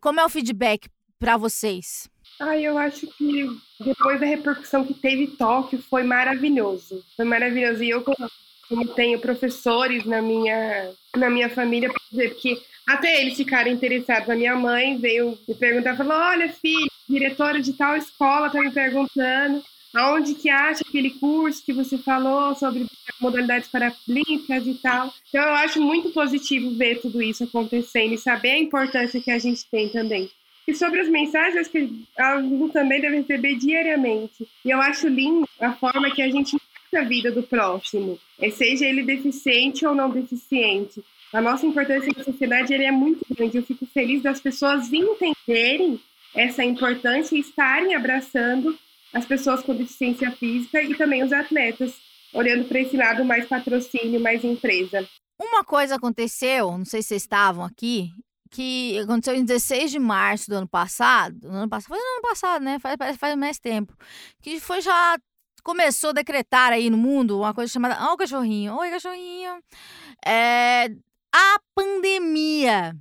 Como 0.00 0.20
é 0.20 0.24
o 0.24 0.28
feedback 0.28 0.88
para 1.18 1.36
vocês? 1.36 2.08
Ah, 2.38 2.56
eu 2.56 2.78
acho 2.78 3.08
que 3.16 3.46
depois 3.80 4.20
da 4.20 4.26
repercussão 4.26 4.84
que 4.84 4.94
teve 4.94 5.26
Tóquio 5.36 5.82
foi 5.82 6.04
maravilhoso. 6.04 7.02
Foi 7.16 7.24
maravilhoso. 7.24 7.82
E 7.82 7.90
eu, 7.90 8.04
como 8.68 8.86
tenho 8.94 9.18
professores 9.18 10.04
na 10.04 10.20
minha, 10.20 10.90
na 11.16 11.30
minha 11.30 11.48
família, 11.48 11.90
porque 12.10 12.60
até 12.86 13.20
eles 13.20 13.36
ficaram 13.36 13.70
interessados. 13.70 14.28
A 14.28 14.36
minha 14.36 14.56
mãe 14.56 14.98
veio 14.98 15.38
me 15.46 15.54
perguntar, 15.54 15.96
falou: 15.96 16.12
Olha, 16.12 16.48
filho, 16.48 16.90
diretora 17.08 17.60
de 17.60 17.72
tal 17.72 17.96
escola 17.96 18.50
tá 18.50 18.60
me 18.60 18.70
perguntando 18.70 19.62
aonde 19.94 20.34
que 20.34 20.50
acha 20.50 20.84
aquele 20.86 21.10
curso 21.10 21.64
que 21.64 21.72
você 21.72 21.96
falou 21.98 22.54
sobre 22.54 22.86
modalidades 23.20 23.68
paralímpicas 23.68 24.66
e 24.66 24.74
tal. 24.74 25.12
Então 25.28 25.42
eu 25.42 25.54
acho 25.54 25.80
muito 25.80 26.10
positivo 26.10 26.76
ver 26.76 27.00
tudo 27.00 27.22
isso 27.22 27.44
acontecendo 27.44 28.14
e 28.14 28.18
saber 28.18 28.50
a 28.50 28.58
importância 28.58 29.20
que 29.20 29.30
a 29.30 29.38
gente 29.38 29.64
tem 29.70 29.88
também. 29.88 30.30
E 30.66 30.74
sobre 30.74 31.00
as 31.00 31.08
mensagens, 31.08 31.66
que 31.66 32.04
aluno 32.18 32.68
também 32.68 33.00
deve 33.00 33.16
receber 33.16 33.56
diariamente. 33.56 34.46
E 34.62 34.70
eu 34.70 34.78
acho 34.82 35.08
lindo 35.08 35.48
a 35.58 35.72
forma 35.72 36.10
que 36.10 36.20
a 36.20 36.28
gente 36.30 36.58
a 36.96 37.02
vida 37.02 37.30
do 37.30 37.42
próximo, 37.42 38.18
é, 38.38 38.50
seja 38.50 38.86
ele 38.86 39.02
deficiente 39.02 39.86
ou 39.86 39.94
não 39.94 40.10
deficiente. 40.10 41.04
A 41.32 41.40
nossa 41.40 41.66
importância 41.66 42.10
na 42.16 42.24
sociedade 42.24 42.72
é 42.72 42.90
muito 42.90 43.24
grande. 43.30 43.58
Eu 43.58 43.62
fico 43.62 43.86
feliz 43.86 44.22
das 44.22 44.40
pessoas 44.40 44.90
entenderem 44.92 46.00
essa 46.34 46.64
importância 46.64 47.36
e 47.36 47.40
estarem 47.40 47.94
abraçando 47.94 48.78
as 49.12 49.24
pessoas 49.24 49.62
com 49.62 49.74
deficiência 49.74 50.30
física 50.32 50.82
e 50.82 50.94
também 50.94 51.22
os 51.22 51.32
atletas, 51.32 51.94
olhando 52.32 52.64
para 52.66 52.80
esse 52.80 52.96
lado 52.96 53.24
mais 53.24 53.46
patrocínio, 53.46 54.20
mais 54.20 54.44
empresa. 54.44 55.06
Uma 55.40 55.64
coisa 55.64 55.96
aconteceu, 55.96 56.76
não 56.76 56.84
sei 56.84 57.02
se 57.02 57.08
vocês 57.08 57.22
estavam 57.22 57.64
aqui, 57.64 58.10
que 58.50 58.98
aconteceu 58.98 59.34
em 59.34 59.44
16 59.44 59.90
de 59.90 59.98
março 59.98 60.50
do 60.50 60.56
ano 60.56 60.68
passado. 60.68 61.36
No 61.42 61.58
ano 61.58 61.68
passado 61.68 61.88
foi 61.88 61.98
no 61.98 62.12
ano 62.12 62.22
passado, 62.22 62.62
né? 62.62 62.78
Faz, 62.78 63.16
faz 63.16 63.36
mais 63.36 63.58
tempo. 63.58 63.94
Que 64.42 64.58
foi 64.58 64.80
já. 64.80 65.16
Começou 65.68 66.10
a 66.10 66.12
decretar 66.14 66.72
aí 66.72 66.88
no 66.88 66.96
mundo 66.96 67.40
uma 67.40 67.52
coisa 67.52 67.70
chamada. 67.70 67.98
Ó, 68.00 68.12
oh, 68.12 68.14
o 68.14 68.16
cachorrinho. 68.16 68.74
Oi, 68.78 68.90
cachorrinho. 68.90 69.62
É, 70.24 70.86
a 71.30 71.60
pandemia. 71.74 72.96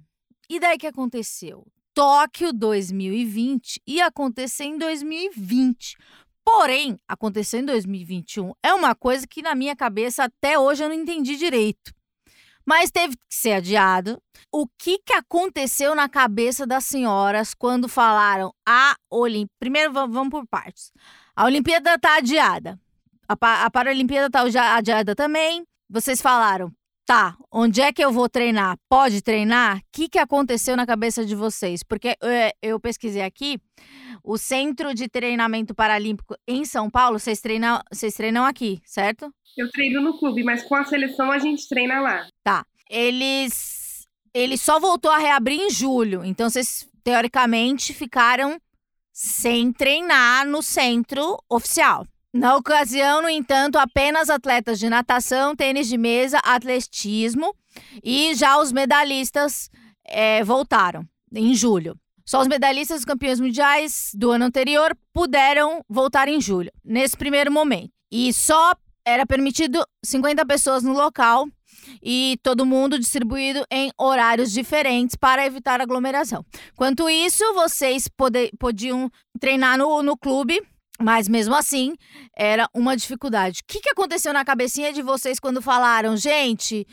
E 0.50 0.60
daí 0.60 0.78
que 0.78 0.86
aconteceu? 0.86 1.66
Tóquio 1.94 2.52
2020 2.52 3.82
ia 3.88 4.08
acontecer 4.08 4.66
em 4.66 4.78
2020. 4.78 5.96
Porém, 6.44 7.00
aconteceu 7.08 7.62
em 7.62 7.66
2021. 7.66 8.52
É 8.62 8.74
uma 8.74 8.94
coisa 8.94 9.26
que 9.26 9.42
na 9.42 9.56
minha 9.56 9.74
cabeça 9.74 10.26
até 10.26 10.60
hoje 10.60 10.84
eu 10.84 10.90
não 10.90 10.96
entendi 10.96 11.38
direito. 11.38 11.94
Mas 12.66 12.92
teve 12.92 13.16
que 13.16 13.34
ser 13.34 13.54
adiado. 13.54 14.22
O 14.52 14.68
que, 14.78 15.00
que 15.00 15.14
aconteceu 15.14 15.96
na 15.96 16.10
cabeça 16.10 16.68
das 16.68 16.84
senhoras 16.84 17.54
quando 17.54 17.88
falaram 17.88 18.54
a 18.68 18.94
Olimpíada? 19.10 19.56
Primeiro, 19.58 19.94
vamos 19.94 20.30
por 20.30 20.46
partes. 20.46 20.92
A 21.38 21.46
Olimpíada 21.46 21.94
está 21.94 22.18
adiada. 22.18 22.80
A, 23.30 23.66
a 23.66 23.70
Paralimpíada 23.70 24.26
está 24.26 24.76
adiada 24.76 25.14
também. 25.14 25.64
Vocês 25.88 26.20
falaram, 26.20 26.74
Tá, 27.06 27.38
onde 27.50 27.80
é 27.80 27.94
que 27.94 28.04
eu 28.04 28.12
vou 28.12 28.28
treinar? 28.28 28.76
Pode 28.90 29.22
treinar? 29.22 29.78
O 29.78 29.82
que, 29.94 30.10
que 30.10 30.20
aconteceu 30.20 30.76
na 30.76 30.86
cabeça 30.86 31.26
de 31.26 31.36
vocês? 31.36 31.82
Porque 31.82 32.18
é, 32.22 32.54
eu 32.62 32.78
pesquisei 32.82 33.22
aqui, 33.22 33.58
o 34.22 34.38
Centro 34.38 34.94
de 34.94 35.08
Treinamento 35.08 35.74
Paralímpico 35.74 36.36
em 36.46 36.66
São 36.66 36.90
Paulo, 36.90 37.18
vocês 37.18 37.40
treinam, 37.40 37.80
vocês 37.90 38.14
treinam 38.14 38.44
aqui, 38.44 38.82
certo? 38.84 39.34
Eu 39.56 39.72
treino 39.72 40.02
no 40.02 40.18
clube, 40.18 40.44
mas 40.44 40.64
com 40.64 40.76
a 40.76 40.84
seleção 40.84 41.32
a 41.32 41.38
gente 41.38 41.70
treina 41.70 42.02
lá. 42.02 42.28
Tá. 42.44 42.66
Eles. 42.90 44.06
Ele 44.34 44.58
só 44.58 44.78
voltou 44.78 45.12
a 45.12 45.18
reabrir 45.18 45.62
em 45.62 45.70
julho. 45.70 46.26
Então, 46.26 46.50
vocês, 46.50 46.90
teoricamente, 47.06 47.94
ficaram 47.94 48.60
sem 49.20 49.74
treinar 49.74 50.46
no 50.46 50.62
centro 50.62 51.44
oficial. 51.50 52.06
Na 52.32 52.56
ocasião, 52.56 53.20
no 53.20 53.28
entanto, 53.28 53.80
apenas 53.80 54.30
atletas 54.30 54.78
de 54.78 54.88
natação, 54.88 55.56
tênis 55.56 55.88
de 55.88 55.98
mesa, 55.98 56.38
atletismo 56.44 57.52
e 58.04 58.36
já 58.36 58.60
os 58.60 58.72
medalhistas 58.72 59.72
é, 60.06 60.44
voltaram 60.44 61.04
em 61.34 61.56
julho. 61.56 61.98
Só 62.24 62.42
os 62.42 62.48
medalhistas 62.48 63.00
dos 63.00 63.06
campeões 63.06 63.40
mundiais 63.40 64.12
do 64.14 64.30
ano 64.30 64.46
anterior 64.46 64.96
puderam 65.12 65.84
voltar 65.90 66.28
em 66.28 66.40
julho, 66.40 66.72
nesse 66.86 67.18
primeiro 67.18 67.52
momento. 67.52 67.90
E 68.12 68.32
só 68.32 68.76
era 69.04 69.26
permitido 69.26 69.84
50 70.06 70.46
pessoas 70.46 70.84
no 70.84 70.94
local 70.94 71.48
e 72.02 72.38
todo 72.44 72.66
mundo 72.66 73.00
distribuído 73.00 73.66
em 73.72 73.92
horários 73.98 74.52
diferentes 74.52 75.16
para 75.16 75.46
evitar 75.46 75.82
aglomeração. 75.82 76.46
Quanto 76.76 77.10
isso, 77.10 77.44
vocês 77.54 78.08
pode, 78.08 78.52
podiam 78.60 79.10
treinar 79.40 79.78
no, 79.78 80.02
no 80.02 80.18
clube 80.18 80.62
mas 81.00 81.28
mesmo 81.28 81.54
assim, 81.54 81.96
era 82.36 82.68
uma 82.74 82.98
dificuldade. 82.98 83.60
O 83.60 83.64
que, 83.68 83.80
que 83.80 83.90
aconteceu 83.90 84.34
na 84.34 84.44
cabecinha 84.44 84.92
de 84.92 85.04
vocês 85.04 85.40
quando 85.40 85.62
falaram, 85.62 86.18
gente, 86.18 86.88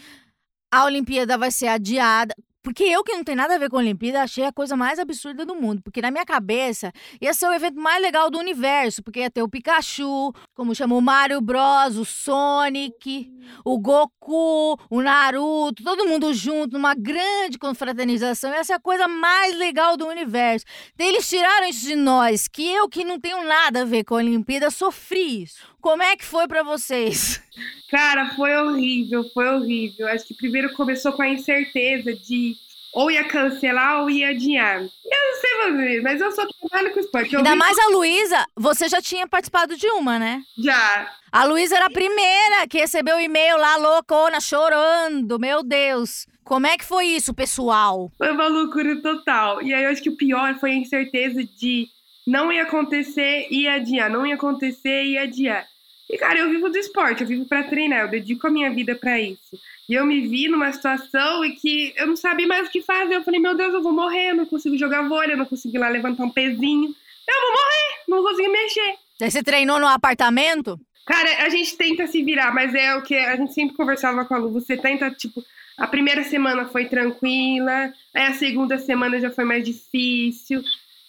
a 0.71 0.85
Olimpíada 0.85 1.39
vai 1.39 1.51
ser 1.51 1.69
adiada? 1.69 2.35
Porque 2.65 2.83
eu, 2.83 3.05
que 3.05 3.13
não 3.13 3.23
tem 3.23 3.37
nada 3.37 3.55
a 3.55 3.59
ver 3.59 3.69
com 3.69 3.77
a 3.77 3.81
Olimpíada, 3.81 4.23
achei 4.23 4.43
a 4.43 4.53
coisa 4.53 4.75
mais 4.75 4.99
absurda 4.99 5.45
do 5.45 5.55
mundo. 5.55 5.83
Porque 5.83 6.01
na 6.01 6.11
minha 6.11 6.25
cabeça 6.25 6.91
ia 7.21 7.35
ser 7.35 7.47
o 7.47 7.53
evento 7.53 7.79
mais 7.79 8.01
legal 8.01 8.31
do 8.31 8.39
universo. 8.39 9.03
Porque 9.03 9.21
ia 9.21 9.31
ter 9.31 9.43
o 9.43 9.49
Pikachu, 9.49 10.33
como 10.55 10.75
chamou 10.75 10.99
o 10.99 11.03
Mario 11.03 11.43
Bros, 11.43 11.99
o 11.99 12.07
Sonic, 12.07 13.31
o 13.63 13.79
Goku, 13.79 14.81
o 14.89 15.03
Naruto, 15.03 15.85
todo 15.85 16.09
mundo 16.09 16.33
junto, 16.33 16.73
numa 16.73 16.95
grande 16.95 17.59
confraternização. 17.59 18.51
Ia 18.55 18.65
ser 18.65 18.73
a 18.73 18.81
coisa 18.81 19.07
mais 19.07 19.55
legal 19.55 19.95
do 19.99 20.07
universo. 20.07 20.65
Eles 20.99 21.29
tiraram 21.29 21.69
isso 21.69 21.87
de 21.87 21.95
nós, 21.95 22.49
que 22.49 22.67
eu, 22.67 22.89
que 22.89 23.05
não 23.05 23.21
tenho 23.21 23.45
nada 23.45 23.83
a 23.83 23.85
ver 23.85 24.05
com 24.05 24.15
a 24.15 24.19
Olimpíada, 24.19 24.71
sofri 24.71 25.43
isso. 25.43 25.74
Como 25.85 26.03
é 26.03 26.17
que 26.17 26.25
foi 26.25 26.49
para 26.49 26.63
vocês? 26.63 27.43
Cara, 27.91 28.31
foi 28.31 28.57
horrível, 28.57 29.23
foi 29.35 29.47
horrível. 29.47 30.09
Acho 30.09 30.25
que 30.25 30.33
primeiro 30.33 30.73
começou 30.73 31.13
com 31.13 31.21
a 31.21 31.29
incerteza 31.29 32.15
de 32.15 32.57
ou 32.95 33.11
ia 33.11 33.23
cancelar 33.25 34.01
ou 34.01 34.09
ia 34.09 34.31
adiar. 34.31 34.81
Eu 34.81 34.89
não 34.89 35.41
sei 35.41 35.73
você, 35.73 36.01
mas 36.01 36.21
eu 36.23 36.33
só 36.33 36.47
trabalho 36.47 36.91
com 36.91 37.01
esporte. 37.01 37.35
Eu 37.35 37.41
Ainda 37.41 37.55
mais 37.55 37.79
a 37.79 37.89
Luísa, 37.89 38.47
você 38.57 38.89
já 38.89 39.03
tinha 39.03 39.29
participado 39.29 39.77
de 39.77 39.87
uma, 39.89 40.19
né? 40.19 40.43
Já. 40.57 41.13
A 41.31 41.45
Luísa 41.45 41.77
era 41.77 41.85
a 41.85 41.91
primeira 41.91 42.67
que 42.67 42.79
recebeu 42.79 43.17
o 43.17 43.21
e-mail 43.21 43.59
lá, 43.59 43.77
loucona, 43.77 44.41
chorando. 44.41 45.39
Meu 45.39 45.63
Deus. 45.63 46.27
Como 46.45 46.67
é 46.67 46.79
que 46.79 46.85
foi 46.85 47.09
isso, 47.09 47.35
pessoal? 47.35 48.11
Foi 48.17 48.31
uma 48.31 48.49
loucura 48.49 49.03
total. 49.03 49.61
E 49.61 49.75
aí 49.75 49.85
eu 49.85 49.91
acho 49.91 50.03
que 50.03 50.09
o 50.09 50.17
pior 50.17 50.59
foi 50.59 50.71
a 50.71 50.77
incerteza 50.77 51.45
de 51.45 51.89
não 52.27 52.51
ia 52.51 52.63
acontecer, 52.63 53.49
ia 53.51 53.75
adiar, 53.75 54.09
não 54.09 54.27
ia 54.27 54.35
acontecer, 54.35 55.05
ia 55.05 55.25
adiar. 55.25 55.74
E, 56.09 56.19
cara, 56.19 56.39
eu 56.39 56.51
vivo 56.51 56.69
do 56.69 56.79
esporte, 56.79 57.23
eu 57.23 57.27
vivo 57.27 57.47
para 57.47 57.65
treinar, 57.65 58.03
eu 58.03 58.09
dedico 58.09 58.47
a 58.47 58.51
minha 58.51 58.71
vida 58.71 58.95
para 58.95 59.21
isso. 59.21 59.59
E 59.89 59.95
eu 59.95 60.07
me 60.07 60.27
vi 60.27 60.49
numa 60.49 60.73
situação 60.73 61.45
em 61.45 61.55
que 61.55 61.93
eu 61.97 62.07
não 62.07 62.17
sabia 62.17 62.47
mais 62.47 62.69
o 62.69 62.71
que 62.71 62.83
fazer. 62.83 63.17
Eu 63.17 63.25
falei, 63.25 63.41
meu 63.41 63.55
Deus, 63.55 63.75
eu 63.75 63.83
vou 63.83 63.93
morrer, 63.93 64.31
eu 64.31 64.37
não 64.37 64.47
consigo 64.47 64.77
jogar 64.79 65.09
vôlei, 65.09 65.33
eu 65.33 65.39
não 65.39 65.47
consigo 65.47 65.77
ir 65.77 65.79
lá 65.79 65.89
levantar 65.89 66.25
um 66.25 66.31
pezinho. 66.31 66.95
Eu 67.27 67.41
vou 67.41 67.53
morrer, 67.53 68.03
não 68.09 68.23
consigo 68.23 68.53
mexer. 68.53 68.95
Daí 69.19 69.31
você 69.31 69.43
treinou 69.43 69.79
no 69.79 69.87
apartamento? 69.87 70.79
Cara, 71.07 71.45
a 71.45 71.49
gente 71.51 71.77
tenta 71.77 72.07
se 72.07 72.23
virar, 72.23 72.53
mas 72.55 72.75
é 72.75 72.95
o 72.95 73.03
que 73.03 73.15
a 73.15 73.37
gente 73.37 73.53
sempre 73.53 73.77
conversava 73.77 74.25
com 74.25 74.35
a 74.35 74.39
Lu. 74.39 74.51
Você 74.53 74.77
tenta, 74.77 75.11
tipo, 75.11 75.45
a 75.77 75.87
primeira 75.87 76.25
semana 76.25 76.65
foi 76.67 76.87
tranquila, 76.87 77.93
aí 78.15 78.23
a 78.23 78.33
segunda 78.33 78.79
semana 78.79 79.21
já 79.21 79.31
foi 79.31 79.45
mais 79.45 79.65
difícil. 79.65 80.63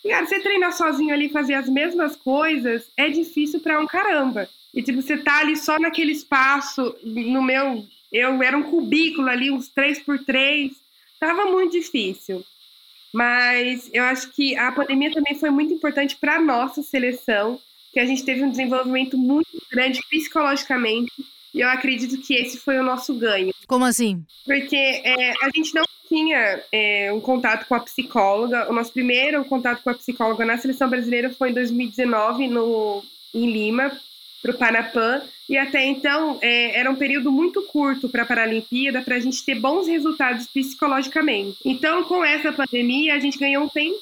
E, 0.04 0.10
cara, 0.10 0.26
você 0.26 0.40
treinar 0.40 0.74
sozinho 0.74 1.14
ali, 1.14 1.30
fazer 1.30 1.54
as 1.54 1.70
mesmas 1.70 2.16
coisas, 2.16 2.92
é 2.98 3.10
difícil 3.10 3.60
pra 3.62 3.80
um 3.80 3.88
caramba. 3.88 4.50
E 4.76 4.84
tipo, 4.84 5.02
você 5.02 5.18
tá 5.18 5.40
ali 5.40 5.56
só 5.56 5.80
naquele 5.80 6.12
espaço, 6.12 6.94
no 7.04 7.42
meu. 7.42 7.86
Eu 8.12 8.44
era 8.44 8.58
um 8.58 8.64
cubículo 8.64 9.30
ali, 9.30 9.50
uns 9.50 9.70
três 9.70 10.00
por 10.00 10.20
três. 10.20 10.74
Tava 11.20 11.46
muito 11.46 11.72
difícil. 11.72 12.44
Mas 13.14 13.90
eu 13.94 14.04
acho 14.04 14.30
que 14.32 14.58
a 14.58 14.74
pandemia 14.74 15.14
também 15.14 15.36
foi 15.36 15.50
muito 15.50 15.74
importante 15.74 16.18
para 16.18 16.42
nossa 16.42 16.84
seleção, 16.84 17.58
que 17.94 18.00
a 18.00 18.06
gente 18.06 18.26
teve 18.26 18.44
um 18.44 18.50
desenvolvimento 18.50 19.18
muito 19.18 19.50
grande 19.72 20.02
psicologicamente. 20.10 21.14
E 21.54 21.62
eu 21.62 21.70
acredito 21.70 22.18
que 22.22 22.36
esse 22.36 22.58
foi 22.58 22.78
o 22.78 22.84
nosso 22.84 23.14
ganho. 23.14 23.54
Como 23.66 23.86
assim? 23.86 24.26
Porque 24.44 24.76
é, 24.76 25.32
a 25.42 25.50
gente 25.56 25.74
não 25.74 25.86
tinha 26.10 26.62
é, 26.70 27.14
um 27.14 27.22
contato 27.22 27.66
com 27.66 27.76
a 27.76 27.80
psicóloga. 27.80 28.70
O 28.70 28.74
nosso 28.74 28.92
primeiro 28.92 29.46
contato 29.46 29.82
com 29.82 29.90
a 29.90 29.94
psicóloga 29.94 30.44
na 30.44 30.58
seleção 30.58 30.90
brasileira 30.90 31.30
foi 31.30 31.52
em 31.52 31.54
2019, 31.54 32.50
no, 32.50 33.02
em 33.34 33.50
Lima, 33.50 33.98
para 34.46 34.54
o 34.54 34.58
Panapan, 34.58 35.22
e 35.50 35.58
até 35.58 35.84
então 35.86 36.38
é, 36.42 36.80
era 36.80 36.90
um 36.90 36.96
período 36.96 37.32
muito 37.32 37.64
curto 37.64 38.08
para 38.08 38.22
a 38.22 38.26
Paralimpíada 38.26 39.02
para 39.02 39.16
a 39.16 39.20
gente 39.20 39.44
ter 39.44 39.56
bons 39.56 39.88
resultados 39.88 40.46
psicologicamente. 40.48 41.58
Então, 41.66 42.04
com 42.04 42.24
essa 42.24 42.52
pandemia, 42.52 43.16
a 43.16 43.20
gente 43.20 43.40
ganhou 43.40 43.64
um 43.64 43.70
tempo 43.70 43.96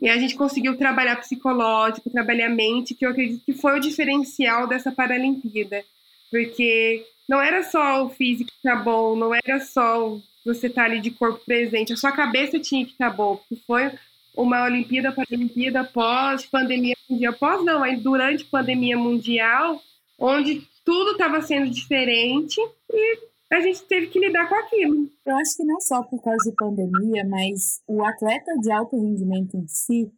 e 0.00 0.08
a 0.08 0.18
gente 0.18 0.34
conseguiu 0.34 0.76
trabalhar 0.76 1.16
psicológico, 1.16 2.10
trabalhar 2.10 2.50
mente, 2.50 2.94
que 2.94 3.06
eu 3.06 3.10
acredito 3.10 3.44
que 3.44 3.54
foi 3.54 3.78
o 3.78 3.80
diferencial 3.80 4.66
dessa 4.66 4.92
Paralimpíada, 4.92 5.82
porque 6.30 7.04
não 7.28 7.40
era 7.40 7.62
só 7.62 8.04
o 8.04 8.10
físico 8.10 8.50
estar 8.50 8.76
tá 8.76 8.82
bom, 8.82 9.16
não 9.16 9.34
era 9.34 9.60
só 9.60 10.18
você 10.44 10.66
estar 10.66 10.84
tá 10.84 10.90
ali 10.90 11.00
de 11.00 11.10
corpo 11.10 11.40
presente, 11.44 11.92
a 11.92 11.96
sua 11.96 12.12
cabeça 12.12 12.58
tinha 12.58 12.84
que 12.84 12.92
estar 12.92 13.10
tá 13.10 13.16
boa, 13.16 13.36
porque 13.36 13.62
foi 13.66 13.90
uma 14.36 14.64
Olimpíada, 14.64 15.12
Paralimpíada 15.12 15.84
pós 15.84 16.44
pandemia 16.46 16.94
mundial, 17.08 17.34
pós 17.34 17.64
não, 17.64 17.82
durante 18.00 18.44
pandemia 18.44 18.96
mundial, 18.96 19.80
onde 20.18 20.62
tudo 20.84 21.12
estava 21.12 21.40
sendo 21.40 21.70
diferente 21.70 22.60
e 22.92 23.18
a 23.52 23.60
gente 23.60 23.82
teve 23.84 24.08
que 24.08 24.18
lidar 24.18 24.48
com 24.48 24.54
aquilo. 24.54 25.10
Eu 25.24 25.36
acho 25.36 25.56
que 25.56 25.64
não 25.64 25.80
só 25.80 26.02
por 26.02 26.22
causa 26.22 26.50
de 26.50 26.56
pandemia, 26.56 27.24
mas 27.28 27.80
o 27.86 28.04
atleta 28.04 28.56
de 28.58 28.70
alto 28.70 28.96
rendimento 28.96 29.56
em 29.56 29.66
si 29.66 30.12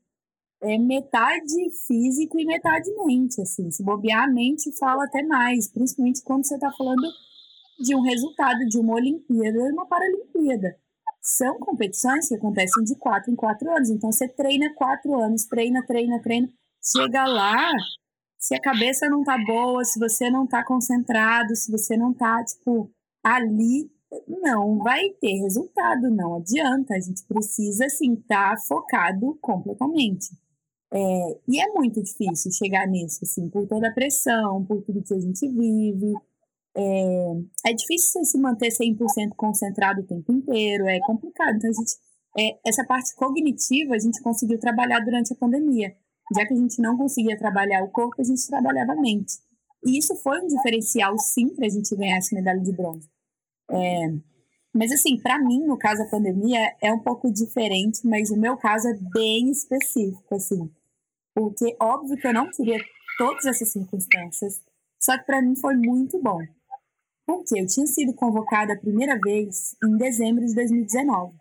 é 0.60 0.76
metade 0.76 1.54
físico 1.86 2.38
e 2.38 2.44
metade 2.44 2.90
mente, 3.06 3.40
assim. 3.40 3.70
Se 3.70 3.82
bobear, 3.82 4.24
a 4.24 4.32
mente 4.32 4.76
fala 4.78 5.04
até 5.04 5.22
mais, 5.22 5.70
principalmente 5.70 6.22
quando 6.24 6.46
você 6.46 6.54
está 6.54 6.70
falando 6.72 7.06
de 7.78 7.94
um 7.94 8.02
resultado 8.02 8.58
de 8.66 8.78
uma 8.78 8.94
Olimpíada 8.94 9.58
e 9.58 9.72
uma 9.72 9.86
Paralimpíada. 9.86 10.76
São 11.20 11.58
competições 11.58 12.28
que 12.28 12.34
acontecem 12.34 12.84
de 12.84 12.94
quatro 12.96 13.30
em 13.30 13.36
quatro 13.36 13.70
anos. 13.70 13.90
Então, 13.90 14.10
você 14.10 14.28
treina 14.28 14.72
quatro 14.74 15.14
anos, 15.20 15.44
treina, 15.44 15.84
treina, 15.84 16.20
treina. 16.22 16.48
Chega 16.82 17.26
lá, 17.26 17.70
se 18.38 18.54
a 18.54 18.60
cabeça 18.60 19.08
não 19.08 19.24
tá 19.24 19.36
boa, 19.44 19.84
se 19.84 19.98
você 19.98 20.30
não 20.30 20.46
tá 20.46 20.64
concentrado, 20.64 21.54
se 21.56 21.70
você 21.70 21.96
não 21.96 22.14
tá, 22.14 22.42
tipo, 22.44 22.90
ali, 23.22 23.90
não 24.26 24.78
vai 24.78 25.10
ter 25.20 25.40
resultado, 25.42 26.08
não 26.08 26.36
adianta. 26.36 26.94
A 26.94 27.00
gente 27.00 27.24
precisa, 27.26 27.86
assim, 27.86 28.14
estar 28.14 28.54
tá 28.54 28.60
focado 28.60 29.36
completamente. 29.40 30.28
É, 30.90 31.38
e 31.46 31.60
é 31.60 31.68
muito 31.72 32.02
difícil 32.02 32.50
chegar 32.52 32.86
nisso, 32.86 33.18
assim, 33.22 33.48
por 33.50 33.66
toda 33.66 33.88
a 33.88 33.92
pressão, 33.92 34.64
por 34.64 34.82
tudo 34.82 35.02
que 35.02 35.14
a 35.14 35.20
gente 35.20 35.46
vive. 35.48 36.14
É, 36.80 37.70
é 37.70 37.74
difícil 37.74 38.24
se 38.24 38.38
manter 38.38 38.68
100% 38.68 39.30
concentrado 39.36 40.02
o 40.02 40.06
tempo 40.06 40.32
inteiro, 40.32 40.86
é 40.86 41.00
complicado. 41.00 41.56
Então, 41.56 41.70
a 41.70 41.72
gente, 41.72 41.96
é, 42.38 42.58
essa 42.64 42.84
parte 42.84 43.16
cognitiva 43.16 43.96
a 43.96 43.98
gente 43.98 44.22
conseguiu 44.22 44.60
trabalhar 44.60 45.00
durante 45.00 45.32
a 45.32 45.36
pandemia. 45.36 45.92
Já 46.32 46.46
que 46.46 46.54
a 46.54 46.56
gente 46.56 46.80
não 46.80 46.96
conseguia 46.96 47.36
trabalhar 47.36 47.82
o 47.82 47.90
corpo, 47.90 48.20
a 48.20 48.24
gente 48.24 48.46
trabalhava 48.46 48.92
a 48.92 49.00
mente. 49.00 49.32
E 49.84 49.98
isso 49.98 50.14
foi 50.16 50.40
um 50.40 50.46
diferencial, 50.46 51.18
sim, 51.18 51.48
para 51.48 51.66
a 51.66 51.68
gente 51.68 51.96
ganhar 51.96 52.18
essa 52.18 52.34
medalha 52.34 52.60
de 52.60 52.72
bronze. 52.72 53.08
É, 53.70 54.12
mas, 54.72 54.92
assim, 54.92 55.18
para 55.18 55.40
mim, 55.40 55.64
no 55.66 55.76
caso 55.76 56.04
da 56.04 56.10
pandemia, 56.10 56.76
é 56.80 56.92
um 56.92 57.00
pouco 57.00 57.32
diferente, 57.32 58.06
mas 58.06 58.30
o 58.30 58.36
meu 58.36 58.56
caso 58.56 58.86
é 58.86 58.94
bem 59.12 59.50
específico, 59.50 60.32
assim. 60.32 60.70
Porque, 61.34 61.76
óbvio 61.80 62.16
que 62.16 62.26
eu 62.26 62.32
não 62.32 62.48
queria 62.50 62.78
todas 63.16 63.46
essas 63.46 63.72
circunstâncias, 63.72 64.60
só 65.00 65.18
que 65.18 65.24
para 65.24 65.42
mim 65.42 65.56
foi 65.56 65.74
muito 65.74 66.20
bom. 66.22 66.38
Porque 67.28 67.60
eu 67.60 67.66
tinha 67.66 67.86
sido 67.86 68.14
convocada 68.14 68.72
a 68.72 68.78
primeira 68.78 69.20
vez 69.22 69.76
em 69.84 69.98
dezembro 69.98 70.46
de 70.46 70.54
2019. 70.54 71.36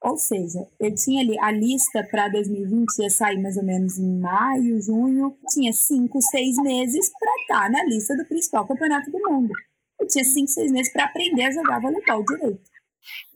Ou 0.00 0.16
seja, 0.16 0.64
eu 0.78 0.94
tinha 0.94 1.20
ali 1.20 1.36
a 1.40 1.50
lista 1.50 2.06
para 2.08 2.28
2020 2.28 2.98
ia 3.00 3.10
sair 3.10 3.42
mais 3.42 3.56
ou 3.56 3.64
menos 3.64 3.98
em 3.98 4.20
maio, 4.20 4.80
junho. 4.80 5.36
Tinha 5.48 5.72
cinco, 5.72 6.22
seis 6.22 6.56
meses 6.58 7.10
para 7.18 7.34
estar 7.40 7.70
na 7.72 7.84
lista 7.86 8.16
do 8.16 8.24
principal 8.24 8.68
campeonato 8.68 9.10
do 9.10 9.18
mundo. 9.18 9.52
Eu 10.00 10.06
tinha 10.06 10.24
cinco, 10.24 10.48
seis 10.48 10.70
meses 10.70 10.92
para 10.92 11.06
aprender 11.06 11.42
a 11.42 11.50
jogar 11.50 11.80
voleibol 11.80 12.24
direito. 12.24 12.70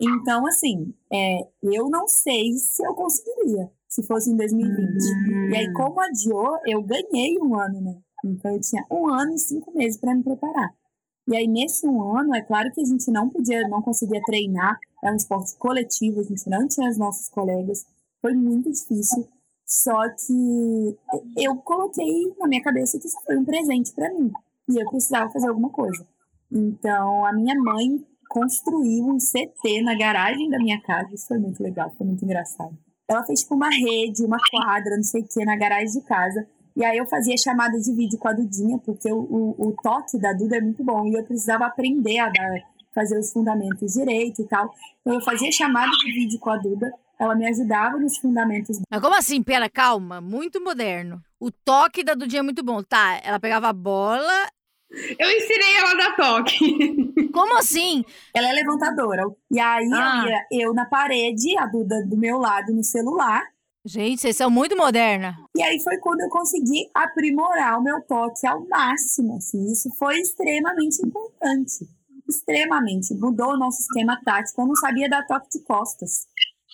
Então, 0.00 0.46
assim, 0.46 0.94
é, 1.12 1.40
eu 1.60 1.90
não 1.90 2.06
sei 2.06 2.52
se 2.52 2.86
eu 2.86 2.94
conseguiria 2.94 3.68
se 3.88 4.04
fosse 4.04 4.30
em 4.30 4.36
2020. 4.36 4.78
Uhum. 4.78 5.50
E 5.50 5.56
aí, 5.56 5.72
como 5.72 6.00
adiou, 6.00 6.56
eu 6.66 6.80
ganhei 6.82 7.36
um 7.40 7.58
ano, 7.58 7.80
né? 7.80 7.98
Então, 8.24 8.52
eu 8.52 8.60
tinha 8.60 8.86
um 8.92 9.08
ano 9.08 9.34
e 9.34 9.38
cinco 9.38 9.76
meses 9.76 9.98
para 9.98 10.14
me 10.14 10.22
preparar. 10.22 10.72
E 11.28 11.36
aí, 11.36 11.46
nesse 11.48 11.86
um 11.86 12.16
ano, 12.16 12.34
é 12.34 12.40
claro 12.40 12.70
que 12.72 12.80
a 12.80 12.84
gente 12.84 13.10
não 13.10 13.28
podia, 13.28 13.66
não 13.68 13.82
conseguia 13.82 14.20
treinar, 14.24 14.78
era 15.02 15.12
um 15.12 15.16
esporte 15.16 15.56
coletivo, 15.56 16.20
a 16.20 16.22
gente 16.22 16.48
não 16.48 16.68
tinha 16.68 16.88
os 16.88 16.96
nossos 16.96 17.28
colegas, 17.28 17.84
foi 18.22 18.32
muito 18.34 18.70
difícil. 18.70 19.26
Só 19.66 20.08
que 20.10 20.96
eu 21.36 21.56
coloquei 21.56 22.32
na 22.38 22.46
minha 22.46 22.62
cabeça 22.62 22.98
que 23.00 23.08
isso 23.08 23.16
foi 23.24 23.36
um 23.36 23.44
presente 23.44 23.92
para 23.92 24.12
mim 24.14 24.30
e 24.68 24.80
eu 24.80 24.88
precisava 24.88 25.30
fazer 25.32 25.48
alguma 25.48 25.70
coisa. 25.70 26.06
Então, 26.52 27.26
a 27.26 27.32
minha 27.32 27.54
mãe 27.60 28.04
construiu 28.28 29.06
um 29.06 29.18
CT 29.18 29.82
na 29.82 29.96
garagem 29.96 30.48
da 30.48 30.58
minha 30.58 30.80
casa, 30.82 31.12
isso 31.12 31.26
foi 31.26 31.38
muito 31.38 31.60
legal, 31.60 31.92
foi 31.98 32.06
muito 32.06 32.24
engraçado. 32.24 32.76
Ela 33.08 33.24
fez 33.24 33.40
tipo 33.40 33.54
uma 33.54 33.70
rede, 33.70 34.24
uma 34.24 34.38
quadra, 34.50 34.96
não 34.96 35.02
sei 35.02 35.22
o 35.22 35.26
que, 35.26 35.44
na 35.44 35.56
garagem 35.56 36.00
de 36.00 36.06
casa. 36.06 36.46
E 36.76 36.84
aí 36.84 36.98
eu 36.98 37.06
fazia 37.06 37.36
chamada 37.36 37.78
de 37.78 37.94
vídeo 37.94 38.18
com 38.18 38.28
a 38.28 38.32
Dudinha, 38.32 38.78
porque 38.78 39.10
o, 39.10 39.18
o, 39.18 39.68
o 39.68 39.76
toque 39.82 40.18
da 40.18 40.32
Duda 40.32 40.58
é 40.58 40.60
muito 40.60 40.84
bom. 40.84 41.06
E 41.06 41.14
eu 41.14 41.24
precisava 41.24 41.66
aprender 41.66 42.18
a 42.18 42.28
dar, 42.28 42.60
fazer 42.94 43.18
os 43.18 43.32
fundamentos 43.32 43.94
direito 43.94 44.42
e 44.42 44.44
tal. 44.44 44.74
Então 45.00 45.14
eu 45.14 45.20
fazia 45.22 45.50
chamada 45.50 45.90
de 45.90 46.12
vídeo 46.12 46.38
com 46.38 46.50
a 46.50 46.56
Duda. 46.58 46.92
Ela 47.18 47.34
me 47.34 47.48
ajudava 47.48 47.96
nos 47.96 48.18
fundamentos. 48.18 48.78
Mas 48.90 49.00
como 49.00 49.14
assim? 49.14 49.42
Pera, 49.42 49.70
calma. 49.70 50.20
Muito 50.20 50.62
moderno. 50.62 51.22
O 51.40 51.50
toque 51.50 52.04
da 52.04 52.12
Dudinha 52.12 52.40
é 52.40 52.42
muito 52.42 52.62
bom. 52.62 52.82
Tá, 52.82 53.20
ela 53.24 53.40
pegava 53.40 53.68
a 53.68 53.72
bola 53.72 54.50
eu 55.18 55.30
ensinei 55.30 55.76
ela 55.76 55.92
a 55.92 55.94
dar 55.94 56.16
toque. 56.16 57.12
Como 57.32 57.58
assim? 57.58 58.04
Ela 58.34 58.50
é 58.50 58.52
levantadora. 58.52 59.24
E 59.50 59.58
aí 59.58 59.88
ah. 59.92 60.24
eu 60.24 60.30
ia 60.30 60.66
eu 60.66 60.74
na 60.74 60.86
parede, 60.86 61.56
a 61.58 61.66
Duda 61.66 62.04
do 62.06 62.16
meu 62.16 62.38
lado 62.38 62.72
no 62.72 62.84
celular. 62.84 63.42
Gente, 63.86 64.20
vocês 64.20 64.36
são 64.36 64.50
muito 64.50 64.76
moderna. 64.76 65.36
E 65.56 65.62
aí 65.62 65.80
foi 65.80 65.96
quando 65.98 66.20
eu 66.20 66.28
consegui 66.28 66.90
aprimorar 66.92 67.78
o 67.78 67.82
meu 67.82 68.02
toque 68.02 68.44
ao 68.44 68.66
máximo. 68.66 69.36
Assim. 69.36 69.70
Isso 69.70 69.88
foi 69.96 70.18
extremamente 70.18 71.00
importante. 71.06 71.86
Extremamente. 72.28 73.14
Mudou 73.14 73.52
o 73.52 73.56
nosso 73.56 73.80
esquema 73.82 74.20
tático. 74.24 74.60
Eu 74.60 74.66
não 74.66 74.74
sabia 74.74 75.08
dar 75.08 75.24
toque 75.24 75.48
de 75.56 75.64
costas. 75.64 76.26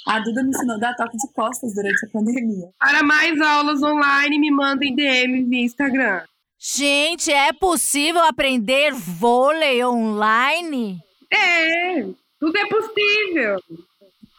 A 0.08 0.20
Duda 0.20 0.42
me 0.42 0.50
ensinou 0.50 0.76
a 0.76 0.78
dar 0.78 0.96
toque 0.96 1.18
de 1.18 1.30
costas 1.34 1.74
durante 1.74 2.06
a 2.06 2.08
pandemia. 2.08 2.70
Para 2.78 3.02
mais 3.02 3.38
aulas 3.38 3.82
online, 3.82 4.38
me 4.38 4.50
mandem 4.50 4.96
DM 4.96 5.44
via 5.44 5.64
Instagram. 5.64 6.22
Gente, 6.58 7.30
é 7.30 7.52
possível 7.52 8.22
aprender 8.22 8.94
vôlei 8.94 9.84
online? 9.84 10.98
É, 11.30 12.04
tudo 12.40 12.56
é 12.56 12.66
possível. 12.66 13.58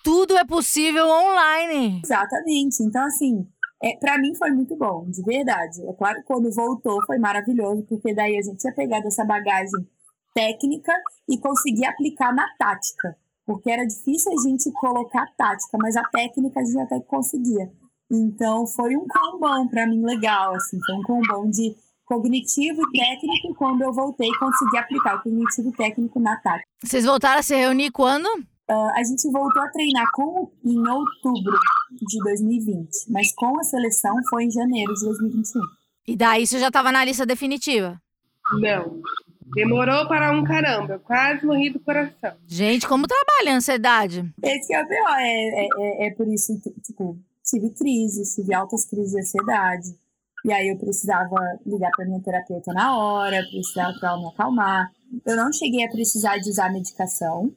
Tudo 0.04 0.38
é 0.38 0.46
possível 0.46 1.06
online. 1.08 2.02
Exatamente. 2.04 2.84
Então, 2.84 3.06
assim, 3.06 3.48
é, 3.82 3.98
para 3.98 4.18
mim 4.18 4.36
foi 4.36 4.52
muito 4.52 4.76
bom, 4.76 5.06
de 5.10 5.24
verdade. 5.24 5.82
É 5.88 5.94
claro 5.94 6.18
que 6.18 6.28
quando 6.28 6.52
voltou 6.52 7.04
foi 7.06 7.18
maravilhoso, 7.18 7.84
porque 7.84 8.14
daí 8.14 8.38
a 8.38 8.42
gente 8.42 8.58
tinha 8.58 8.74
pegado 8.74 9.08
essa 9.08 9.26
bagagem 9.26 9.88
técnica 10.34 10.94
e 11.30 11.38
conseguir 11.38 11.86
aplicar 11.86 12.34
na 12.34 12.46
tática. 12.58 13.18
Porque 13.46 13.70
era 13.70 13.86
difícil 13.86 14.32
a 14.32 14.42
gente 14.42 14.72
colocar 14.74 15.26
tática, 15.38 15.78
mas 15.82 15.96
a 15.96 16.04
técnica 16.04 16.60
a 16.60 16.64
gente 16.64 16.80
até 16.80 17.00
conseguia. 17.02 17.72
Então 18.12 18.68
foi 18.68 18.96
um 18.96 19.06
combão 19.08 19.68
para 19.68 19.88
mim 19.88 20.04
legal, 20.04 20.56
assim, 20.56 20.78
foi 20.86 20.96
um 20.96 21.04
combão 21.04 21.50
de 21.50 21.76
cognitivo 22.06 22.82
e 22.82 23.00
técnico 23.00 23.56
quando 23.58 23.82
eu 23.82 23.92
voltei 23.92 24.30
consegui 24.38 24.78
aplicar 24.78 25.16
o 25.16 25.24
cognitivo 25.24 25.70
e 25.70 25.74
técnico 25.74 26.20
na 26.20 26.38
tática. 26.38 26.68
Vocês 26.84 27.06
voltaram 27.06 27.40
a 27.40 27.44
se 27.44 27.56
reunir 27.56 27.92
quando? 27.92 28.28
Uh, 28.70 28.92
a 28.96 29.04
gente 29.04 29.30
voltou 29.30 29.62
a 29.62 29.70
treinar 29.70 30.10
com 30.14 30.50
em 30.64 30.88
outubro 30.88 31.60
de 31.92 32.20
2020, 32.24 33.10
mas 33.10 33.34
com 33.36 33.60
a 33.60 33.64
seleção 33.64 34.16
foi 34.30 34.46
em 34.46 34.52
janeiro 34.52 34.94
de 34.94 35.06
2021. 35.06 35.62
E 36.08 36.16
daí 36.16 36.48
você 36.48 36.60
já 36.60 36.68
estava 36.68 36.92
na 36.92 37.04
lista 37.04 37.26
definitiva? 37.26 38.02
Não. 38.54 39.02
Demorou 39.54 40.08
para 40.08 40.32
um 40.32 40.44
caramba. 40.44 40.94
Eu 40.94 41.00
quase 41.00 41.46
morri 41.46 41.70
do 41.70 41.80
coração. 41.80 42.34
Gente, 42.48 42.88
como 42.88 43.08
trabalha 43.08 43.54
a 43.54 43.58
ansiedade? 43.58 44.34
Esse 44.42 44.74
é 44.74 44.82
o 44.82 44.88
pior. 44.88 45.18
É, 45.20 45.68
é, 46.06 46.08
é 46.08 46.12
por 46.12 46.28
isso 46.28 46.60
que, 46.62 46.72
tipo, 46.82 47.18
tive 47.44 47.70
crises, 47.72 48.34
tive 48.34 48.54
altas 48.54 48.86
crises 48.86 49.12
de 49.12 49.20
ansiedade. 49.20 49.96
E 50.46 50.52
aí 50.52 50.70
eu 50.70 50.78
precisava 50.78 51.36
ligar 51.66 51.92
para 51.92 52.06
minha 52.06 52.22
terapeuta 52.22 52.74
na 52.74 52.98
hora, 52.98 53.44
precisava 53.50 53.94
para 54.00 54.10
ela 54.10 54.20
me 54.20 54.28
acalmar. 54.28 54.92
Eu 55.26 55.38
não 55.38 55.54
cheguei 55.54 55.86
a 55.86 55.90
precisar 55.90 56.38
de 56.38 56.50
usar 56.50 56.72
medicação, 56.72 57.54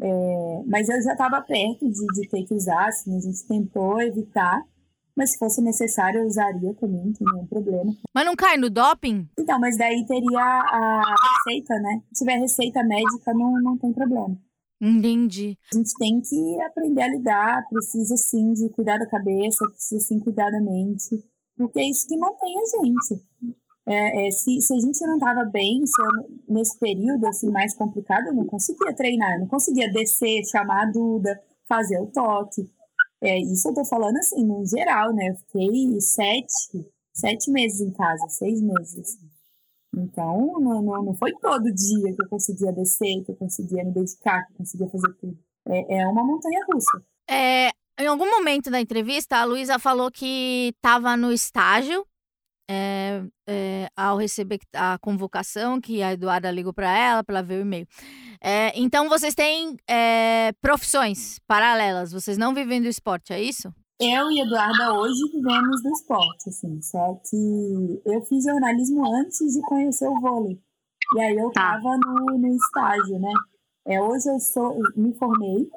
é, 0.00 0.62
mas 0.66 0.88
eu 0.88 1.00
já 1.02 1.12
estava 1.12 1.40
perto 1.40 1.88
de, 1.88 2.06
de, 2.06 2.28
ter 2.28 2.44
que 2.44 2.54
usar, 2.54 2.88
assim, 2.88 3.16
a 3.16 3.20
gente 3.20 3.46
tentou 3.46 4.00
evitar. 4.00 4.62
Mas 5.16 5.32
se 5.32 5.38
fosse 5.38 5.62
necessário, 5.62 6.20
eu 6.20 6.26
usaria 6.26 6.74
também, 6.74 7.06
não 7.06 7.12
tem 7.12 7.26
nenhum 7.32 7.46
problema. 7.46 7.90
Mas 8.14 8.26
não 8.26 8.36
cai 8.36 8.58
no 8.58 8.68
doping? 8.68 9.26
Então, 9.38 9.58
mas 9.58 9.78
daí 9.78 10.04
teria 10.06 10.38
a 10.38 11.02
receita, 11.38 11.74
né? 11.80 12.02
Se 12.12 12.22
tiver 12.22 12.38
receita 12.38 12.84
médica, 12.84 13.32
não, 13.32 13.52
não 13.62 13.78
tem 13.78 13.94
problema. 13.94 14.36
Entendi. 14.78 15.56
A 15.72 15.76
gente 15.76 15.90
tem 15.98 16.20
que 16.20 16.60
aprender 16.60 17.00
a 17.00 17.08
lidar, 17.08 17.66
precisa 17.70 18.14
sim 18.18 18.52
de 18.52 18.68
cuidar 18.68 18.98
da 18.98 19.06
cabeça, 19.06 19.66
precisa 19.70 20.04
sim 20.04 20.20
cuidar 20.20 20.50
da 20.50 20.60
mente 20.60 21.24
porque 21.56 21.80
é 21.80 21.88
isso 21.88 22.06
que 22.06 22.16
mantém 22.16 22.54
a 22.54 22.84
gente. 22.84 23.22
É, 23.88 24.26
é, 24.26 24.30
se, 24.32 24.60
se 24.60 24.74
a 24.74 24.80
gente 24.80 25.00
não 25.06 25.14
estava 25.14 25.44
bem, 25.44 25.80
eu, 25.80 26.38
nesse 26.48 26.76
período 26.78 27.24
assim, 27.26 27.48
mais 27.50 27.74
complicado, 27.74 28.26
eu 28.26 28.34
não 28.34 28.44
conseguia 28.44 28.92
treinar, 28.94 29.34
eu 29.34 29.40
não 29.40 29.46
conseguia 29.46 29.90
descer, 29.92 30.44
chamar 30.44 30.82
a 30.88 30.90
Duda, 30.90 31.40
fazer 31.68 31.98
o 32.00 32.06
toque. 32.06 32.68
É, 33.22 33.38
isso 33.38 33.68
eu 33.68 33.74
tô 33.74 33.84
falando 33.84 34.16
assim, 34.18 34.44
no 34.44 34.64
geral, 34.66 35.12
né? 35.14 35.28
Eu 35.30 35.36
fiquei 35.36 36.00
sete, 36.00 36.86
sete 37.14 37.50
meses 37.50 37.80
em 37.80 37.92
casa, 37.92 38.28
seis 38.28 38.60
meses. 38.60 39.18
Então, 39.96 40.60
não, 40.60 40.82
não, 40.82 41.02
não 41.04 41.14
foi 41.14 41.32
todo 41.40 41.72
dia 41.72 42.14
que 42.14 42.22
eu 42.22 42.28
conseguia 42.28 42.72
descer, 42.72 43.24
que 43.24 43.32
eu 43.32 43.36
conseguia 43.36 43.84
me 43.84 43.92
dedicar, 43.92 44.44
que 44.46 44.52
eu 44.52 44.56
conseguia 44.58 44.88
fazer 44.88 45.12
tudo. 45.14 45.38
É, 45.68 46.00
é 46.00 46.06
uma 46.08 46.24
montanha 46.24 46.60
russa. 46.70 47.02
É, 47.30 47.70
Em 47.98 48.06
algum 48.06 48.30
momento 48.30 48.70
da 48.70 48.80
entrevista, 48.80 49.36
a 49.38 49.44
Luísa 49.44 49.78
falou 49.78 50.10
que 50.10 50.72
estava 50.76 51.16
no 51.16 51.32
estágio 51.32 52.04
é, 52.68 53.22
é, 53.48 53.88
ao 53.96 54.16
receber 54.16 54.58
a 54.74 54.98
convocação, 54.98 55.80
que 55.80 56.02
a 56.02 56.12
Eduarda 56.12 56.50
ligou 56.50 56.72
para 56.72 56.96
ela, 56.96 57.24
para 57.24 57.36
ela 57.36 57.46
ver 57.46 57.58
o 57.58 57.62
e-mail. 57.62 57.86
É, 58.42 58.78
então, 58.78 59.08
vocês 59.08 59.34
têm 59.34 59.76
profissões 60.60 61.38
paralelas, 61.46 62.12
vocês 62.12 62.36
não 62.36 62.54
vivem 62.54 62.80
do 62.82 62.88
esporte, 62.88 63.32
é 63.32 63.40
isso? 63.40 63.72
Eu 63.98 64.30
e 64.30 64.40
Eduarda 64.40 64.92
hoje 64.92 65.20
vivemos 65.32 65.82
do 65.82 65.88
esporte, 65.90 66.50
assim, 66.50 66.82
só 66.82 67.18
que 67.30 68.02
eu 68.04 68.22
fiz 68.24 68.44
jornalismo 68.44 69.02
antes 69.16 69.54
de 69.54 69.62
conhecer 69.62 70.06
o 70.06 70.20
vôlei. 70.20 70.60
E 71.14 71.20
aí 71.20 71.34
eu 71.34 71.48
estava 71.48 71.80
tá. 71.80 71.98
no, 72.04 72.38
no 72.38 72.54
estágio, 72.54 73.18
né? 73.18 73.32
É, 73.86 74.00
hoje 74.02 74.28
eu 74.28 74.38
sou, 74.38 74.76
me 74.96 75.14
formei, 75.14 75.70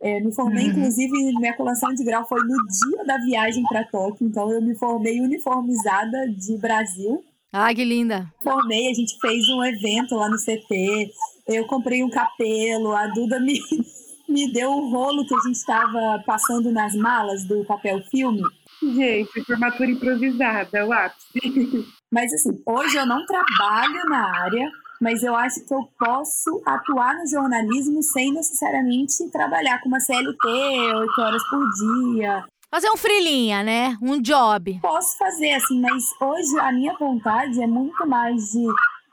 é, 0.00 0.20
me 0.20 0.32
formei, 0.34 0.64
uhum. 0.64 0.70
inclusive, 0.70 1.10
minha 1.38 1.56
colação 1.56 1.92
de 1.94 2.04
grau 2.04 2.26
foi 2.28 2.40
no 2.40 2.56
dia 2.66 3.04
da 3.04 3.16
viagem 3.18 3.62
para 3.64 3.84
Tóquio, 3.84 4.26
então 4.26 4.50
eu 4.50 4.60
me 4.60 4.74
formei 4.74 5.20
uniformizada 5.20 6.28
de 6.28 6.56
Brasil. 6.58 7.24
Ah, 7.52 7.72
que 7.74 7.84
linda! 7.84 8.30
Formei, 8.42 8.90
a 8.90 8.94
gente 8.94 9.18
fez 9.20 9.48
um 9.48 9.64
evento 9.64 10.14
lá 10.14 10.28
no 10.28 10.36
CT, 10.36 11.10
eu 11.48 11.66
comprei 11.66 12.02
um 12.02 12.10
capelo, 12.10 12.92
a 12.92 13.06
Duda 13.08 13.40
me, 13.40 13.58
me 14.28 14.52
deu 14.52 14.70
o 14.70 14.86
um 14.86 14.90
rolo 14.90 15.26
que 15.26 15.34
a 15.34 15.40
gente 15.40 15.56
estava 15.56 16.22
passando 16.26 16.70
nas 16.70 16.94
malas 16.94 17.44
do 17.44 17.64
papel 17.64 18.02
filme. 18.10 18.42
Gente, 18.82 19.44
formatura 19.44 19.90
improvisada, 19.90 20.86
o 20.86 20.92
ápice. 20.92 21.26
Mas 22.12 22.32
assim, 22.32 22.50
hoje 22.66 22.96
eu 22.96 23.06
não 23.06 23.24
trabalho 23.26 24.04
na 24.08 24.42
área, 24.42 24.70
mas 25.00 25.22
eu 25.22 25.34
acho 25.34 25.64
que 25.66 25.74
eu 25.74 25.88
posso 25.98 26.62
atuar 26.64 27.14
no 27.16 27.26
jornalismo 27.26 28.02
sem 28.02 28.32
necessariamente 28.32 29.28
trabalhar 29.30 29.80
com 29.80 29.88
uma 29.88 30.00
CLT, 30.00 30.48
oito 30.48 31.20
horas 31.20 31.42
por 31.48 31.64
dia. 31.70 32.44
Fazer 32.70 32.90
um 32.90 32.96
frilinha, 32.96 33.62
né? 33.62 33.96
Um 34.02 34.20
job. 34.20 34.80
Posso 34.82 35.16
fazer, 35.16 35.52
assim, 35.52 35.80
mas 35.80 36.04
hoje 36.20 36.58
a 36.58 36.72
minha 36.72 36.96
vontade 36.98 37.62
é 37.62 37.66
muito 37.66 38.06
mais 38.06 38.50
de 38.50 38.66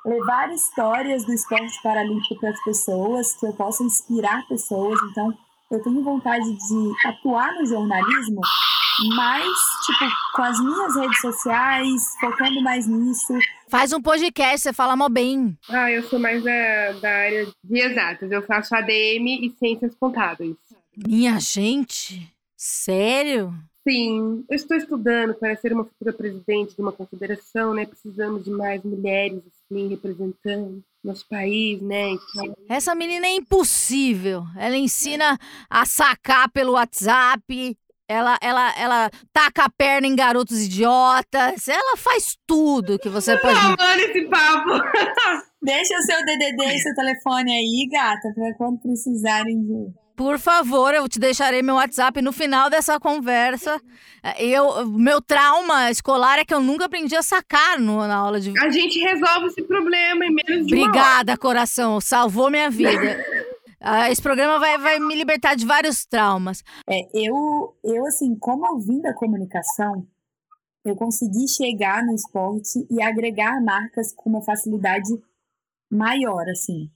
levar 0.05 0.51
histórias 0.51 1.23
do 1.23 1.34
esporte 1.34 1.81
paralímpico 1.81 2.39
para 2.39 2.49
as 2.49 2.63
pessoas, 2.63 3.34
que 3.34 3.45
eu 3.45 3.53
possa 3.53 3.84
inspirar 3.84 4.45
pessoas. 4.47 4.99
Então, 5.11 5.34
eu 5.74 5.82
tenho 5.82 6.03
vontade 6.03 6.45
de 6.45 7.07
atuar 7.07 7.51
no 7.55 7.65
jornalismo, 7.65 8.41
mas, 9.15 9.47
tipo, 9.86 10.05
com 10.36 10.41
as 10.43 10.59
minhas 10.59 10.95
redes 10.95 11.19
sociais, 11.19 12.01
focando 12.19 12.61
mais 12.61 12.88
nisso. 12.88 13.34
Faz 13.67 13.91
um 13.91 14.01
podcast, 14.01 14.59
você 14.59 14.71
fala 14.71 14.95
mó 14.95 15.09
bem. 15.09 15.57
Ah, 15.67 15.91
eu 15.91 16.03
sou 16.03 16.19
mais 16.19 16.43
da, 16.43 16.91
da 17.01 17.09
área 17.09 17.47
de 17.63 17.80
exatas. 17.80 18.32
Eu 18.32 18.43
faço 18.43 18.76
ADM 18.76 19.28
e 19.41 19.55
ciências 19.57 19.95
contábeis. 19.95 20.55
Minha 20.95 21.39
gente, 21.39 22.32
sério? 22.55 23.51
Sim, 23.88 24.45
eu 24.47 24.55
estou 24.55 24.78
estudando 24.78 25.34
para 25.34 25.55
ser 25.57 25.74
uma 25.74 25.86
futura 25.86 26.13
presidente 26.13 26.76
de 26.76 26.82
uma 26.82 26.91
confederação, 26.91 27.74
né? 27.74 27.86
Precisamos 27.86 28.45
de 28.45 28.51
mais 28.51 28.84
mulheres 28.84 29.41
assim 29.72 29.88
representando 29.89 30.84
nosso 31.03 31.28
país, 31.28 31.82
né? 31.82 32.11
Então... 32.11 32.55
Essa 32.70 32.95
menina 32.95 33.28
é 33.28 33.36
impossível. 33.36 34.43
Ela 34.57 34.78
ensina 34.78 35.38
a 35.70 35.86
sacar 35.86 36.49
pelo 36.49 36.74
WhatsApp, 36.74 37.78
ela, 38.07 38.38
ela, 38.41 38.74
ela 38.78 39.09
taca 39.32 39.66
a 39.66 39.70
perna 39.70 40.07
em 40.07 40.16
garotos 40.16 40.61
idiotas. 40.61 41.68
Ela 41.68 41.97
faz 41.97 42.38
tudo 42.45 42.99
que 42.99 43.09
você 43.09 43.38
pode. 43.38 43.53
Não, 43.53 43.76
mano, 43.78 44.01
esse 44.01 44.26
papo. 44.30 44.70
Deixa 45.61 45.97
o 45.97 46.01
seu 46.03 46.26
DDD 46.26 46.64
e 46.64 46.80
seu 46.80 46.93
telefone 46.93 47.51
aí, 47.51 47.89
gata, 47.91 48.34
para 48.34 48.53
quando 48.55 48.80
precisarem 48.80 49.61
de. 49.61 50.03
Por 50.16 50.38
favor, 50.38 50.93
eu 50.93 51.09
te 51.09 51.20
deixarei 51.20 51.64
meu 51.64 51.76
WhatsApp 51.76 52.22
no 52.22 52.32
final 52.32 52.70
dessa 52.70 52.99
conversa. 52.99 53.82
Eu, 54.38 54.88
meu 54.88 55.20
trauma 55.22 55.89
escolar 55.89 56.38
é 56.39 56.45
que 56.45 56.53
eu 56.53 56.59
nunca 56.59 56.86
aprendi 56.86 57.16
a 57.16 57.24
sacar 57.24 57.80
no, 57.80 57.97
na 58.07 58.16
aula 58.16 58.39
de. 58.39 58.53
A 58.59 58.70
gente 58.70 58.99
resolve 58.99 59.47
esse 59.47 59.64
problema 59.64 60.26
em 60.26 60.34
menos 60.34 60.68
de 60.68 60.76
Obrigada, 60.76 61.36
coração. 61.36 61.99
Salvou 61.99 62.49
minha 62.49 62.70
vida. 62.70 62.91
Ah, 63.86 64.09
esse 64.09 64.22
programa 64.22 64.59
vai, 64.59 64.78
vai 64.78 64.97
me 64.97 65.14
libertar 65.14 65.55
de 65.55 65.66
vários 65.66 66.05
traumas. 66.05 66.64
É, 66.89 67.01
eu, 67.14 67.76
eu, 67.84 68.05
assim, 68.05 68.34
como 68.39 68.66
eu 68.66 68.80
vim 68.80 69.01
da 69.01 69.14
comunicação, 69.14 70.07
eu 70.86 70.95
consegui 70.95 71.49
chegar 71.49 72.01
no 72.05 72.16
esporte 72.16 72.88
e 72.89 73.01
agregar 73.01 73.61
marcas 73.61 74.14
com 74.14 74.30
uma 74.30 74.41
facilidade 74.41 75.09
maior, 75.91 76.47
assim. 76.49 76.89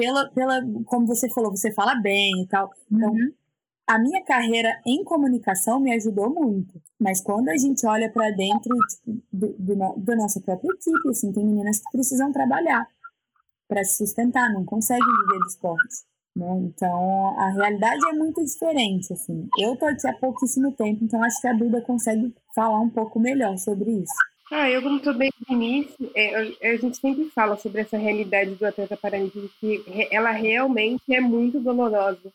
Pela, 0.00 0.30
pela, 0.30 0.60
como 0.86 1.06
você 1.06 1.28
falou, 1.28 1.50
você 1.50 1.72
fala 1.72 1.94
bem 1.96 2.42
e 2.42 2.46
tal. 2.46 2.70
Então, 2.90 3.10
uhum. 3.10 3.32
a 3.86 3.98
minha 3.98 4.24
carreira 4.24 4.80
em 4.86 5.04
comunicação 5.04 5.78
me 5.78 5.94
ajudou 5.94 6.30
muito. 6.30 6.80
Mas 6.98 7.20
quando 7.20 7.48
a 7.50 7.56
gente 7.56 7.86
olha 7.86 8.10
para 8.10 8.30
dentro 8.30 8.74
tipo, 8.88 9.22
do, 9.32 9.54
do, 9.58 9.74
da 9.98 10.16
nossa 10.16 10.40
própria 10.40 10.68
equipe, 10.68 11.08
assim, 11.10 11.32
tem 11.32 11.44
meninas 11.44 11.78
que 11.78 11.90
precisam 11.92 12.32
trabalhar 12.32 12.86
para 13.68 13.84
se 13.84 13.98
sustentar, 13.98 14.52
não 14.52 14.64
conseguem 14.64 15.04
viver 15.04 15.38
do 15.38 15.46
esporte. 15.46 16.10
Né? 16.34 16.46
Então, 16.64 17.38
a 17.38 17.50
realidade 17.50 18.08
é 18.08 18.12
muito 18.12 18.44
diferente, 18.44 19.12
assim. 19.12 19.48
Eu 19.58 19.76
tô 19.76 19.86
aqui 19.86 20.06
há 20.08 20.12
pouquíssimo 20.14 20.72
tempo, 20.72 21.04
então 21.04 21.22
acho 21.22 21.40
que 21.40 21.48
a 21.48 21.52
Duda 21.52 21.80
consegue 21.82 22.34
falar 22.54 22.80
um 22.80 22.90
pouco 22.90 23.20
melhor 23.20 23.56
sobre 23.58 23.90
isso. 23.90 24.29
Ah, 24.50 24.68
eu 24.68 24.82
como 24.82 24.96
estou 24.96 25.14
bem 25.14 25.30
no 25.48 25.54
início, 25.54 26.10
é, 26.14 26.70
a 26.72 26.76
gente 26.76 26.96
sempre 26.96 27.30
fala 27.30 27.56
sobre 27.56 27.82
essa 27.82 27.96
realidade 27.96 28.50
do 28.56 28.66
atleta 28.66 28.96
paralímpico, 28.96 29.48
que 29.60 29.84
ela 30.10 30.32
realmente 30.32 31.02
é 31.10 31.20
muito 31.20 31.60
dolorosa. 31.60 32.32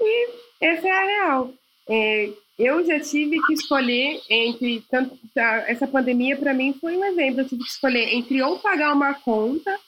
E 0.00 0.28
essa 0.60 0.88
é 0.88 0.90
a 0.90 1.04
real. 1.04 1.54
É, 1.88 2.30
eu 2.58 2.84
já 2.84 3.00
tive 3.00 3.40
que 3.42 3.52
escolher 3.52 4.20
entre 4.30 4.82
tanto 4.90 5.18
essa 5.66 5.86
pandemia 5.86 6.36
para 6.36 6.54
mim 6.54 6.74
foi 6.80 6.96
um 6.96 7.04
exemplo. 7.04 7.40
Eu 7.40 7.48
tive 7.48 7.62
que 7.62 7.70
escolher 7.70 8.14
entre 8.14 8.42
ou 8.42 8.58
pagar 8.58 8.92
uma 8.92 9.14
conta 9.14 9.78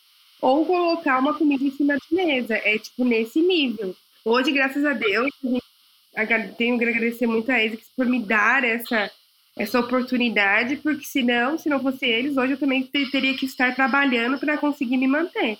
ou 0.40 0.66
colocar 0.66 1.18
uma 1.18 1.34
comida 1.34 1.64
em 1.64 1.70
cima 1.70 1.94
da 1.94 2.16
mesa. 2.24 2.54
É 2.56 2.78
tipo 2.78 3.04
nesse 3.04 3.40
nível. 3.40 3.94
Hoje, 4.24 4.50
graças 4.50 4.84
a 4.84 4.92
Deus, 4.92 5.30
tenho 6.58 6.78
que 6.78 6.84
agradecer 6.84 7.26
muito 7.26 7.50
a 7.50 7.62
eles 7.62 7.80
por 7.96 8.06
me 8.06 8.20
dar 8.20 8.64
essa, 8.64 9.10
essa 9.56 9.80
oportunidade, 9.80 10.76
porque 10.76 11.04
senão, 11.04 11.56
se 11.56 11.68
não 11.68 11.80
fosse 11.80 12.04
eles, 12.04 12.36
hoje 12.36 12.52
eu 12.52 12.58
também 12.58 12.82
teria 12.82 13.34
que 13.34 13.46
estar 13.46 13.74
trabalhando 13.74 14.38
para 14.38 14.58
conseguir 14.58 14.98
me 14.98 15.08
manter. 15.08 15.58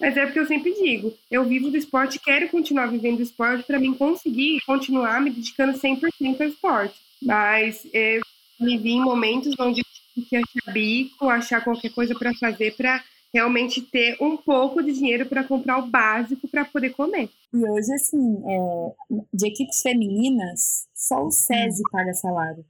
Mas 0.00 0.16
é 0.16 0.24
porque 0.24 0.38
eu 0.38 0.46
sempre 0.46 0.72
digo, 0.74 1.12
eu 1.30 1.44
vivo 1.44 1.70
do 1.70 1.76
esporte, 1.76 2.20
quero 2.20 2.48
continuar 2.48 2.86
vivendo 2.86 3.16
do 3.16 3.22
esporte 3.22 3.64
para 3.64 3.78
mim 3.78 3.94
conseguir 3.94 4.60
continuar 4.64 5.20
me 5.20 5.30
dedicando 5.30 5.78
100% 5.78 6.40
ao 6.40 6.46
esporte. 6.46 6.94
Mas 7.20 7.86
eu 7.92 8.20
me 8.60 8.78
vi 8.78 8.92
em 8.92 9.00
momentos 9.00 9.54
onde 9.58 9.80
eu 9.80 9.84
tive 10.14 10.26
que 10.28 10.36
achar 10.36 10.72
bico, 10.72 11.28
achar 11.28 11.64
qualquer 11.64 11.90
coisa 11.90 12.14
para 12.14 12.34
fazer 12.34 12.76
para 12.76 13.02
realmente 13.32 13.82
ter 13.82 14.16
um 14.20 14.36
pouco 14.36 14.80
de 14.80 14.92
dinheiro 14.92 15.26
para 15.26 15.42
comprar 15.42 15.78
o 15.78 15.86
básico 15.86 16.46
para 16.46 16.64
poder 16.64 16.90
comer. 16.90 17.28
E 17.52 17.56
hoje, 17.56 17.92
assim, 17.94 18.42
é, 18.46 18.92
de 19.32 19.48
equipes 19.48 19.80
femininas, 19.82 20.86
só 20.94 21.24
o 21.24 21.32
SESI 21.32 21.82
hum. 21.82 21.90
paga 21.90 22.14
salário 22.14 22.64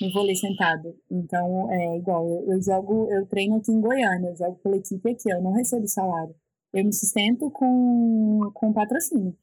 no 0.00 0.12
vôlei 0.12 0.34
sentado. 0.34 0.94
Então, 1.10 1.70
é 1.70 1.98
igual, 1.98 2.26
eu, 2.28 2.54
eu, 2.54 2.62
jogo, 2.62 3.08
eu 3.10 3.26
treino 3.26 3.56
aqui 3.56 3.72
em 3.72 3.80
Goiânia, 3.80 4.30
eu 4.30 4.36
jogo 4.36 4.56
pela 4.62 4.76
equipe 4.76 5.10
aqui, 5.10 5.30
eu 5.30 5.42
não 5.42 5.52
recebo 5.52 5.86
salário. 5.86 6.34
Eu 6.72 6.84
me 6.84 6.92
sustento 6.92 7.50
com, 7.50 8.50
com 8.54 8.72
patrocínio 8.72 9.36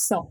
só. 0.00 0.30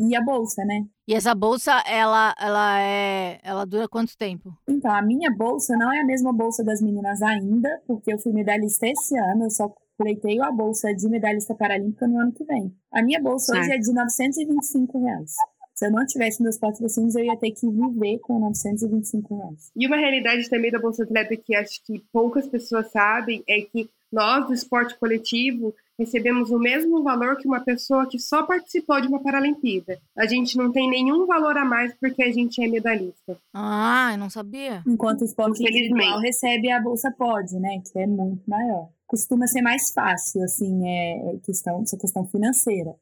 E 0.00 0.16
a 0.16 0.22
bolsa, 0.22 0.64
né? 0.64 0.84
E 1.06 1.14
essa 1.14 1.34
bolsa, 1.34 1.72
ela, 1.86 2.34
ela 2.40 2.80
é. 2.80 3.38
Ela 3.42 3.64
dura 3.64 3.88
quanto 3.88 4.16
tempo? 4.16 4.52
Então, 4.68 4.90
a 4.90 5.02
minha 5.02 5.30
bolsa 5.30 5.76
não 5.76 5.92
é 5.92 6.00
a 6.00 6.04
mesma 6.06 6.32
bolsa 6.32 6.64
das 6.64 6.80
meninas 6.80 7.22
ainda, 7.22 7.80
porque 7.86 8.12
eu 8.12 8.18
fui 8.18 8.32
medalhista 8.32 8.86
esse 8.88 9.16
ano, 9.16 9.44
eu 9.44 9.50
só 9.50 9.72
pleiteio 9.96 10.42
a 10.42 10.50
bolsa 10.50 10.92
de 10.94 11.08
medalhista 11.08 11.54
paralímpica 11.54 12.06
no 12.06 12.18
ano 12.18 12.32
que 12.32 12.44
vem. 12.44 12.74
A 12.92 13.02
minha 13.02 13.20
bolsa 13.20 13.52
certo. 13.52 13.64
hoje 13.64 13.72
é 13.72 13.78
de 13.78 13.92
925 13.92 15.04
reais. 15.04 15.32
Se 15.78 15.86
eu 15.86 15.92
não 15.92 16.04
tivesse 16.04 16.42
meus 16.42 16.58
patrocínios, 16.58 17.14
eu 17.14 17.24
ia 17.24 17.36
ter 17.36 17.52
que 17.52 17.64
viver 17.64 18.18
com 18.18 18.40
925 18.40 19.36
reais. 19.36 19.70
E 19.76 19.86
uma 19.86 19.96
realidade 19.96 20.50
também 20.50 20.72
da 20.72 20.78
Bolsa 20.80 21.04
Atleta 21.04 21.36
que 21.36 21.54
acho 21.54 21.80
que 21.86 22.02
poucas 22.12 22.48
pessoas 22.48 22.90
sabem 22.90 23.44
é 23.46 23.60
que 23.60 23.88
nós, 24.12 24.48
do 24.48 24.52
esporte 24.52 24.98
coletivo, 24.98 25.72
recebemos 25.96 26.50
o 26.50 26.58
mesmo 26.58 27.00
valor 27.04 27.36
que 27.36 27.46
uma 27.46 27.60
pessoa 27.60 28.08
que 28.08 28.18
só 28.18 28.42
participou 28.42 29.00
de 29.00 29.06
uma 29.06 29.22
Paralimpíada. 29.22 30.00
A 30.16 30.26
gente 30.26 30.56
não 30.56 30.72
tem 30.72 30.90
nenhum 30.90 31.26
valor 31.26 31.56
a 31.56 31.64
mais 31.64 31.94
porque 32.00 32.24
a 32.24 32.32
gente 32.32 32.60
é 32.60 32.66
medalhista. 32.66 33.38
Ah, 33.54 34.08
eu 34.10 34.18
não 34.18 34.30
sabia. 34.30 34.82
Enquanto 34.84 35.20
o 35.20 35.26
esporte 35.26 35.62
individual 35.62 36.18
recebe 36.18 36.72
a 36.72 36.80
Bolsa 36.80 37.12
Pode, 37.16 37.56
né, 37.56 37.80
que 37.84 37.96
é 38.00 38.06
muito 38.06 38.42
maior. 38.50 38.88
Costuma 39.06 39.46
ser 39.46 39.62
mais 39.62 39.92
fácil, 39.92 40.42
assim, 40.42 40.88
é, 40.88 41.34
é 41.34 41.36
questão, 41.44 41.82
essa 41.82 41.96
questão 41.96 42.26
financeira. 42.26 42.96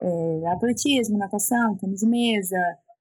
É, 0.00 0.46
atletismo, 0.48 1.18
natação, 1.18 1.76
tênis 1.76 2.00
de 2.00 2.06
mesa, 2.06 2.58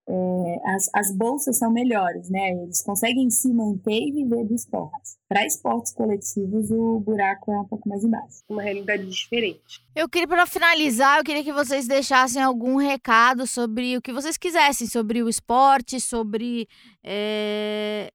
é, 0.08 0.76
as, 0.76 0.89
as 0.94 1.16
bolsas 1.16 1.58
são 1.58 1.72
melhores, 1.72 2.30
né? 2.30 2.52
Eles 2.52 2.82
conseguem 2.84 3.30
se 3.30 3.48
manter 3.54 4.00
e 4.00 4.12
viver 4.12 4.46
do 4.46 4.54
esporte. 4.54 5.12
Para 5.30 5.46
esportes 5.46 5.94
coletivos, 5.94 6.72
o 6.72 7.00
buraco 7.00 7.52
é 7.52 7.60
um 7.60 7.66
pouco 7.66 7.88
mais 7.88 8.04
embaixo. 8.04 8.44
Uma 8.50 8.62
realidade 8.62 9.06
diferente. 9.06 9.82
Eu 9.96 10.10
queria, 10.10 10.28
para 10.28 10.46
finalizar, 10.46 11.20
eu 11.20 11.24
queria 11.24 11.44
que 11.44 11.54
vocês 11.54 11.88
deixassem 11.88 12.41
algum 12.41 12.76
recado 12.76 13.48
sobre 13.48 13.98
o 13.98 14.02
que 14.02 14.12
vocês 14.12 14.38
quisessem, 14.38 14.88
sobre 14.88 15.24
o 15.24 15.30
esporte, 15.30 16.00
sobre 16.02 16.68
é, 17.04 18.12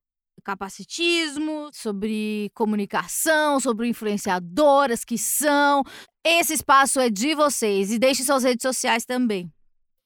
capacitismo, 0.48 1.68
sobre 1.74 2.50
comunicação, 2.54 3.60
sobre 3.60 3.86
influenciadoras 3.86 5.04
que 5.04 5.18
são. 5.18 5.82
Esse 6.24 6.54
espaço 6.54 6.98
é 6.98 7.10
de 7.10 7.34
vocês 7.34 7.92
e 7.92 7.98
deixe 7.98 8.22
suas 8.22 8.44
redes 8.44 8.62
sociais 8.62 9.04
também. 9.04 9.52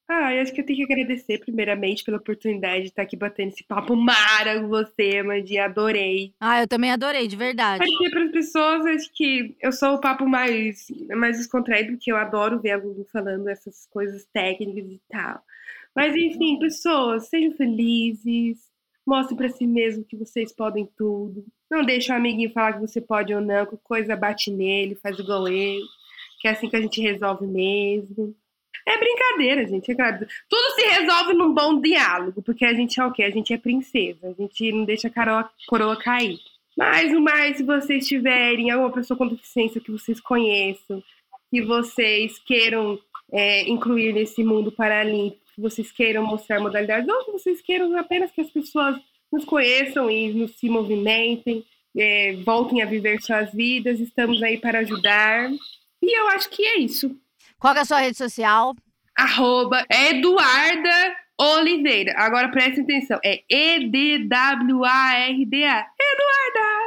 Ah, 0.09 0.35
eu 0.35 0.43
acho 0.43 0.53
que 0.53 0.61
eu 0.61 0.67
tenho 0.67 0.85
que 0.85 0.93
agradecer 0.93 1.39
primeiramente 1.39 2.03
pela 2.03 2.17
oportunidade 2.17 2.83
de 2.83 2.89
estar 2.89 3.03
aqui 3.03 3.17
batendo 3.17 3.51
esse 3.51 3.63
papo 3.63 3.95
mara 3.95 4.61
com 4.61 4.67
você, 4.67 5.23
Mandy. 5.23 5.59
Adorei. 5.59 6.35
Ah, 6.41 6.61
eu 6.61 6.67
também 6.67 6.91
adorei, 6.91 7.29
de 7.29 7.37
verdade. 7.37 7.85
Porque 7.85 8.11
para 8.11 8.25
as 8.25 8.33
pessoas, 8.33 8.85
acho 8.87 9.13
que 9.15 9.57
eu 9.63 9.71
sou 9.71 9.95
o 9.95 10.01
papo 10.01 10.29
mais, 10.29 10.89
mais 11.17 11.39
descontraído, 11.39 11.93
porque 11.93 12.11
eu 12.11 12.17
adoro 12.17 12.61
ver 12.61 12.73
a 12.73 12.77
Lulu 12.79 13.07
falando 13.13 13.49
essas 13.49 13.87
coisas 13.87 14.27
técnicas 14.33 14.91
e 14.91 15.01
tal. 15.09 15.41
Mas 15.95 16.17
enfim, 16.17 16.59
pessoas, 16.59 17.29
sejam 17.29 17.53
felizes, 17.53 18.72
mostrem 19.07 19.37
para 19.37 19.49
si 19.49 19.67
mesmo 19.67 20.05
que 20.05 20.17
vocês 20.17 20.53
podem 20.53 20.89
tudo. 20.97 21.45
Não 21.71 21.85
deixe 21.85 22.13
o 22.13 22.15
amiguinho 22.15 22.53
falar 22.53 22.75
que 22.75 22.81
você 22.81 23.01
pode 23.01 23.35
ou 23.35 23.41
não, 23.41 23.67
que 23.67 23.77
coisa 23.79 24.17
bate 24.17 24.51
nele, 24.51 24.95
faz 24.95 25.19
igual 25.19 25.49
eu, 25.49 25.81
que 26.41 26.49
é 26.49 26.53
assim 26.53 26.69
que 26.69 26.77
a 26.77 26.81
gente 26.81 27.01
resolve 27.01 27.47
mesmo. 27.47 28.35
É 28.87 28.99
brincadeira, 28.99 29.67
gente. 29.67 29.91
É 29.91 29.95
claro. 29.95 30.27
Tudo 30.49 30.75
se 30.75 30.83
resolve 30.83 31.35
num 31.35 31.55
bom 31.55 31.81
diálogo, 31.81 32.43
porque 32.43 32.65
a 32.65 32.75
gente 32.75 33.01
é 33.01 33.05
o 33.05 33.13
quê? 33.13 33.23
A 33.23 33.31
gente 33.31 33.53
é 33.53 33.59
princesa. 33.59 34.29
A 34.29 34.33
gente 34.33 34.73
não 34.73 34.85
deixa 34.85 35.09
a 35.09 35.11
coroa, 35.11 35.51
coroa 35.69 35.97
cair. 35.97 36.39
Mas 36.77 37.13
o 37.13 37.21
mais, 37.21 37.59
se 37.59 37.63
vocês 37.63 38.07
tiverem 38.07 38.71
alguma 38.71 38.91
pessoa 38.91 39.17
com 39.17 39.29
deficiência 39.29 39.81
que 39.81 39.93
vocês 39.93 40.21
conheçam, 40.21 41.03
que 41.51 41.63
vocês 41.63 42.39
queiram 42.39 42.99
é, 43.31 43.69
incluir 43.69 44.13
nesse 44.13 44.43
mundo 44.43 44.73
paralímpico, 44.73 45.42
que 45.55 45.61
vocês 45.61 45.93
queiram 45.93 46.25
mostrar 46.25 46.61
modalidades, 46.61 47.09
ou 47.09 47.25
que 47.25 47.33
vocês 47.33 47.61
queiram 47.61 47.97
apenas 47.99 48.31
que 48.31 48.41
as 48.41 48.51
pessoas 48.51 48.97
nos 49.33 49.45
conheçam 49.45 50.11
e 50.11 50.33
nos 50.33 50.57
se 50.59 50.69
movimentem, 50.69 51.65
é, 51.97 52.37
voltem 52.45 52.83
a 52.83 52.87
viver 52.87 53.21
suas 53.23 53.53
vidas, 53.53 54.01
estamos 54.01 54.43
aí 54.43 54.59
para 54.59 54.81
ajudar. 54.81 55.51
E 56.03 56.19
eu 56.19 56.29
acho 56.29 56.51
que 56.51 56.65
é 56.65 56.79
isso. 56.79 57.17
Qual 57.59 57.75
é 57.75 57.81
a 57.81 57.85
sua 57.85 58.01
rede 58.01 58.17
social? 58.17 58.75
Arroba 59.17 59.85
Eduarda 59.91 61.17
Oliveira. 61.39 62.15
Agora 62.17 62.49
preste 62.49 62.81
atenção. 62.81 63.19
É 63.25 63.43
E-D-W-A-R-D-A. 63.49 64.27
Eduarda! 66.01 66.83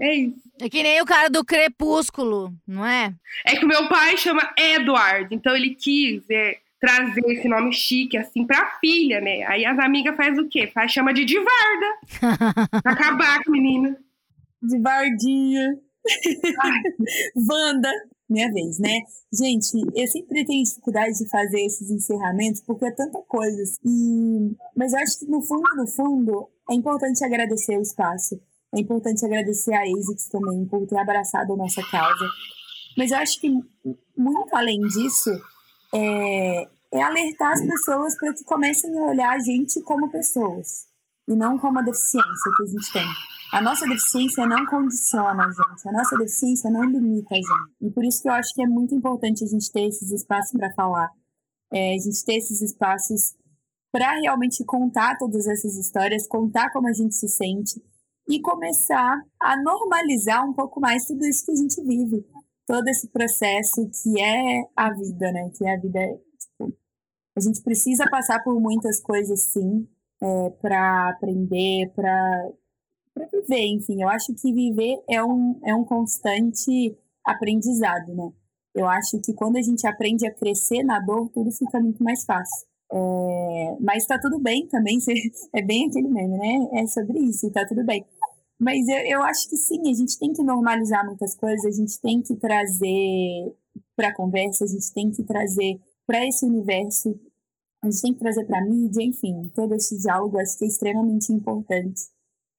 É 0.00 0.14
isso. 0.14 0.44
É 0.60 0.68
que 0.68 0.82
nem 0.82 1.00
o 1.00 1.04
cara 1.04 1.28
do 1.28 1.44
Crepúsculo, 1.44 2.52
não 2.66 2.86
é? 2.86 3.14
É 3.44 3.56
que 3.56 3.64
o 3.64 3.68
meu 3.68 3.88
pai 3.88 4.16
chama 4.16 4.52
Eduardo, 4.56 5.34
então 5.34 5.56
ele 5.56 5.74
quis 5.74 6.22
é, 6.30 6.58
trazer 6.84 7.22
esse 7.26 7.48
nome 7.48 7.72
chique, 7.72 8.18
assim, 8.18 8.46
pra 8.46 8.78
filha, 8.78 9.20
né? 9.20 9.42
Aí 9.44 9.64
as 9.64 9.78
amigas 9.78 10.14
faz 10.14 10.38
o 10.38 10.46
quê? 10.48 10.70
Faz, 10.72 10.92
chama 10.92 11.14
de 11.14 11.24
Divarda. 11.24 11.86
pra 12.82 12.92
acabar 12.92 13.42
com 13.42 13.50
a 13.50 13.52
menina. 13.52 13.96
Divardinha. 14.62 15.78
Wanda 17.48 17.90
minha 18.28 18.50
vez, 18.52 18.78
né? 18.78 19.00
Gente, 19.32 19.70
eu 19.94 20.06
sempre 20.06 20.44
tenho 20.44 20.62
dificuldade 20.62 21.16
de 21.18 21.28
fazer 21.28 21.60
esses 21.64 21.90
encerramentos 21.90 22.60
porque 22.66 22.84
é 22.84 22.90
tanta 22.90 23.20
coisa. 23.22 23.62
E... 23.84 24.54
Mas 24.76 24.92
eu 24.92 24.98
acho 24.98 25.20
que 25.20 25.26
no 25.26 25.40
fundo, 25.40 25.76
no 25.76 25.86
fundo, 25.86 26.48
é 26.70 26.74
importante 26.74 27.24
agradecer 27.24 27.78
o 27.78 27.82
espaço. 27.82 28.38
É 28.74 28.80
importante 28.80 29.24
agradecer 29.24 29.72
a 29.72 29.82
ASICS 29.82 30.28
também 30.28 30.66
por 30.66 30.86
ter 30.86 30.98
abraçado 30.98 31.52
a 31.52 31.56
nossa 31.56 31.82
causa. 31.90 32.26
Mas 32.96 33.10
eu 33.10 33.18
acho 33.18 33.40
que, 33.40 33.50
muito 34.16 34.54
além 34.54 34.80
disso, 34.80 35.30
é, 35.94 36.68
é 36.94 37.02
alertar 37.02 37.52
as 37.52 37.60
pessoas 37.60 38.16
para 38.16 38.32
que 38.32 38.44
comecem 38.44 38.96
a 38.98 39.02
olhar 39.02 39.34
a 39.34 39.38
gente 39.38 39.82
como 39.82 40.10
pessoas 40.10 40.86
e 41.28 41.34
não 41.34 41.58
como 41.58 41.78
a 41.78 41.82
deficiência 41.82 42.52
que 42.56 42.62
a 42.62 42.66
gente 42.66 42.92
tem. 42.92 43.06
A 43.52 43.60
nossa 43.60 43.86
deficiência 43.86 44.46
não 44.46 44.64
condiciona 44.66 45.44
a 45.44 45.50
gente, 45.50 45.88
a 45.88 45.92
nossa 45.92 46.16
deficiência 46.16 46.70
não 46.70 46.84
limita 46.84 47.34
a 47.34 47.36
gente. 47.36 47.74
E 47.80 47.90
por 47.90 48.04
isso 48.04 48.22
que 48.22 48.28
eu 48.28 48.32
acho 48.32 48.54
que 48.54 48.62
é 48.62 48.66
muito 48.66 48.94
importante 48.94 49.44
a 49.44 49.46
gente 49.46 49.70
ter 49.72 49.88
esses 49.88 50.10
espaços 50.10 50.52
para 50.52 50.72
falar, 50.74 51.10
é, 51.72 51.94
a 51.94 51.98
gente 51.98 52.24
ter 52.24 52.36
esses 52.36 52.62
espaços 52.62 53.34
para 53.92 54.12
realmente 54.20 54.64
contar 54.64 55.16
todas 55.18 55.46
essas 55.46 55.76
histórias, 55.76 56.26
contar 56.26 56.72
como 56.72 56.88
a 56.88 56.92
gente 56.92 57.14
se 57.14 57.28
sente 57.28 57.80
e 58.28 58.40
começar 58.40 59.20
a 59.40 59.62
normalizar 59.62 60.44
um 60.48 60.52
pouco 60.52 60.80
mais 60.80 61.04
tudo 61.04 61.24
isso 61.24 61.44
que 61.44 61.52
a 61.52 61.56
gente 61.56 61.82
vive, 61.82 62.24
todo 62.66 62.88
esse 62.88 63.08
processo 63.08 63.88
que 64.02 64.20
é 64.20 64.64
a 64.76 64.92
vida, 64.92 65.30
né? 65.32 65.50
Que 65.56 65.66
é 65.66 65.74
a 65.74 65.80
vida. 65.80 66.00
A 67.36 67.40
gente 67.40 67.62
precisa 67.62 68.08
passar 68.08 68.42
por 68.42 68.60
muitas 68.60 69.00
coisas, 69.00 69.40
sim, 69.40 69.88
é, 70.22 70.50
para 70.62 71.08
aprender, 71.10 71.90
para 71.94 72.52
viver, 73.32 73.66
enfim. 73.66 74.02
Eu 74.02 74.08
acho 74.08 74.32
que 74.34 74.52
viver 74.52 75.02
é 75.08 75.22
um, 75.22 75.60
é 75.64 75.74
um 75.74 75.84
constante 75.84 76.96
aprendizado, 77.24 78.14
né? 78.14 78.32
Eu 78.74 78.86
acho 78.86 79.20
que 79.20 79.32
quando 79.32 79.56
a 79.56 79.62
gente 79.62 79.86
aprende 79.86 80.26
a 80.26 80.34
crescer 80.34 80.82
na 80.82 80.98
dor, 80.98 81.28
tudo 81.30 81.50
fica 81.52 81.80
muito 81.80 82.02
mais 82.02 82.24
fácil. 82.24 82.66
É, 82.92 83.76
mas 83.80 84.06
tá 84.06 84.18
tudo 84.20 84.38
bem 84.38 84.66
também, 84.68 84.98
é 85.54 85.62
bem 85.62 85.86
aquele 85.88 86.08
meme, 86.08 86.36
né? 86.38 86.80
É 86.80 86.86
sobre 86.86 87.18
isso, 87.20 87.50
tá 87.50 87.66
tudo 87.66 87.84
bem. 87.84 88.04
Mas 88.58 88.86
eu, 88.88 88.98
eu 88.98 89.22
acho 89.22 89.48
que 89.48 89.56
sim, 89.56 89.80
a 89.90 89.94
gente 89.94 90.18
tem 90.18 90.32
que 90.32 90.42
normalizar 90.42 91.04
muitas 91.04 91.34
coisas, 91.34 91.64
a 91.66 91.70
gente 91.70 92.00
tem 92.00 92.22
que 92.22 92.36
trazer 92.36 93.54
para 93.96 94.08
a 94.08 94.14
conversa, 94.14 94.64
a 94.64 94.68
gente 94.68 94.92
tem 94.92 95.10
que 95.10 95.22
trazer 95.24 95.80
para 96.06 96.26
esse 96.26 96.44
universo, 96.44 97.18
a 97.82 97.90
gente 97.90 98.02
tem 98.02 98.14
que 98.14 98.20
trazer 98.20 98.44
para 98.46 98.58
a 98.58 98.64
mídia, 98.64 99.02
enfim, 99.02 99.50
todo 99.54 99.74
esse 99.74 99.98
diálogo 99.98 100.38
acho 100.38 100.58
que 100.58 100.64
é 100.64 100.68
extremamente 100.68 101.32
importante. 101.32 102.02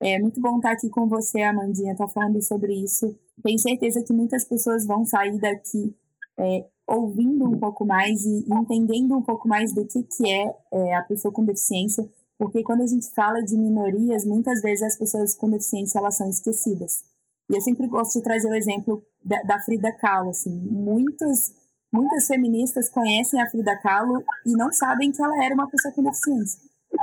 É 0.02 0.20
muito 0.20 0.42
bom 0.42 0.58
estar 0.58 0.72
aqui 0.72 0.90
com 0.90 1.08
você, 1.08 1.42
Amandinha, 1.42 1.94
estar 1.94 2.08
tá 2.08 2.14
falando 2.14 2.42
sobre 2.42 2.74
isso. 2.74 3.18
Tenho 3.42 3.58
certeza 3.58 4.04
que 4.04 4.14
muitas 4.14 4.44
pessoas 4.44 4.86
vão 4.86 5.06
sair 5.06 5.40
daqui 5.40 5.96
é, 6.38 6.66
ouvindo 6.88 7.46
um 7.46 7.58
pouco 7.58 7.86
mais 7.86 8.24
e 8.26 8.46
entendendo 8.48 9.16
um 9.16 9.22
pouco 9.22 9.48
mais 9.48 9.74
do 9.74 9.86
que, 9.86 10.04
que 10.04 10.30
é, 10.30 10.56
é, 10.72 10.96
a 10.96 11.02
pessoa 11.04 11.34
com 11.34 11.44
deficiência, 11.44 12.08
porque 12.38 12.64
quando 12.64 12.82
a 12.82 12.88
gente 12.88 13.10
fala 13.12 13.42
de 13.42 13.58
minorias, 13.58 14.26
muitas 14.26 14.62
vezes 14.62 14.84
as 14.84 14.98
pessoas 14.98 15.34
com 15.34 15.50
deficiência 15.50 16.00
elas 16.00 16.18
são 16.18 16.30
esquecidas. 16.30 17.04
E 17.50 17.56
eu 17.56 17.62
sempre 17.62 17.88
gosto 17.88 18.18
de 18.18 18.24
trazer 18.24 18.50
o 18.50 18.56
exemplo 18.56 19.04
da, 19.24 19.42
da 19.44 19.60
Frida 19.60 19.92
Kahlo. 19.94 20.32
Assim, 20.32 20.52
muitas, 20.52 21.54
muitas 21.96 22.28
feministas 22.28 22.90
conhecem 22.90 23.42
a 23.42 23.50
Frida 23.50 23.78
Kahlo 23.78 24.24
e 24.46 24.52
não 24.52 24.72
sabem 24.72 25.12
que 25.12 25.22
ela 25.22 25.44
era 25.44 25.56
uma 25.56 25.70
pessoa 25.70 25.94
com 25.94 26.04
deficiência 26.04 26.60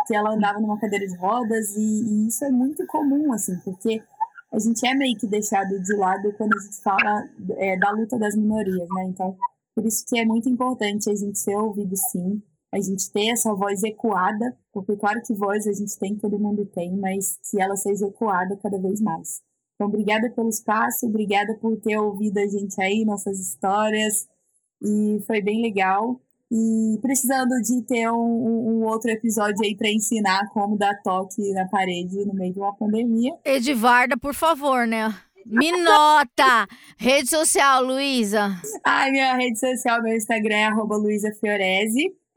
que 0.06 0.14
ela 0.14 0.34
andava 0.34 0.60
numa 0.60 0.78
cadeira 0.78 1.06
de 1.06 1.16
rodas 1.16 1.76
e, 1.76 1.80
e, 1.80 2.28
isso 2.28 2.44
é 2.44 2.50
muito 2.50 2.86
comum, 2.86 3.32
assim, 3.32 3.56
porque 3.64 4.02
a 4.52 4.58
gente 4.58 4.86
é 4.86 4.94
meio 4.94 5.16
que 5.16 5.26
deixado 5.26 5.80
de 5.80 5.94
lado 5.94 6.32
quando 6.36 6.54
a 6.54 6.62
gente 6.62 6.80
fala 6.82 7.28
é, 7.56 7.78
da 7.78 7.90
luta 7.90 8.18
das 8.18 8.34
minorias, 8.34 8.88
né? 8.90 9.04
Então, 9.04 9.36
por 9.74 9.86
isso 9.86 10.04
que 10.06 10.18
é 10.18 10.24
muito 10.24 10.48
importante 10.48 11.10
a 11.10 11.14
gente 11.14 11.38
ser 11.38 11.56
ouvido, 11.56 11.96
sim, 11.96 12.42
a 12.72 12.80
gente 12.80 13.10
ter 13.10 13.28
essa 13.28 13.54
voz 13.54 13.82
ecoada, 13.82 14.56
porque 14.72 14.96
claro 14.96 15.22
que 15.22 15.34
voz 15.34 15.66
a 15.66 15.72
gente 15.72 15.98
tem, 15.98 16.16
todo 16.16 16.38
mundo 16.38 16.66
tem, 16.66 16.96
mas 16.96 17.38
que 17.50 17.60
ela 17.60 17.76
seja 17.76 18.06
ecoada 18.06 18.56
cada 18.62 18.78
vez 18.78 19.00
mais. 19.00 19.40
Então, 19.74 19.88
obrigada 19.88 20.30
pelo 20.30 20.48
espaço, 20.48 21.06
obrigada 21.06 21.54
por 21.54 21.78
ter 21.80 21.98
ouvido 21.98 22.38
a 22.38 22.46
gente 22.46 22.80
aí, 22.80 23.04
nossas 23.04 23.38
histórias, 23.38 24.28
e 24.82 25.20
foi 25.26 25.40
bem 25.40 25.62
legal. 25.62 26.20
E 26.50 26.98
precisando 27.00 27.54
de 27.62 27.80
ter 27.86 28.10
um, 28.10 28.16
um 28.16 28.84
outro 28.84 29.10
episódio 29.10 29.64
aí 29.64 29.74
para 29.74 29.88
ensinar 29.88 30.50
como 30.52 30.76
dar 30.76 31.00
toque 31.02 31.50
na 31.52 31.66
parede 31.66 32.26
no 32.26 32.34
meio 32.34 32.52
de 32.52 32.58
uma 32.58 32.76
pandemia. 32.76 33.34
Edivarda, 33.42 34.18
por 34.18 34.34
favor, 34.34 34.86
né? 34.86 35.14
Me 35.46 35.72
nota! 35.72 36.68
rede 36.98 37.30
social, 37.30 37.82
Luísa. 37.82 38.50
Ai, 38.84 39.10
minha 39.10 39.34
rede 39.34 39.58
social, 39.58 40.02
meu 40.02 40.14
Instagram 40.14 40.54
é 40.54 40.64
arroba. 40.64 40.96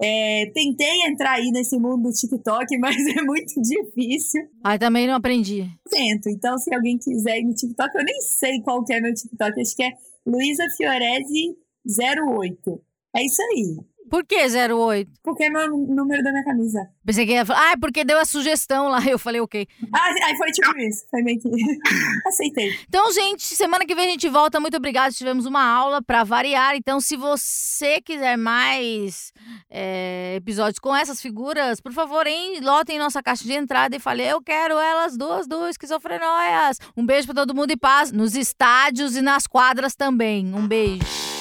É, 0.01 0.51
tentei 0.53 1.07
entrar 1.07 1.33
aí 1.33 1.51
nesse 1.51 1.77
mundo 1.77 2.09
do 2.09 2.11
TikTok, 2.11 2.65
mas 2.79 2.95
é 2.95 3.21
muito 3.21 3.61
difícil. 3.61 4.47
Ai, 4.63 4.79
também 4.79 5.07
não 5.07 5.15
aprendi. 5.15 5.69
Tento. 5.89 6.29
Então, 6.29 6.57
se 6.57 6.73
alguém 6.73 6.97
quiser 6.97 7.39
ir 7.39 7.43
no 7.43 7.53
TikTok, 7.53 7.95
eu 7.95 8.03
nem 8.03 8.21
sei 8.21 8.61
qual 8.61 8.83
que 8.83 8.93
é 8.93 9.01
meu 9.01 9.13
TikTok. 9.13 9.61
Acho 9.61 9.75
que 9.75 9.83
é 9.83 9.91
Luísa 10.25 10.63
Fiorese 10.75 11.55
08. 11.85 12.81
É 13.15 13.25
isso 13.25 13.41
aí. 13.41 13.77
Por 14.09 14.23
que 14.23 14.35
08? 14.35 15.11
Porque 15.23 15.45
é 15.45 15.49
meu 15.49 15.67
número 15.69 16.23
da 16.23 16.31
minha 16.31 16.43
camisa. 16.43 16.87
Pensei 17.03 17.25
que 17.25 17.31
ia 17.31 17.45
falar, 17.45 17.69
ah, 17.69 17.71
é 17.71 17.77
porque 17.77 18.03
deu 18.03 18.19
a 18.19 18.25
sugestão 18.25 18.87
lá. 18.87 18.99
Eu 19.05 19.17
falei, 19.17 19.41
ok. 19.41 19.67
Ah, 19.93 20.13
aí 20.25 20.37
foi 20.37 20.51
tipo 20.51 20.77
isso. 20.77 21.05
Foi 21.09 21.21
meio 21.23 21.39
que. 21.39 21.49
Aceitei. 22.27 22.77
Então, 22.87 23.11
gente, 23.11 23.43
semana 23.43 23.85
que 23.85 23.95
vem 23.95 24.07
a 24.07 24.11
gente 24.11 24.29
volta. 24.29 24.59
Muito 24.59 24.77
obrigada. 24.77 25.11
Tivemos 25.11 25.45
uma 25.45 25.63
aula 25.63 26.03
para 26.03 26.23
variar. 26.23 26.75
Então, 26.75 27.01
se 27.01 27.17
você 27.17 27.99
quiser 27.99 28.37
mais 28.37 29.33
é, 29.69 30.35
episódios 30.35 30.79
com 30.79 30.95
essas 30.95 31.19
figuras, 31.19 31.81
por 31.81 31.91
favor, 31.91 32.27
hein, 32.27 32.59
lotem 32.61 32.99
nossa 32.99 33.23
caixa 33.23 33.43
de 33.43 33.53
entrada 33.53 33.95
e 33.95 33.99
fale, 33.99 34.23
eu 34.23 34.41
quero 34.41 34.77
elas 34.77 35.17
duas 35.17 35.47
do 35.47 35.67
esquizofrenóias. 35.67 36.79
Um 36.95 37.05
beijo 37.05 37.25
para 37.25 37.35
todo 37.35 37.55
mundo 37.55 37.71
e 37.71 37.77
paz 37.77 38.11
nos 38.11 38.35
estádios 38.35 39.15
e 39.15 39.21
nas 39.21 39.47
quadras 39.47 39.95
também. 39.95 40.53
Um 40.53 40.67
beijo. 40.67 41.34